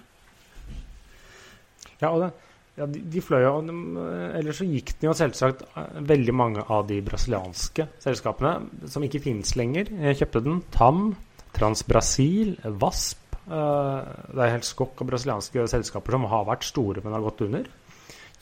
Ja, 2.01 2.09
og 2.09 2.23
det, 2.23 2.31
ja, 2.75 2.87
de, 2.91 3.01
de 3.07 3.21
fløy 3.23 3.43
jo 3.45 3.53
eh, 3.63 4.39
Ellers 4.41 4.59
så 4.59 4.67
gikk 4.67 4.95
det 4.99 5.07
jo 5.07 5.13
selvsagt 5.15 5.63
eh, 5.67 5.99
veldig 6.09 6.35
mange 6.35 6.65
av 6.71 6.83
de 6.89 6.97
brasilianske 7.05 7.87
selskapene 8.03 8.89
som 8.91 9.05
ikke 9.05 9.23
finnes 9.23 9.55
lenger. 9.55 9.93
Jeg 10.09 10.19
kjøpte 10.19 10.43
den. 10.43 10.59
TAM, 10.75 11.05
Transbrasil, 11.55 12.57
VASP. 12.81 13.39
eh, 13.47 14.11
det 14.35 14.43
er 14.43 14.53
helt 14.57 14.67
skokk 14.67 15.01
av 15.05 15.11
brasilianske 15.13 15.67
selskaper 15.71 16.17
som 16.17 16.27
har 16.33 16.47
vært 16.51 16.67
store, 16.67 17.03
men 17.05 17.15
har 17.15 17.23
gått 17.23 17.45
under. 17.47 17.71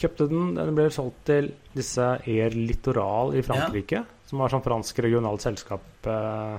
Kjøpte 0.01 0.27
den. 0.31 0.55
Den 0.57 0.73
ble 0.77 0.89
solgt 0.93 1.21
til 1.29 1.51
disse 1.75 2.09
Air 2.25 2.57
Littoral 2.57 3.35
i 3.37 3.45
Frankrike, 3.45 4.01
som 4.25 4.41
var 4.41 4.49
sånn 4.49 4.65
fransk 4.65 5.03
regionalt 5.05 5.45
selskap, 5.45 5.85
eh, 6.09 6.57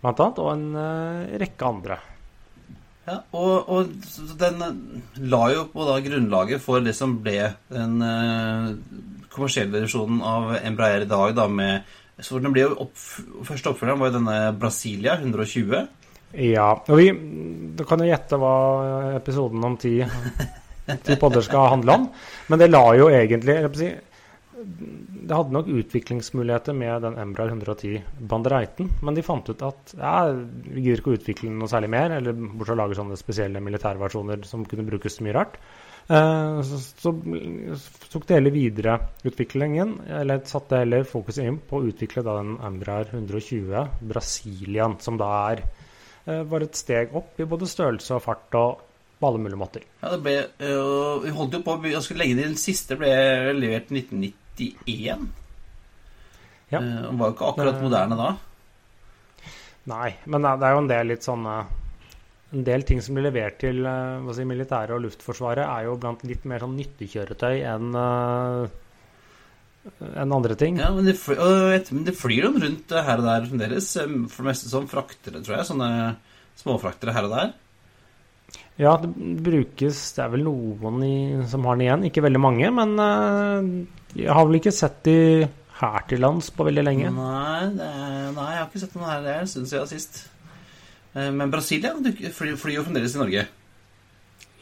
blant 0.00 0.22
annet, 0.22 0.38
og 0.38 0.52
en 0.54 0.68
eh, 0.78 1.38
rekke 1.42 1.74
andre. 1.74 1.98
Ja, 3.10 3.16
og, 3.34 3.70
og 3.72 4.34
den 4.38 4.60
eh, 4.62 4.74
la 5.32 5.40
jo 5.50 5.64
på 5.72 5.86
da 5.88 5.96
grunnlaget 6.04 6.62
for 6.62 6.84
det 6.84 6.94
som 6.94 7.16
ble 7.24 7.54
den 7.72 7.96
eh, 8.06 8.68
kommersielle 9.32 9.82
versjonen 9.82 10.20
av 10.22 10.52
Embraer 10.60 11.06
i 11.06 11.10
dag, 11.10 11.34
da 11.34 11.48
med 11.50 11.96
så 12.20 12.36
den 12.36 12.52
ble 12.52 12.66
jo 12.66 12.74
opp, 12.84 12.92
Første 13.48 13.72
oppfølgeren 13.72 14.00
var 14.02 14.10
jo 14.10 14.16
denne 14.18 14.36
Brasilia 14.60 15.14
120. 15.16 15.86
Ja, 16.44 16.68
og 16.76 16.98
vi 17.00 17.08
Du 17.78 17.82
kan 17.88 18.02
jo 18.02 18.10
gjette 18.10 18.38
hva 18.38 18.52
episoden 19.16 19.64
om 19.66 19.78
ti, 19.80 19.96
ti 21.06 21.16
podder 21.18 21.42
skal 21.46 21.72
handle 21.74 21.96
om. 21.96 22.06
Men 22.52 22.60
det 22.60 22.70
la 22.70 22.84
jo 22.98 23.08
egentlig 23.08 23.56
jeg 23.56 23.72
si, 23.80 23.90
det 24.60 25.36
hadde 25.36 25.54
nok 25.54 25.68
utviklingsmuligheter 25.72 26.74
med 26.76 27.04
den 27.04 27.18
Embrar 27.20 27.50
110 27.52 28.00
Bandereiten, 28.30 28.90
men 29.02 29.16
de 29.16 29.24
fant 29.24 29.48
ut 29.48 29.62
at 29.66 29.94
ja, 29.96 30.30
vi 30.32 30.84
gidder 30.84 31.02
ikke 31.02 31.12
å 31.12 31.18
utvikle 31.18 31.52
noe 31.54 31.70
særlig 31.70 31.90
mer, 31.92 32.16
eller 32.16 32.36
bortsett 32.36 32.72
fra 32.72 32.76
å 32.76 32.80
lage 32.82 32.98
sånne 32.98 33.20
spesielle 33.20 33.62
militærversjoner 33.64 34.44
som 34.48 34.66
kunne 34.68 34.86
brukes 34.88 35.16
til 35.16 35.28
mye 35.28 35.36
rart. 35.36 35.56
Eh, 36.10 36.60
så, 36.66 36.80
så, 36.82 37.14
så 37.84 38.12
tok 38.12 38.26
det 38.28 38.38
hele 38.40 38.54
videre 38.54 38.98
utviklingen, 39.28 39.96
eller 40.20 40.44
satte 40.50 40.82
heller 40.82 41.08
fokuset 41.08 41.46
inn 41.46 41.60
på 41.62 41.80
å 41.80 41.88
utvikle 41.90 42.26
da, 42.26 42.36
den 42.40 42.56
Embrar 42.66 43.12
120 43.14 44.04
Brasilian, 44.10 44.98
som 45.04 45.20
da 45.20 45.32
er 45.52 45.64
eh, 45.64 46.44
var 46.50 46.66
et 46.66 46.78
steg 46.78 47.16
opp 47.16 47.40
i 47.40 47.48
både 47.48 47.70
størrelse 47.70 48.16
og 48.18 48.24
fart. 48.28 48.60
og 48.60 48.86
på 49.20 49.28
alle 49.28 49.38
mulige 49.42 49.60
måter. 49.60 49.82
Ja, 50.00 50.14
det 50.14 50.22
ble, 50.24 50.36
øh, 50.64 51.18
vi 51.20 51.32
holdt 51.36 51.58
jo 51.58 51.58
på, 51.60 51.74
jeg 51.84 52.00
skulle 52.02 52.24
legge 52.24 52.38
det 52.40 52.54
siste, 52.56 52.96
ble 52.96 53.10
levert 53.52 53.92
1990 53.92 54.32
91. 54.58 55.28
Ja. 56.70 56.78
Eh, 56.78 57.04
Han 57.06 57.18
var 57.18 57.30
jo 57.30 57.36
ikke 57.36 57.50
akkurat 57.52 57.76
eh. 57.76 57.84
moderne 57.84 58.18
da. 58.18 58.30
Nei, 59.90 60.10
men 60.30 60.44
det 60.44 60.66
er 60.66 60.74
jo 60.74 60.82
en 60.82 60.90
del 60.90 61.08
litt 61.08 61.24
sånne 61.24 61.54
En 62.52 62.64
del 62.66 62.82
ting 62.84 63.00
som 63.02 63.16
blir 63.16 63.24
levert 63.28 63.56
til 63.62 63.78
hva 63.86 64.34
si, 64.34 64.44
militæret 64.44 64.92
og 64.96 65.04
Luftforsvaret, 65.04 65.62
er 65.62 65.86
jo 65.86 65.94
blant 66.02 66.24
litt 66.26 66.42
mer 66.50 66.64
sånn 66.64 66.74
nyttekjøretøy 66.80 67.60
enn 67.62 67.94
enn 70.10 70.34
andre 70.34 70.56
ting. 70.58 70.80
Ja, 70.82 70.90
men 70.92 71.06
det, 71.06 71.14
flyr 71.14 72.48
dem 72.48 72.58
rundt 72.60 72.90
her 72.90 73.22
og 73.22 73.28
der 73.28 73.46
fremdeles. 73.46 73.92
For 73.94 74.42
det 74.42 74.48
meste 74.50 74.72
som 74.72 74.90
fraktere, 74.90 75.40
tror 75.46 75.60
jeg. 75.60 75.68
Sånne 75.70 75.90
småfraktere 76.58 77.14
her 77.14 77.28
og 77.28 77.36
der. 77.36 77.54
Ja, 78.80 78.96
det 78.98 79.12
brukes 79.44 80.02
Det 80.16 80.22
er 80.24 80.30
vel 80.32 80.44
noen 80.46 81.02
i, 81.06 81.16
som 81.50 81.64
har 81.68 81.78
den 81.78 81.86
igjen. 81.86 82.06
Ikke 82.10 82.24
veldig 82.24 82.42
mange, 82.42 82.74
men 82.74 82.96
jeg 84.16 84.32
har 84.34 84.44
vel 84.46 84.58
ikke 84.60 84.72
sett 84.74 85.02
de 85.06 85.14
her 85.80 86.02
til 86.10 86.20
lands 86.20 86.50
på 86.52 86.66
veldig 86.66 86.82
lenge. 86.84 87.10
Nei, 87.14 87.70
det 87.78 87.86
er, 87.86 88.30
nei, 88.36 88.48
jeg 88.52 88.60
har 88.60 88.68
ikke 88.68 88.82
sett 88.82 88.94
noe 88.98 89.08
her. 89.08 89.22
Det 89.24 89.32
er 89.34 89.40
en 89.44 89.50
stund 89.54 89.70
siden 89.70 89.88
sist. 89.90 90.20
Eh, 91.14 91.30
Men 91.32 91.50
Brasilia 91.52 91.94
flyr, 91.96 92.56
flyr 92.60 92.74
jo 92.76 92.84
fremdeles 92.86 93.14
i 93.16 93.22
Norge. 93.22 93.46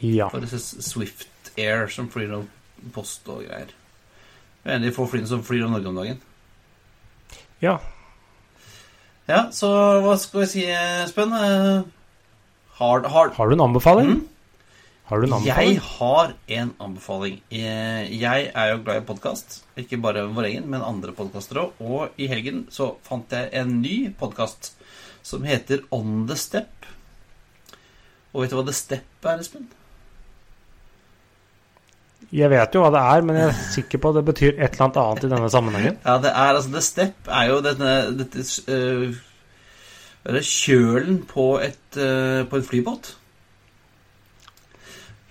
Ja. 0.05 0.29
For 0.31 0.45
disse 0.45 0.61
Swift 0.87 1.53
Air 1.59 1.89
som 1.91 2.07
flyr 2.13 2.37
av 2.39 2.47
post 2.95 3.27
og 3.33 3.43
greier. 3.49 3.73
Det 4.63 4.71
er 4.71 4.77
en 4.77 4.83
av 4.85 4.89
de 4.91 4.95
få 4.95 5.09
flyene 5.11 5.27
som 5.31 5.43
flyr 5.43 5.65
av 5.67 5.73
Norge 5.75 5.91
om 5.91 5.99
dagen. 6.03 6.21
ja. 7.65 7.79
Ja, 9.29 9.43
så 9.53 9.69
hva 10.01 10.15
skal 10.17 10.41
vi 10.41 10.47
si, 10.49 10.63
Espen? 10.73 11.35
Eh, 11.37 11.83
Har, 12.79 13.03
har, 13.13 13.29
Har 13.37 13.49
du 13.51 13.53
en 13.59 13.61
anbefaling? 13.67 14.07
Mm? 14.09 14.23
Har 15.09 15.23
du 15.23 15.25
en 15.33 15.45
Jeg 15.47 15.79
har 15.81 16.35
en 16.59 16.75
anbefaling. 16.85 17.41
Eh, 17.51 18.21
Jeg 18.21 18.51
er 18.55 18.67
jo 18.75 18.83
glad 18.85 19.03
i 19.03 19.07
podkast. 19.09 19.63
Ikke 19.77 19.97
bare 19.97 20.27
vår 20.29 20.51
egen, 20.51 20.67
men 20.69 20.85
andre 20.85 21.15
podkaster 21.17 21.63
òg. 21.63 21.79
Og 21.81 22.19
i 22.21 22.27
helgen 22.29 22.67
så 22.69 22.91
fant 23.03 23.33
jeg 23.33 23.49
en 23.57 23.81
ny 23.81 24.11
podkast 24.21 24.75
som 25.25 25.47
heter 25.49 25.81
On 25.91 26.27
the 26.29 26.37
Step. 26.37 26.85
Og 28.35 28.43
vet 28.43 28.53
du 28.53 28.59
hva 28.59 28.67
The 28.67 28.75
Step 28.77 29.25
er, 29.25 29.41
Espen? 29.41 29.71
Jeg 32.29 32.51
vet 32.53 32.75
jo 32.77 32.83
hva 32.85 32.91
det 32.93 33.01
er, 33.01 33.25
men 33.25 33.39
jeg 33.41 33.49
er 33.49 33.63
sikker 33.73 34.03
på 34.03 34.11
at 34.11 34.19
det 34.19 34.25
betyr 34.29 34.59
et 34.59 34.75
eller 34.75 34.85
annet 34.91 35.01
annet 35.01 35.25
i 35.25 35.31
denne 35.33 35.49
sammenhengen. 35.55 35.97
Ja, 36.05 36.19
det 36.21 36.35
er 36.35 36.51
altså 36.53 36.75
The 36.75 36.83
Step 36.85 37.31
er 37.33 37.49
jo 37.49 37.63
denne 37.65 37.95
dette 38.19 38.45
Eller 40.29 40.45
kjølen 40.45 41.23
på 41.31 41.55
et 41.65 41.97
uh, 41.97 42.45
på 42.45 42.61
en 42.61 42.69
flybåt. 42.69 43.15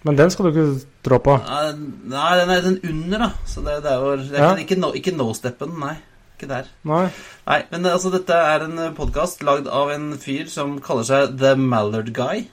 Men 0.08 0.16
den 0.18 0.32
skal 0.32 0.47
du 0.47 0.51
ikke 0.55 0.86
trå 1.05 1.18
på. 1.26 1.34
Nei, 1.43 2.28
den 2.39 2.51
er 2.53 2.62
den 2.66 2.78
under, 2.88 3.26
da. 3.28 3.30
Så 3.49 3.62
det, 3.66 3.78
det 3.84 3.91
er 3.91 4.03
jo 4.05 4.14
det 4.22 4.38
er 4.39 4.43
Ja. 4.45 4.51
ikke, 4.64 4.78
no, 4.80 4.91
ikke 4.95 5.14
no-steppen, 5.18 5.74
nei. 5.82 5.97
Ikke 6.38 6.47
der. 6.51 6.68
Nei. 6.88 7.08
Nei, 7.47 7.58
men 7.72 7.86
eh, 7.86 7.93
altså, 7.97 8.12
dette 8.14 8.36
er 8.38 8.64
en 8.68 8.78
podkast 8.95 9.41
lagd 9.43 9.68
av 9.68 9.89
en 9.91 10.12
fyr 10.22 10.47
som 10.53 10.78
kaller 10.86 11.03
seg 11.10 11.38
The 11.41 11.55
Mallard 11.60 12.14
Guy. 12.16 12.45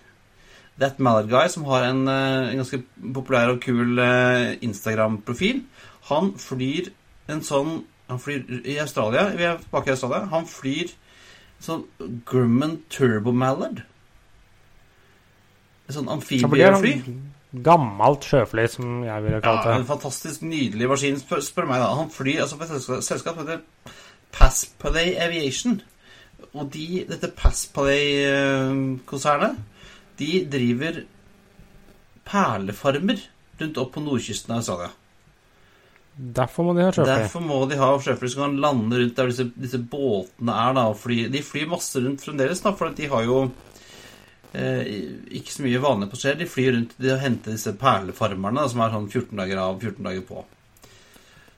That 0.80 0.98
Mallard 0.98 1.28
Guy, 1.30 1.46
som 1.52 1.66
har 1.68 1.84
en, 1.92 2.08
eh, 2.08 2.50
en 2.50 2.62
ganske 2.62 2.82
populær 3.14 3.52
og 3.54 3.60
kul 3.62 3.98
eh, 4.02 4.56
Instagram-profil, 4.66 5.62
han 6.10 6.32
flyr 6.40 6.90
en 7.28 7.40
sånn 7.46 7.84
Han 8.10 8.18
flyr 8.20 8.42
i 8.68 8.74
Australia. 8.82 9.30
Vi 9.32 9.44
er 9.48 9.54
tilbake 9.62 9.88
i 9.88 9.92
Australia. 9.94 10.26
Han 10.28 10.44
flyr 10.44 10.90
sånn 11.64 11.86
Grumman 12.28 12.74
Turbo 12.92 13.32
Mallard. 13.32 13.78
En 15.88 15.94
sånn 15.96 16.10
Ja, 16.10 16.12
amfibiefly. 16.18 16.92
en 17.06 17.22
gammelt 17.62 18.24
sjøfly, 18.26 18.64
som 18.70 19.04
jeg 19.06 19.22
ville 19.24 19.40
kalt 19.44 19.62
det. 19.62 19.70
Ja, 19.70 19.76
en 19.78 19.86
fantastisk 19.88 20.42
nydelig 20.46 20.88
maskin, 20.90 21.18
spør, 21.20 21.40
spør 21.44 21.66
meg 21.70 21.78
da. 21.82 21.88
Han 22.00 22.10
flyr 22.12 22.40
altså 22.44 22.56
for 22.58 22.64
et 22.66 22.72
selskap, 23.06 23.34
som 23.36 23.42
heter 23.44 23.60
Passplay 24.34 25.08
Aviation. 25.22 25.74
Og 26.54 26.64
de, 26.74 26.86
dette 27.08 27.36
Passplay-konsernet, 27.38 29.54
de 30.18 30.30
driver 30.50 30.94
perlefarmer 32.24 33.18
rundt 33.60 33.78
opp 33.80 33.92
på 33.94 34.00
nordkysten 34.02 34.52
av 34.54 34.58
Australia. 34.62 34.90
Derfor 36.14 36.62
må 36.68 36.72
de 36.76 36.82
ha 36.84 36.90
sjøfly. 36.94 37.10
Derfor 37.10 37.40
må 37.42 37.66
de 37.70 37.76
ha 37.80 37.88
sjøfly 38.02 38.28
som 38.30 38.42
kan 38.44 38.60
lande 38.62 38.98
rundt 39.00 39.16
der 39.18 39.26
disse, 39.30 39.46
disse 39.58 39.78
båtene 39.78 40.52
er. 40.54 40.70
da, 40.76 40.82
og 40.92 40.98
fly. 41.00 41.16
De 41.30 41.42
flyr 41.42 41.66
masse 41.70 41.96
rundt 42.02 42.22
fremdeles, 42.22 42.62
da, 42.62 42.70
for 42.78 42.86
de 42.94 43.06
har 43.10 43.22
jo 43.26 43.36
eh, 43.48 43.52
ikke 44.54 45.50
så 45.50 45.64
mye 45.64 45.82
vanlig 45.82 46.06
på 46.12 46.18
skjer. 46.20 46.36
De 46.38 46.46
flyr 46.46 46.76
rundt 46.76 46.92
de 47.02 47.16
henter 47.18 47.56
disse 47.56 47.72
perlefarmerne, 47.80 48.68
som 48.70 48.84
er 48.84 48.92
sånn 48.94 49.08
14 49.10 49.40
dager 49.40 49.62
av, 49.62 49.80
14 49.82 50.06
dager 50.06 50.26
på. 50.28 50.44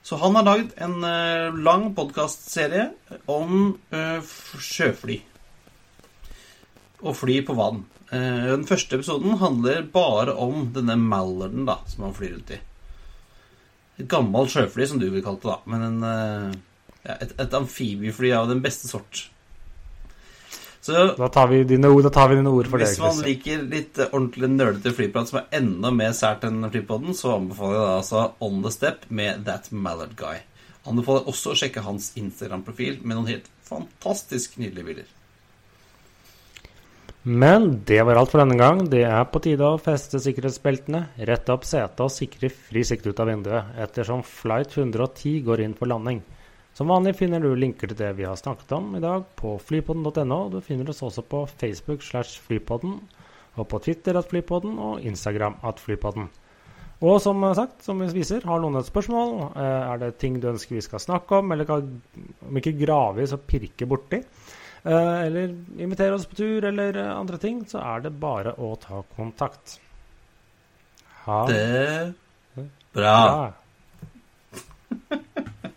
Så 0.07 0.15
han 0.21 0.37
har 0.39 0.45
lagd 0.47 0.69
en 0.79 1.01
eh, 1.03 1.55
lang 1.67 1.89
podkastserie 1.95 2.85
om 3.27 3.73
eh, 3.91 4.21
sjøfly. 4.23 5.17
Og 7.03 7.17
fly 7.19 7.41
på 7.43 7.55
vann. 7.57 7.81
Eh, 8.07 8.45
den 8.53 8.63
første 8.69 8.95
episoden 8.95 9.35
handler 9.41 9.83
bare 9.91 10.37
om 10.39 10.69
denne 10.71 10.95
Mallarden 11.01 11.67
da, 11.67 11.81
som 11.91 12.07
han 12.07 12.15
flyr 12.15 12.37
rundt 12.37 12.53
i. 12.55 12.61
Et 13.97 14.07
gammelt 14.07 14.53
sjøfly, 14.53 14.87
som 14.87 15.01
du 15.01 15.09
vil 15.11 15.25
kalle 15.25 15.43
det, 15.43 15.51
da. 15.51 15.57
Men 15.73 15.83
en, 15.89 15.99
eh, 16.07 16.55
ja, 17.01 17.17
et, 17.17 17.35
et 17.43 17.59
amfibiefly 17.59 18.31
av 18.37 18.47
den 18.53 18.63
beste 18.63 18.87
sort. 18.87 19.25
Så 20.87 21.07
Da 21.17 21.27
tar 21.27 21.49
vi 21.51 21.63
dine 21.67 21.89
ord, 21.91 22.05
vi 22.07 22.35
dine 22.39 22.49
ord 22.49 22.69
for 22.71 22.79
det. 22.79 22.87
hvis 22.87 22.99
man 23.03 23.17
liker 23.25 23.63
litt 23.67 23.97
eh, 23.99 24.07
ordentlig 24.13 24.47
nølete 24.53 24.93
flyprat 24.95 25.27
som 25.27 25.41
er 25.41 25.57
enda 25.59 25.91
mer 25.91 26.13
sært 26.15 26.45
enn 26.47 26.63
flypodden, 26.71 27.17
så 27.17 27.33
anbefaler 27.35 27.75
jeg 27.75 27.83
da 27.83 27.97
altså 27.97 28.21
On 28.47 28.61
The 28.63 28.71
Step 28.71 29.03
med 29.09 29.43
That 29.49 29.67
Mallard 29.71 30.15
Guy. 30.15 30.39
Anbefaler 30.87 31.27
også 31.27 31.51
å 31.51 31.59
sjekke 31.59 31.83
hans 31.83 32.13
Instagram-profil 32.15 33.01
med 33.03 33.17
noen 33.17 33.31
helt 33.33 33.51
fantastisk 33.67 34.55
nydelige 34.61 34.87
bilder. 34.87 35.13
Men 37.27 37.67
det 37.83 37.99
var 38.07 38.15
alt 38.15 38.31
for 38.31 38.39
denne 38.39 38.55
gang. 38.55 38.85
Det 38.87 39.03
er 39.03 39.27
på 39.27 39.41
tide 39.43 39.67
å 39.67 39.81
feste 39.83 40.21
sikkerhetsbeltene, 40.23 41.09
rette 41.27 41.51
opp 41.51 41.67
setet 41.67 41.99
og 41.99 42.13
sikre 42.15 42.47
fri 42.47 42.85
sikt 42.87 43.09
ut 43.09 43.19
av 43.19 43.27
vinduet, 43.27 43.75
ettersom 43.83 44.23
flight 44.23 44.71
110 44.71 45.41
går 45.43 45.67
inn 45.67 45.75
for 45.75 45.91
landing. 45.91 46.23
Som 46.77 46.91
vanlig 46.93 47.15
finner 47.17 47.41
du 47.41 47.55
linker 47.57 47.89
til 47.89 47.97
det 47.97 48.11
vi 48.19 48.25
har 48.27 48.35
snakket 48.37 48.69
om 48.77 48.91
i 48.93 48.99
dag 49.01 49.23
på 49.39 49.55
flypodden.no. 49.65 50.37
Du 50.53 50.59
finner 50.61 50.91
oss 50.91 51.01
også 51.01 51.23
på 51.25 51.39
Facebook 51.57 52.03
slash 52.05 52.37
flypodden, 52.45 52.99
og 53.57 53.65
på 53.71 53.79
Twitter 53.81 54.19
at 54.19 54.29
flypodden 54.29 54.75
og 54.77 55.01
Instagram 55.01 55.55
at 55.65 55.81
flypodden. 55.81 56.27
Og 57.01 57.17
som 57.21 57.41
sagt, 57.57 57.81
som 57.85 57.97
vi 58.01 58.11
viser, 58.13 58.45
har 58.45 58.61
noen 58.61 58.77
et 58.77 58.85
spørsmål, 58.85 59.33
eh, 59.57 59.89
er 59.89 59.97
det 60.03 60.11
ting 60.21 60.37
du 60.41 60.51
ønsker 60.51 60.77
vi 60.77 60.85
skal 60.85 61.01
snakke 61.01 61.41
om, 61.41 61.51
eller 61.55 61.65
kan, 61.65 61.89
om 62.45 62.61
ikke 62.61 62.77
grave 62.77 63.25
i, 63.25 63.29
så 63.29 63.41
pirke 63.41 63.89
borti, 63.89 64.21
eh, 64.21 65.19
eller 65.25 65.57
invitere 65.81 66.13
oss 66.13 66.29
på 66.29 66.37
tur, 66.37 66.65
eller 66.69 66.93
eh, 66.93 67.13
andre 67.17 67.41
ting, 67.41 67.65
så 67.65 67.81
er 67.81 68.05
det 68.05 68.19
bare 68.21 68.53
å 68.53 68.75
ta 68.81 69.01
kontakt. 69.17 69.79
Ha 71.25 71.45
Det 71.49 72.13
Bra. 72.93 73.17
bra. 73.17 73.53